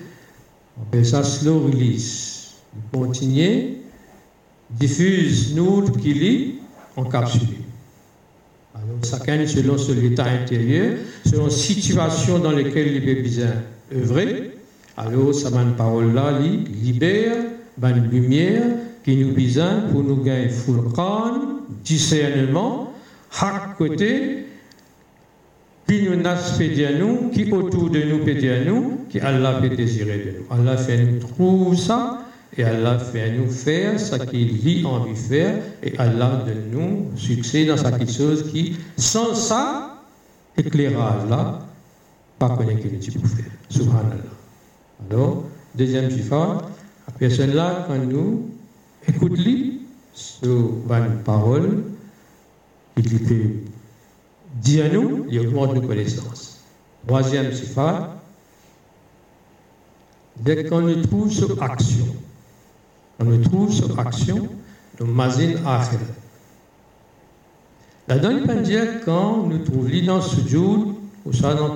on 0.77 0.81
appelle 0.81 1.05
ça 1.05 1.23
slow 1.23 1.67
release. 1.67 2.55
Continuer, 2.91 3.77
diffuse 4.71 5.55
nous 5.55 5.83
qui 5.91 6.13
lit, 6.13 6.55
encapsulé. 6.95 7.57
Alors, 8.73 8.97
chacun 9.03 9.45
selon 9.47 9.77
son 9.77 9.97
état 9.97 10.25
intérieur, 10.25 10.97
selon 11.25 11.45
la 11.45 11.49
situation 11.49 12.39
dans 12.39 12.51
laquelle 12.51 12.97
est 13.07 13.21
besoin 13.21 13.53
œuvrer. 13.93 14.51
Alors, 14.97 15.33
ça 15.33 15.49
une 15.61 15.75
parole 15.75 16.13
là, 16.13 16.39
libère, 16.39 17.35
une 17.81 18.09
lumière 18.09 18.63
qui 19.03 19.15
nous 19.17 19.33
besoin 19.33 19.81
pour 19.91 20.03
nous 20.03 20.23
gagner 20.23 20.49
furqan, 20.49 21.61
discernement, 21.83 22.93
chaque 23.31 23.77
côté, 23.77 24.45
qui 25.87 26.01
nous 26.03 26.25
à 26.85 26.91
nous, 26.97 27.29
qui 27.29 27.51
autour 27.51 27.89
de 27.89 28.01
nous 28.01 28.23
à 28.23 28.63
nous, 28.65 29.01
qui 29.09 29.19
Allah 29.19 29.59
peut 29.61 29.69
désirer 29.69 30.17
de 30.17 30.39
nous. 30.39 30.45
Allah 30.49 30.77
fait 30.77 30.97
nous 30.97 31.19
trouve 31.19 31.77
ça, 31.77 32.24
Et 32.57 32.63
Allah 32.63 32.99
fait 32.99 33.31
nous 33.31 33.49
faire 33.49 33.99
ce 33.99 34.15
qu'il 34.15 34.61
lui 34.63 34.85
envie 34.85 35.11
de 35.11 35.17
faire. 35.17 35.61
Et 35.83 35.97
Allah 35.97 36.43
donne 36.45 36.71
nous 36.71 37.17
succès 37.17 37.65
dans 37.65 37.77
chaque 37.77 38.09
chose 38.09 38.49
qui, 38.51 38.77
sans 38.97 39.35
ça, 39.35 40.01
éclairage-là, 40.57 41.59
pas 42.39 42.49
connaître 42.49 42.83
que 42.83 42.87
nous 42.87 43.13
pouvons 43.13 43.35
faire. 43.35 43.45
Subhanallah. 43.69 44.35
Alors, 45.09 45.43
deuxième 45.75 46.09
chiffre, 46.09 46.63
la 47.07 47.13
personne 47.19 47.53
là, 47.53 47.85
quand 47.87 47.97
nous 47.97 48.49
écoutons 49.07 49.43
sur 50.13 50.71
une 50.89 51.17
parole, 51.25 51.83
il 52.97 53.19
peut 53.19 53.51
dire 54.61 54.85
à 54.85 54.89
nous, 54.89 55.25
il 55.29 55.39
augmente 55.39 55.75
nos 55.75 55.81
connaissances. 55.81 56.61
Troisième 57.05 57.51
chiffre, 57.51 58.09
dès 60.37 60.63
qu'on 60.63 60.81
nous 60.81 61.01
trouve 61.03 61.31
sur 61.31 61.61
action, 61.61 62.05
on 63.19 63.25
nous 63.25 63.43
trouve 63.43 63.71
sur 63.71 63.99
action, 63.99 64.49
nous 64.99 65.05
mazin 65.05 65.55
akhir. 65.65 65.99
La 68.07 68.19
dernière 68.19 68.61
dire 68.61 69.03
quand 69.03 69.49
dans 70.05 70.21
ce 70.21 70.47
jour, 70.47 70.95
ou 71.25 71.31
dans 71.31 71.75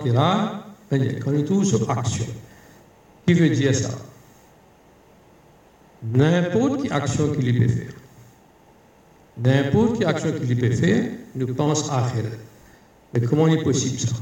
quand 0.90 1.32
nous 1.32 1.42
trouvons 1.44 1.64
sur 1.64 1.90
action. 1.90 2.26
Qui 3.26 3.34
veut 3.34 3.50
dire 3.50 3.76
ça? 3.76 3.90
N'importe 6.04 6.84
quelle 6.84 6.94
action 6.94 7.34
qu'il 7.34 7.60
peut 7.60 7.68
faire. 7.68 7.94
N'importe 9.44 10.00
quelle 10.00 10.08
action 10.08 10.32
qu'il 10.32 10.60
peut 10.60 10.72
faire, 10.72 11.12
nous 11.36 11.54
pensons 11.54 11.92
à. 11.92 12.08
Mais 13.14 13.22
comment 13.22 13.48
est 13.48 13.64
possible 13.64 14.00
ça? 14.00 14.16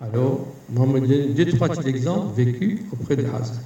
Alors, 0.00 0.46
me 0.68 1.00
donne 1.00 1.34
deux, 1.34 1.46
trois 1.52 1.68
petits 1.68 1.88
exemples 1.88 2.34
vécus 2.34 2.80
auprès 2.92 3.16
de 3.16 3.24
Hazard. 3.26 3.62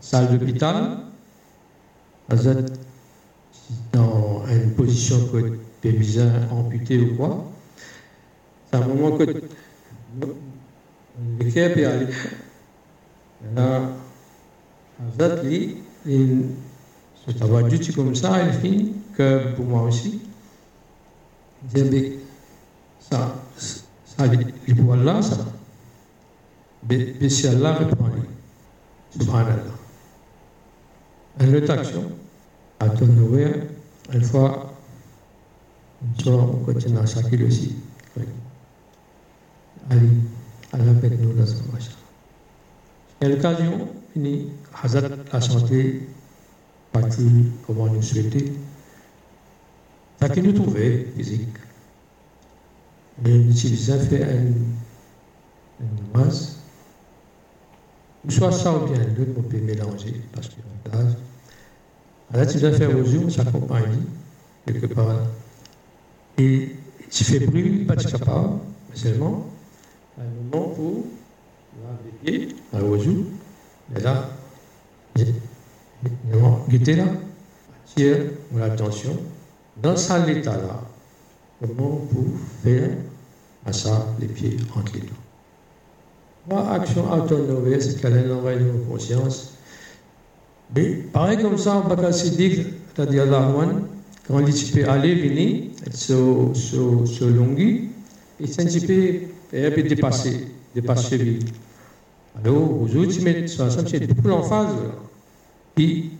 Salle 0.00 0.38
d'hôpital, 0.38 0.98
Hazard, 2.28 2.56
dans 3.92 4.44
une 4.48 4.72
position 4.72 5.16
des 5.82 5.92
bizarre 5.92 6.52
amputé 6.52 6.98
ou 7.00 7.16
quoi, 7.16 7.44
c'est 8.70 8.76
un 8.76 8.86
moment 8.86 9.16
que 9.16 9.24
l'équipe 11.38 11.56
est 11.56 11.84
allée. 11.84 12.06
Là, 13.54 13.82
Hazard, 15.00 15.42
lui, 15.44 15.76
ça 17.38 17.46
va 17.46 17.62
du 17.62 17.92
comme 17.92 18.14
ça, 18.14 18.44
il 18.44 18.52
finit 18.60 18.92
que 19.16 19.54
pour 19.54 19.64
moi 19.64 19.82
aussi. 19.82 20.20
Il 21.74 21.90
dit, 21.90 22.12
ça, 23.00 23.34
ça, 23.56 24.26
les 24.26 24.74
poils 24.74 25.02
là, 25.04 25.20
ça. 25.22 25.38
Mais 26.88 27.28
si 27.28 27.46
Allah 27.48 27.74
répond, 27.74 28.06
subhanallah. 29.10 29.75
Une 31.38 31.54
autre 31.54 31.70
action, 31.70 32.12
à 32.80 32.88
ton 32.88 33.08
ouvert, 33.08 33.54
une 34.12 34.22
fois, 34.22 34.72
une 36.02 36.22
soir, 36.22 36.48
on 36.50 36.64
continue 36.64 36.98
à 36.98 37.06
chacun 37.06 37.46
aussi. 37.46 37.76
Allez, 39.90 40.08
Allah 40.72 40.94
fait 41.00 41.10
nous 41.10 41.32
dans 41.34 41.46
ce 41.46 41.56
machin. 41.72 41.92
À 43.20 43.28
l'occasion, 43.28 43.88
il 44.14 44.48
Hazard 44.82 45.10
a 45.30 45.40
chanté 45.40 46.08
partie 46.92 47.52
comment 47.66 47.86
nous 47.86 48.02
souhaiter? 48.02 48.52
Ça 50.20 50.28
qui 50.30 50.42
nous 50.42 50.52
trouvait 50.52 51.06
physique. 51.16 51.56
Mais 53.22 53.38
nous 53.38 53.50
utilisons 53.50 54.00
fait 54.00 54.26
namaz. 56.14 56.56
Soit 58.28 58.52
ça 58.52 58.76
ou 58.76 58.86
bien 58.86 59.04
l'autre, 59.16 59.32
on 59.38 59.42
peut 59.42 59.58
mélanger 59.58 60.20
parce 60.32 60.48
y 60.48 61.25
Alors 62.32 62.46
tu 62.46 62.58
dois 62.58 62.72
faire 62.72 62.90
aux 62.90 63.02
yeux, 63.02 63.30
ça 63.30 63.42
accompagne 63.42 64.02
quelque 64.66 64.86
part. 64.86 65.20
Et 66.38 66.76
tu 67.10 67.24
fais 67.24 67.38
bruit, 67.40 67.84
pas 67.84 67.96
de 67.96 68.02
capable, 68.02 68.58
mais 68.90 68.96
seulement 68.96 69.46
un 70.18 70.24
moment 70.24 70.68
pour 70.70 71.04
laver 71.82 72.10
les 72.24 72.46
pieds, 72.46 72.56
aux 72.72 72.96
yeux. 72.96 73.26
Et 73.96 74.00
là, 74.00 74.28
guettez 76.68 76.96
là, 76.96 77.04
attire 77.84 78.16
l'attention 78.54 79.16
dans 79.80 79.96
cet 79.96 80.28
état-là. 80.28 80.82
Comment 81.60 82.00
vous 82.10 82.36
faire 82.62 82.90
à 83.64 83.72
ça 83.72 84.06
les 84.20 84.26
pieds 84.26 84.56
entre 84.74 84.92
les 84.94 85.00
dents 85.00 85.06
Moi, 86.48 86.70
action 86.70 87.10
autonome, 87.12 87.80
c'est 87.80 88.00
qu'elle 88.00 88.30
envoie 88.32 88.56
nos 88.56 88.84
conscience. 88.84 89.54
Mais 90.74 90.90
pareil 91.12 91.38
comme 91.38 91.58
ça, 91.58 91.82
c'est-à-dire 92.12 93.26
là, 93.26 93.52
quand 94.26 94.40
il 94.46 94.72
peut 94.72 94.88
aller, 94.88 95.14
venir, 95.14 95.64
sur, 95.94 96.50
sur, 96.54 97.04
c'est 98.44 98.62
un 98.62 98.64
petit 98.64 98.86
peu 98.86 99.82
dépasser, 99.82 100.48
dépasser. 100.74 101.38
Alors, 102.42 102.82
aux 102.82 102.96
autres, 102.96 103.12
ça, 103.46 103.70
c'est 103.86 104.06
beaucoup 104.14 104.30
en 104.30 104.42
phase. 104.42 104.74
Puis, 105.74 106.10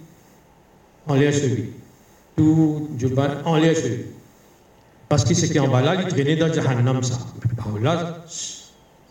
on 1.06 1.14
l'air 1.14 1.34
celui. 1.34 1.70
Tout 2.36 2.88
Juban, 2.98 3.28
on 3.44 3.56
l'air 3.56 3.76
celui. 3.76 4.06
Parce 5.08 5.24
que 5.24 5.34
ce 5.34 5.46
qui 5.46 5.56
est 5.56 5.60
en 5.60 5.68
bas 5.68 5.82
là, 5.82 5.94
il 6.02 6.08
traînait 6.08 6.36
dans 6.36 6.52
ça. 7.02 7.18
Là, 7.82 8.24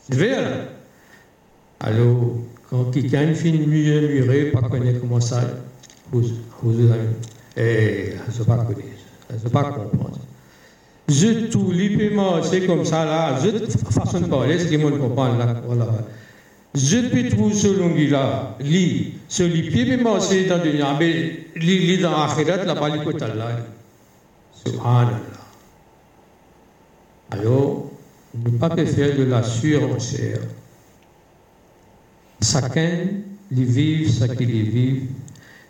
c'est. 0.10 0.36
Alors, 1.80 2.36
quand 2.70 2.86
quelqu'un 2.92 3.34
finit 3.34 3.66
mieux 3.66 4.08
muré, 4.08 4.52
pas 4.52 4.62
connaître 4.62 5.00
comment 5.02 5.22
ça, 5.22 5.42
vous, 6.12 6.24
vous 6.62 6.74
ne 6.74 8.44
pas 8.46 8.68
ne 9.44 9.50
pas 9.50 9.64
comprendre. 9.64 10.20
Je 11.08 11.48
tout, 11.48 11.72
l'IPMA, 11.72 12.42
c'est 12.44 12.66
comme 12.66 12.84
ça, 12.84 13.06
là, 13.06 13.38
je, 13.44 13.50
façon 13.92 14.20
de 14.22 14.26
parler, 14.26 14.58
comprends, 15.00 15.38
là, 15.38 15.62
voilà. 15.66 15.88
Je 16.74 16.98
peux 17.08 17.30
trouver 17.30 17.54
ce 17.54 17.68
long-là, 17.68 18.58
li, 18.60 19.14
ce 19.30 19.44
li 19.44 19.98
moi 19.98 20.20
c'est 20.20 20.44
dans 20.44 20.62
le 20.62 20.74
mais 21.00 21.48
li 21.56 21.98
dans 22.00 22.22
akhirat 22.24 22.66
la 22.66 22.76
bali 22.76 23.02
ko 23.02 23.12
Allah. 23.12 23.64
Subhanallah. 24.52 25.16
Alors, 27.32 27.92
ne 28.34 28.58
pas 28.58 28.76
faire 28.86 29.16
de 29.18 29.24
la 29.24 29.42
surenchère. 29.42 30.42
Chacun 32.42 33.08
les 33.52 33.64
vit 33.64 34.12
ce 34.12 34.26
qu'il 34.26 34.70
vit 34.70 35.02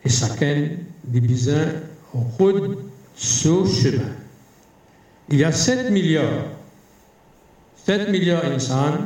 et 0.04 0.10
chacun 0.10 0.70
les 1.12 1.22
besoins 1.22 1.74
route 2.14 2.78
ce 3.16 3.66
chemin. 3.66 4.12
Il 5.30 5.40
y 5.40 5.44
a 5.44 5.52
7 5.52 5.92
milliards 5.92 6.46
7 7.86 8.10
milliards 8.10 8.42
d'insans, 8.42 8.98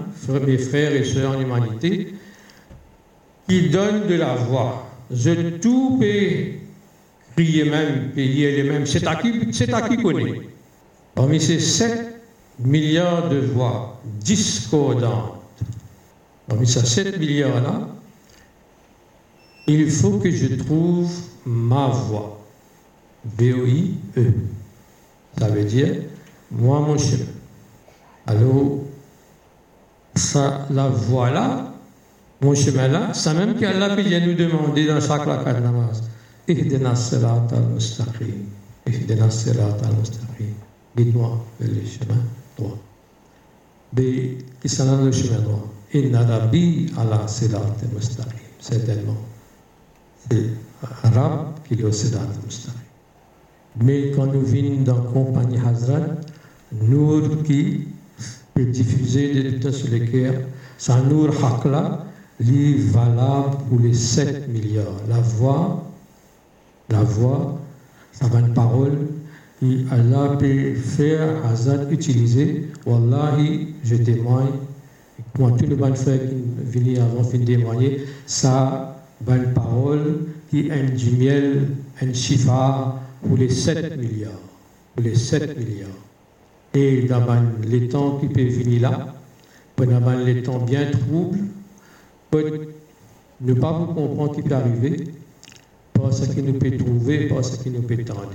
mes 0.48 0.57
frères 0.57 0.95
et 0.95 1.03
sœurs 1.03 1.36
en 1.36 1.41
humanité, 1.41 2.14
qui 3.48 3.69
donnent 3.69 4.07
de 4.07 4.15
la 4.15 4.36
voix. 4.36 4.90
Je 5.11 5.57
tout 5.57 5.98
peux 5.99 6.60
crier 7.36 7.65
même, 7.65 8.11
payer 8.15 8.56
les 8.56 8.64
mêmes. 8.64 8.86
C'est 8.86 9.06
à 9.06 9.15
qui, 9.18 9.49
c'est 9.52 9.73
à 9.73 9.81
qui 9.81 9.98
connaît. 9.98 10.41
Parmi 11.14 11.41
ces 11.41 11.60
7 11.60 12.22
milliards 12.60 13.27
de 13.27 13.40
voix 13.40 13.99
discordantes, 14.06 15.39
parmi 16.49 16.67
ces 16.67 16.85
7 16.85 17.19
milliards-là, 17.19 17.88
il 19.67 19.89
faut 19.89 20.17
que 20.17 20.31
je 20.31 20.55
trouve 20.55 21.09
ma. 21.45 21.91
V-O-I-E. 23.38 24.34
Ça 25.38 25.49
veut 25.49 25.63
dire, 25.65 26.03
moi, 26.51 26.80
mon 26.80 26.97
chemin. 26.97 27.26
Alors, 28.26 28.80
ça, 30.15 30.65
la 30.69 30.88
voie 30.88 31.30
là, 31.30 31.73
mon 32.41 32.55
chemin 32.55 32.88
là, 32.88 33.13
ça 33.13 33.34
même 33.34 33.55
qu'Allah 33.55 33.95
vient 33.95 34.26
nous 34.26 34.35
demander 34.35 34.88
dans 34.88 35.01
chaque 35.01 35.26
rakat 35.26 35.59
namaz. 35.59 36.01
Ihdina 36.47 36.95
sirat 36.95 37.47
al-mustaqim. 37.51 38.45
Ihdina 38.88 39.30
sirat 39.30 39.77
al-mustaqim. 39.84 40.53
Guide-moi 40.95 41.45
vers 41.59 41.69
le 41.69 41.85
chemin 41.85 42.21
droit? 42.57 42.77
Mais 43.95 44.38
qui 44.61 44.77
dans 44.77 45.03
le 45.03 45.11
chemin 45.11 45.39
droit? 45.39 45.67
Inna 45.94 46.24
rabbi 46.26 46.91
ala 46.98 47.28
sirat 47.28 47.76
al-mustaqim. 47.82 48.40
Certainement. 48.60 49.18
C'est 50.30 50.49
Rab 51.03 51.60
qui 51.68 51.76
est 51.76 51.84
au 51.84 51.91
sirat 51.91 52.22
al-mustaqim. 52.22 52.80
Mais 53.82 54.11
quand 54.11 54.28
nous 54.28 54.41
venons 54.41 54.82
dans 54.82 54.95
la 54.95 55.11
compagnie 55.11 55.60
Hazrat, 55.60 56.07
nous 56.72 57.44
qui 57.44 57.88
diffuser 58.66 59.34
des 59.34 59.41
résultats 59.41 59.72
sur 59.72 59.90
les 59.90 60.06
cœurs. 60.06 60.41
Sa 60.78 61.02
nour 61.02 61.30
hakla, 61.44 62.06
est 62.40 62.74
valable 62.91 63.57
pour 63.70 63.80
les 63.80 63.94
7 63.94 64.48
milliards. 64.48 64.86
La 65.10 65.20
voix, 65.20 65.84
la 66.90 67.03
voix, 67.03 67.60
ça 68.14 68.28
va 68.28 68.40
une 68.40 68.53
parole, 68.53 68.98
et 69.61 69.86
Allah 69.91 70.38
peut 70.40 70.74
faire 70.76 71.45
Hazard 71.45 71.91
utiliser. 71.91 72.72
Wallahi, 72.86 73.76
je 73.84 73.95
témoigne, 73.95 74.53
moi, 75.40 75.52
tout 75.57 75.66
le 75.66 75.78
monde 75.78 75.95
fait 75.95 76.20
qui 76.20 76.80
venu 76.80 76.98
avant 76.98 77.24
fin 77.24 77.40
témoigner, 77.40 78.03
ça 78.26 78.98
une 79.26 79.53
parole 79.53 80.26
qui 80.49 80.68
est 80.68 80.95
du 80.95 81.11
miel, 81.11 81.68
un 82.02 82.14
chiffre 82.14 82.95
pour 83.26 83.38
les 83.38 83.49
7 83.49 83.98
milliards. 83.98 84.34
Pour 84.95 85.06
les 85.06 85.16
7 85.16 85.57
milliards. 85.57 85.90
Et 86.74 87.03
dans 87.03 87.26
les 87.64 87.88
temps 87.88 88.18
qui 88.18 88.28
peuvent 88.28 88.48
venir 88.48 88.82
là, 88.82 89.16
pendant 89.78 90.18
les 90.18 90.44
temps 90.44 90.60
bien 90.60 90.91
troubles, 90.91 91.40
ne 93.41 93.53
pas 93.53 93.72
vous 93.72 93.94
comprendre 93.94 94.36
qui 94.36 94.41
peut 94.41 94.56
arriver, 94.56 95.07
pas 95.94 96.11
ce 96.11 96.26
qui 96.26 96.44
nous 96.44 96.60
peut 96.60 96.76
trouver, 96.78 97.30
pas 97.30 97.44
ce 97.44 97.64
qui 97.64 97.70
nous 97.70 97.82
peut 97.82 98.03
tendre. 98.03 98.30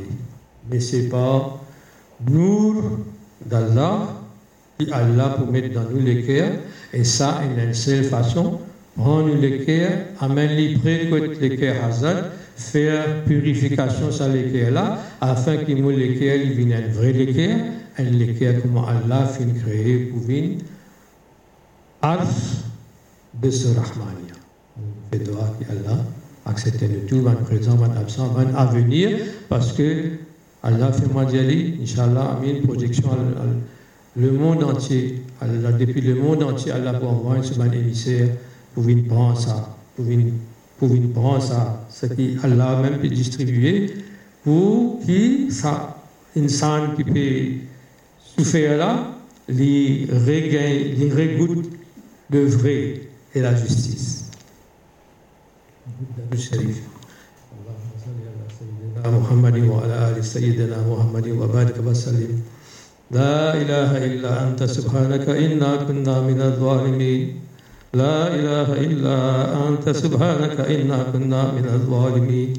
Mais 0.70 0.80
c'est 0.80 1.10
pas 1.10 1.60
nous 2.26 3.00
d'Allah 3.44 4.23
Allah 4.92 5.36
pour 5.38 5.50
mettre 5.50 5.72
dans 5.72 5.88
nous 5.88 6.04
les 6.04 6.22
cœurs, 6.22 6.52
et 6.92 7.04
ça, 7.04 7.40
une 7.44 7.74
seule 7.74 8.04
façon, 8.04 8.58
prendre 8.96 9.34
les 9.34 9.64
cœurs, 9.64 9.98
amener 10.20 10.74
près 10.78 11.06
de 11.06 11.40
les 11.40 11.56
cœurs 11.56 11.84
Hazard, 11.84 12.24
faire 12.56 13.24
purification 13.24 14.10
sur 14.10 14.28
les 14.28 14.44
cœurs 14.44 14.72
là, 14.72 14.98
afin 15.20 15.56
que 15.56 15.72
nous 15.72 15.90
les 15.90 16.16
cœurs, 16.16 16.36
ils 16.36 16.52
viennent 16.52 16.84
un 16.84 16.92
vrai 16.92 17.12
les 17.12 17.32
cœurs, 17.32 17.58
un 17.98 18.02
les 18.02 18.34
cœurs 18.34 18.62
comme 18.62 18.78
Allah 18.78 19.26
fin 19.26 19.46
créé 19.64 19.96
pour 20.06 20.20
venir, 20.20 20.58
arf 22.02 22.62
de 23.42 23.50
ce 23.50 23.68
Rahmania. 23.68 24.34
Fait 25.12 25.18
doigt 25.20 25.56
Allah 25.70 25.98
accepte 26.46 26.82
le 26.82 27.06
tout, 27.06 27.22
van 27.22 27.34
présent, 27.34 27.76
van 27.76 27.90
absent, 27.96 28.26
van 28.28 28.54
à 28.56 28.66
venir, 28.66 29.10
parce 29.48 29.72
que 29.72 30.10
Allah 30.62 30.92
fait 30.92 31.12
moi 31.12 31.24
d'y 31.24 31.38
aller, 31.38 31.74
Inch'Allah, 31.82 32.38
Amin, 32.38 32.60
projection 32.66 33.10
le 34.15 34.31
monde 34.31 34.63
entier, 34.63 35.21
Allah, 35.39 35.71
depuis 35.71 36.01
le 36.01 36.15
monde 36.15 36.43
entier, 36.43 36.71
Allah 36.71 36.93
pour 36.93 37.09
envoyer 37.09 37.43
ce 37.43 37.53
bon 37.53 37.71
émissaire 37.71 38.29
pour 38.73 38.83
venir 38.83 39.05
prendre 39.07 39.39
ça, 39.39 39.75
pour 39.95 40.05
venir, 40.05 40.33
pour 40.77 40.89
venir 40.89 41.11
prendre 41.13 41.41
ça, 41.41 41.85
ce 41.89 42.05
qui 42.07 42.37
Allah 42.43 42.81
même 42.81 42.99
peut 42.99 43.07
distribuer 43.07 43.93
pour 44.43 44.99
qui 45.05 45.51
ça, 45.51 45.97
insan 46.35 46.95
qui 46.95 47.03
peut 47.03 47.65
souffrir 48.37 48.77
là, 48.77 49.11
les 49.47 50.07
regains, 50.09 50.95
les 50.97 51.11
regouttes 51.11 51.69
de 52.29 52.39
vrai 52.39 53.01
et 53.35 53.41
la 53.41 53.55
justice. 53.55 54.25
الشريف 56.33 56.77
اللهم 57.59 57.91
صل 58.05 58.19
على 58.21 58.45
سيدنا 58.59 59.19
محمد 59.19 59.57
وعلى 59.57 60.17
ال 60.17 60.25
سيدنا 60.25 60.77
محمد 60.87 61.27
وبارك 61.27 61.77
وسلم 61.85 62.41
لا 63.10 63.54
إله 63.54 64.04
إلا 64.04 64.48
أنت 64.48 64.64
سبحانك 64.64 65.28
إنا 65.28 65.76
كنا 65.76 66.20
من 66.20 66.40
الظالمين. 66.40 67.40
لا 67.94 68.32
إله 68.32 68.68
إلا 68.80 69.18
أنت 69.68 69.90
سبحانك 69.90 70.60
إنا 70.60 70.98
كنا 71.12 71.42
من 71.52 71.66
الظالمين. 71.74 72.52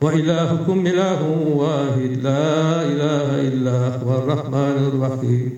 وإلهكم 0.00 0.86
إله 0.86 1.20
واحد 1.46 2.10
لا 2.22 2.82
إله 2.82 3.28
إلا 3.48 3.78
هو 4.00 4.10
الرحمن 4.18 4.78
الرحيم. 4.90 5.52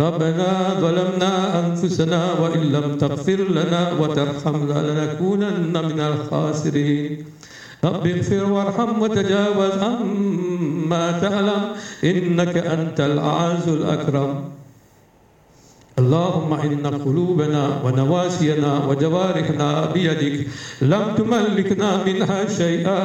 ربنا 0.00 0.50
ظلمنا 0.80 1.32
أنفسنا 1.66 2.32
وإن 2.40 2.62
لم 2.72 2.98
تغفر 2.98 3.40
لنا 3.48 3.92
وترحمنا 4.00 4.78
لنكونن 4.88 5.72
من 5.72 6.00
الخاسرين. 6.00 7.24
رب 7.84 8.06
اغفر 8.06 8.44
وارحم 8.52 9.02
وتجاوز 9.02 9.78
عما 9.82 11.18
تعلم 11.20 11.62
إنك 12.04 12.56
أنت 12.56 13.00
الأعز 13.00 13.68
الأكرم. 13.68 14.57
اللهم 15.98 16.52
إن 16.54 16.86
قلوبنا 16.86 17.82
ونواسينا 17.84 18.72
وجوارحنا 18.88 19.86
بيدك 19.94 20.46
لم 20.82 21.04
تملكنا 21.18 22.04
منها 22.06 22.48
شيئا 22.58 23.04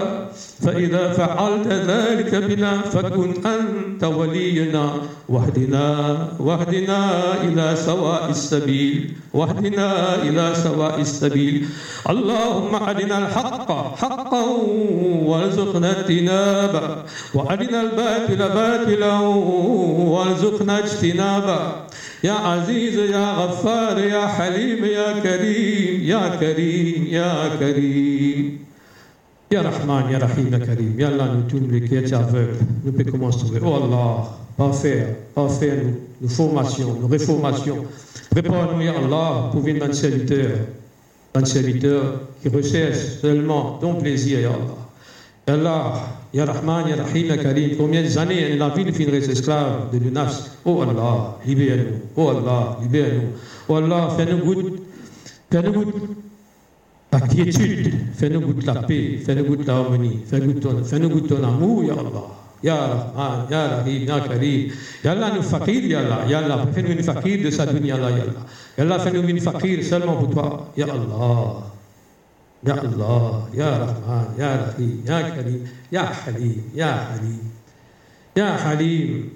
فإذا 0.61 1.13
فعلت 1.13 1.67
ذلك 1.67 2.35
بنا 2.35 2.81
فكن 2.81 3.33
أنت 3.45 4.03
ولينا. 4.03 4.93
واهدنا 5.29 6.17
واهدنا 6.39 7.01
إلى 7.43 7.75
سواء 7.75 8.29
السبيل 8.29 9.13
واهدنا 9.33 10.15
إلى 10.15 10.53
سواء 10.63 10.99
السبيل. 10.99 11.65
اللهم 12.09 12.75
أرنا 12.75 13.17
الحق 13.17 13.69
حقا 13.97 14.45
وارزقنا 15.25 15.91
اجتنابه 15.99 16.95
وأرنا 17.33 17.81
الباطل 17.81 18.41
باطلا 18.59 19.19
وارزقنا 20.13 20.79
اجتنابه. 20.79 21.59
يا 22.24 22.32
عزيز 22.32 22.94
يا 22.94 23.32
غفار 23.32 23.98
يا 23.98 24.26
حليم 24.26 24.84
يا 24.84 25.20
كريم 25.20 26.02
يا 26.02 26.36
كريم 26.40 27.06
يا 27.06 27.56
كريم 27.60 28.58
يا 29.52 29.62
رحمن 29.62 30.10
يا 30.12 30.18
رحيم 30.18 30.52
يا 30.52 30.58
كريم 30.58 30.94
يا 31.00 31.08
الله 31.08 31.26
nous 31.34 31.46
tourne 31.50 31.70
les 31.70 31.88
cœurs 31.88 32.20
aveugles 32.20 32.58
nous 32.84 32.92
pouvons 32.92 33.10
commencer 33.12 33.46
oh 33.62 33.74
Allah 33.84 34.28
pas 34.56 34.72
faire 34.72 35.06
pas 35.34 35.48
faire 35.48 35.76
nous, 35.84 35.94
nous 36.20 36.28
formations 36.28 36.96
nous 37.00 37.06
réformations 37.08 37.84
prépare-nous 38.30 38.82
ya 38.82 38.92
Allah 38.98 39.48
pour 39.52 39.60
venir 39.62 39.86
dans 39.86 39.92
serviteur 39.92 40.50
un 41.34 41.44
serviteur 41.44 42.02
qui 42.42 42.48
recherche 42.48 43.20
seulement 43.22 43.78
ton 43.80 43.94
plaisir 43.94 44.40
ya 44.40 44.48
Allah 44.48 44.78
ya 45.46 45.54
Allah 45.54 45.82
Ya 46.33 46.45
Rahman, 46.45 46.87
Ya 46.89 46.95
Rahim, 46.95 47.27
Ya 47.27 47.37
Karim, 47.37 47.77
combien 47.77 48.01
d'années 48.01 48.57
la 48.57 48.69
vie 48.69 48.85
nous 48.85 48.93
finira 48.93 49.17
esclaves 49.17 49.91
de 49.93 50.09
nafs 50.09 50.57
Oh 50.65 50.81
Allah, 50.81 51.37
libère-nous. 51.45 51.99
Oh 52.17 52.29
Allah, 52.29 52.79
libère-nous. 52.81 53.29
Oh 53.69 53.75
Allah, 53.75 54.09
fais-nous 54.17 54.37
goûter, 54.43 54.81
fais-nous 55.51 55.71
goûter 55.73 55.99
la 57.11 57.19
quiétude, 57.19 57.93
fais-nous 58.15 58.41
goûter 58.41 58.65
la 58.65 58.73
paix, 58.81 59.19
fais-nous 59.23 59.43
goûter 59.43 59.65
l'harmonie, 59.65 60.21
fais-nous 60.25 61.09
goûter 61.09 61.35
ton 61.35 61.43
amour, 61.43 61.83
Ya 61.83 61.93
Allah. 61.93 62.27
Ya 62.63 62.75
Rahman, 62.77 63.47
Ya 63.51 63.67
Rahim, 63.77 64.07
Ya 64.07 64.19
Karim. 64.21 64.71
Ya 65.03 65.11
Allah, 65.11 65.31
nous 65.35 65.43
fakir, 65.43 65.85
Ya 65.85 65.99
Allah. 65.99 66.25
Ya 66.27 66.39
Allah, 66.39 66.65
fais-nous 66.73 66.93
une 66.93 67.03
fakir 67.03 67.43
de 67.43 67.51
sa 67.51 67.67
dunya, 67.67 67.95
Ya 67.95 68.07
Allah. 68.07 68.09
Ya 68.75 68.83
Allah, 68.85 68.99
fais-nous 68.99 69.27
une 69.29 69.39
fakir 69.39 69.83
seulement 69.83 70.15
pour 70.15 70.31
toi, 70.31 70.71
Ya 70.75 70.85
Allah. 70.85 71.72
Ya 72.65 72.75
Allah, 72.75 73.47
Ya 73.53 73.77
Rahman, 73.77 74.25
Ya 74.37 74.57
Rahim, 74.57 75.03
Ya 75.05 75.31
Karim, 75.31 75.67
Ya 75.91 76.05
Halim, 76.05 76.63
Ya 76.73 76.91
Halim, 77.11 77.39
Ya 78.35 78.57
Halim. 78.57 79.31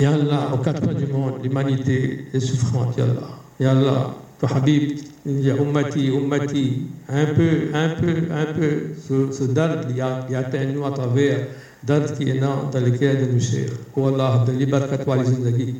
Ya 0.00 0.12
Allah, 0.14 0.50
aux 0.54 0.58
quatre 0.58 0.80
coins 0.80 0.94
du 0.94 1.06
monde, 1.06 1.34
l'humanité 1.44 2.26
est 2.32 2.40
souffrante, 2.40 2.96
Ya 2.98 3.04
Allah. 3.04 3.38
Ya 3.60 3.70
Allah, 3.70 4.14
ton 4.40 4.48
Habib, 4.48 4.98
Ya 5.26 5.54
Ummati, 5.54 6.10
Ummati, 6.10 6.86
un 7.08 7.26
peu, 7.26 7.68
un 7.72 7.88
peu, 7.90 8.14
un 8.32 8.46
peu, 8.54 8.94
ce, 8.98 9.30
ce 9.30 9.44
dard 9.44 9.86
qui 9.86 10.00
atteint 10.34 10.64
nous 10.64 10.84
à 10.84 10.90
travers 10.90 11.46
dard 11.84 12.12
qui 12.16 12.30
est 12.30 12.40
dans, 12.40 12.68
dans 12.72 12.80
le 12.80 12.90
cœur 12.90 13.14
de 13.14 13.32
nos 13.32 13.38
chers. 13.40 13.70
Oh 13.94 14.08
Allah, 14.08 14.44
de 14.46 14.52
libère-toi 14.52 15.16
les 15.18 15.24
zindagi. 15.24 15.76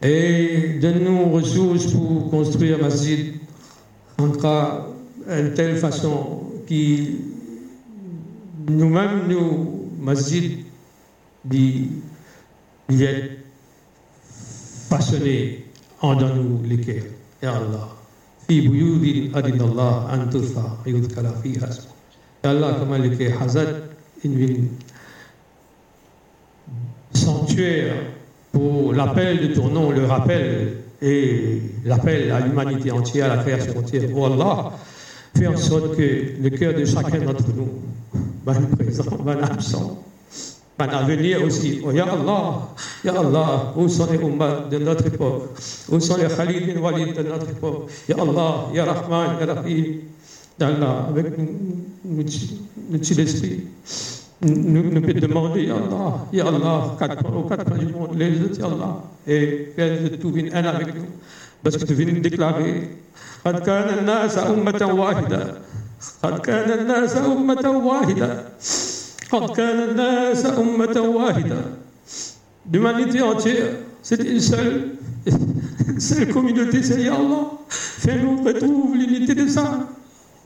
Et 0.00 0.78
donne-nous 0.80 1.30
ressources 1.30 1.92
pour 1.92 2.30
construire 2.30 2.78
un 2.78 2.82
masjid 2.82 3.34
en 4.18 4.30
cas 4.30 4.86
une 5.27 5.53
telle 5.53 5.77
façon 5.77 6.43
qui 6.67 7.17
nous-mêmes, 8.69 9.27
nous, 9.27 9.89
masjid, 9.99 10.59
il 11.51 11.91
est 12.89 13.37
façonné 14.89 15.65
en 16.01 16.15
dans 16.15 16.35
nous 16.35 16.61
les 16.65 16.77
cœurs. 16.77 17.03
Ya 17.41 17.55
Allah. 17.55 17.93
في 18.47 18.61
بيوت 18.61 19.35
أذن 19.35 19.61
الله 19.61 20.13
أن 20.13 20.29
ترفع 20.29 20.71
ويذكر 20.85 21.35
فيها 21.43 21.69
اسمه. 21.69 21.91
Ya 22.45 22.51
Allah, 22.51 22.77
comment 22.79 22.97
les 22.97 23.15
cœurs 23.17 23.41
Hazad, 23.41 23.89
une 24.23 24.69
sanctuaire 27.13 27.95
pour 28.53 28.93
l'appel 28.93 29.49
de 29.49 29.53
ton 29.53 29.67
nom, 29.67 29.91
le 29.91 30.05
rappel 30.05 30.77
et 31.01 31.61
l'appel 31.83 32.31
à 32.31 32.39
l'humanité 32.39 32.91
entière, 32.91 33.31
à 33.31 33.35
la 33.35 33.43
création 33.43 33.77
entière. 33.77 34.09
Oh 34.15 34.25
Allah, 34.25 34.71
fais 35.36 35.46
en 35.46 35.56
sorte 35.56 35.96
que 35.96 36.42
le 36.42 36.50
cœur 36.50 36.74
de 36.74 36.84
chacun 36.84 37.18
d'entre 37.20 37.48
nous, 37.56 37.68
ben 38.44 38.54
présent, 38.76 39.04
ben 39.24 39.38
absent, 39.42 40.02
ben 40.78 40.88
à 40.88 41.02
venir 41.02 41.42
aussi. 41.44 41.80
Oh, 41.84 41.92
ya 41.92 42.04
Allah, 42.04 42.68
Ya 43.04 43.12
Allah, 43.18 43.72
où 43.76 43.88
sont 43.88 44.06
les 44.10 44.18
Ummah 44.18 44.68
de 44.70 44.78
notre 44.78 45.06
époque? 45.06 45.50
Où 45.90 46.00
sont 46.00 46.16
les 46.16 46.28
Khalid 46.28 46.74
bin 46.74 46.80
Walid 46.80 47.14
de 47.16 47.22
notre 47.22 47.50
époque? 47.50 47.90
Ya 48.08 48.16
Allah, 48.18 48.66
Ya 48.74 48.84
Rahman, 48.84 49.36
Ya 49.40 49.54
Rahim, 49.54 49.84
Allah, 50.60 51.06
avec 51.08 51.38
nous, 51.38 51.48
nous, 52.04 52.22
nous. 52.22 52.98
Nous, 54.44 54.90
nous 54.90 55.00
peut 55.00 55.14
demander, 55.14 55.66
Ya 55.66 55.76
Allah, 55.76 56.26
Ya 56.32 56.46
Allah, 56.46 56.94
aux 56.94 56.96
quatre 56.96 57.64
coins 57.64 57.78
du 57.78 57.86
monde, 57.92 58.16
les 58.16 58.40
autres, 58.40 58.58
Ya 58.58 58.66
Allah, 58.66 59.04
et 59.26 59.72
faire 59.76 60.02
de 60.02 60.08
tout 60.16 60.32
un 60.36 60.64
avec 60.64 60.94
nous. 60.94 61.06
Viens 61.64 62.12
nous 62.12 62.20
déclarer 62.20 62.88
قد 63.44 63.58
كان 63.66 63.98
الناس 63.98 64.38
أمة 64.38 64.82
واحدة 64.94 65.54
قد 66.22 66.38
كان 66.38 66.78
الناس 66.78 67.16
أمة 67.16 67.70
واحدة 67.70 68.44
قد 69.32 69.50
كان 69.56 69.90
الناس 69.90 70.46
أمة 70.46 71.00
واحدة 71.00 71.60
entière, 73.22 73.74
c'est 74.02 74.22
une 74.22 74.40
seule, 74.40 74.90
une 75.26 76.00
seule 76.00 76.28
communauté, 76.28 76.82
c'est 76.82 77.08
Allah. 77.08 77.50
Fais-nous 77.68 78.42
retrouver 78.42 78.98
l'unité 78.98 79.34
de 79.34 79.48
ça. 79.48 79.88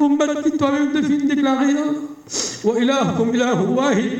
Ummat 0.00 0.42
qui 0.44 0.50
toi-même 0.52 0.92
te 0.92 1.02
fin 1.02 1.24
déclarer, 1.26 1.72
Ya 1.72 1.82
Allah. 1.82 2.00
Wa 2.64 2.80
ilahukum 2.80 3.34
ilahu 3.34 3.74
wahid. 3.76 4.12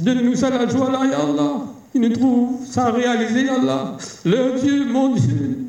Donne-nous 0.00 0.36
ça 0.36 0.50
la 0.50 0.68
joie 0.68 0.90
là, 0.90 1.00
Ya 1.10 1.18
Allah. 1.18 1.66
Qui 1.92 1.98
nous 2.00 2.10
trouve 2.10 2.64
sans 2.70 2.92
réaliser, 2.92 3.44
Ya 3.44 3.54
Allah. 3.54 3.96
Le 4.24 4.60
Dieu, 4.60 4.84
mon 4.86 5.14
Dieu. 5.14 5.61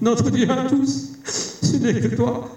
Notre 0.00 0.30
Dieu 0.30 0.48
à 0.50 0.68
tous. 0.68 1.12
Ce 1.24 1.76
n'est 1.76 2.00
que 2.00 2.14
toi. 2.16 2.50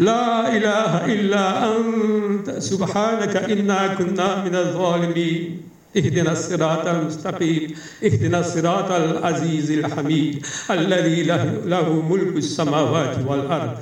لا 0.00 0.56
إله 0.56 1.04
إلا 1.04 1.76
أنت 1.76 2.50
سبحانك 2.58 3.36
إنا 3.36 3.94
كنا 3.94 4.44
من 4.44 4.54
الظالمين 4.54 5.62
اهدنا 5.96 6.32
الصراط 6.32 6.86
المستقيم 6.86 7.74
اهدنا 8.04 8.40
الصراط 8.40 8.90
العزيز 8.92 9.70
الحميد 9.70 10.46
الذي 10.70 11.22
له, 11.22 11.44
له 11.64 12.02
ملك 12.02 12.36
السماوات 12.36 13.18
والأرض 13.26 13.76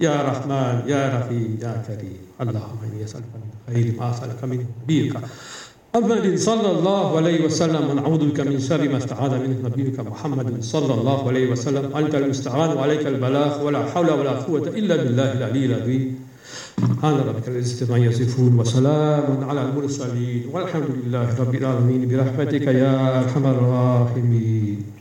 يا 0.00 0.22
رحمن 0.22 0.82
يا 0.86 1.18
رحيم 1.18 1.58
يا 1.62 1.82
كريم 1.88 2.18
اللهم 2.40 2.78
إني 2.92 3.04
أسألك 3.04 3.24
من 3.34 3.74
خير 3.74 3.94
ما 3.98 4.10
أسألك 4.10 4.44
منه 4.44 4.66
نبيك 4.84 5.14
محمد 5.98 6.38
صلى 6.38 6.70
الله 6.70 7.16
عليه 7.16 7.44
وسلم. 7.44 7.90
ونعوذ 7.90 8.30
بك 8.30 8.40
من 8.40 8.60
شر 8.60 8.88
ما 8.88 8.96
استعاذ 8.96 9.30
منه 9.30 9.56
نبيك 9.64 10.00
محمد 10.00 10.62
صلى 10.62 10.94
الله 10.94 11.28
عليه 11.28 11.50
وسلم. 11.50 11.96
أنت 11.96 12.14
المستعان 12.14 12.76
وعليك 12.76 13.06
البلاغ. 13.06 13.66
ولا 13.66 13.90
حول 13.90 14.10
ولا 14.10 14.30
قوة 14.30 14.68
إلا 14.68 14.96
بالله 14.96 15.32
العلي 15.32 15.64
العظيم. 15.66 16.18
سبحان 16.78 17.14
ربك 17.14 17.48
العزة 17.48 17.90
ما 17.90 17.98
يصفون 17.98 18.58
وسلام 18.58 19.44
على 19.44 19.62
المرسلين. 19.62 20.42
والحمد 20.52 20.90
لله 21.02 21.40
رب 21.40 21.54
العالمين. 21.54 22.08
برحمتك 22.08 22.66
يا 22.66 23.20
أرحم 23.20 23.46
الراحمين. 23.46 24.97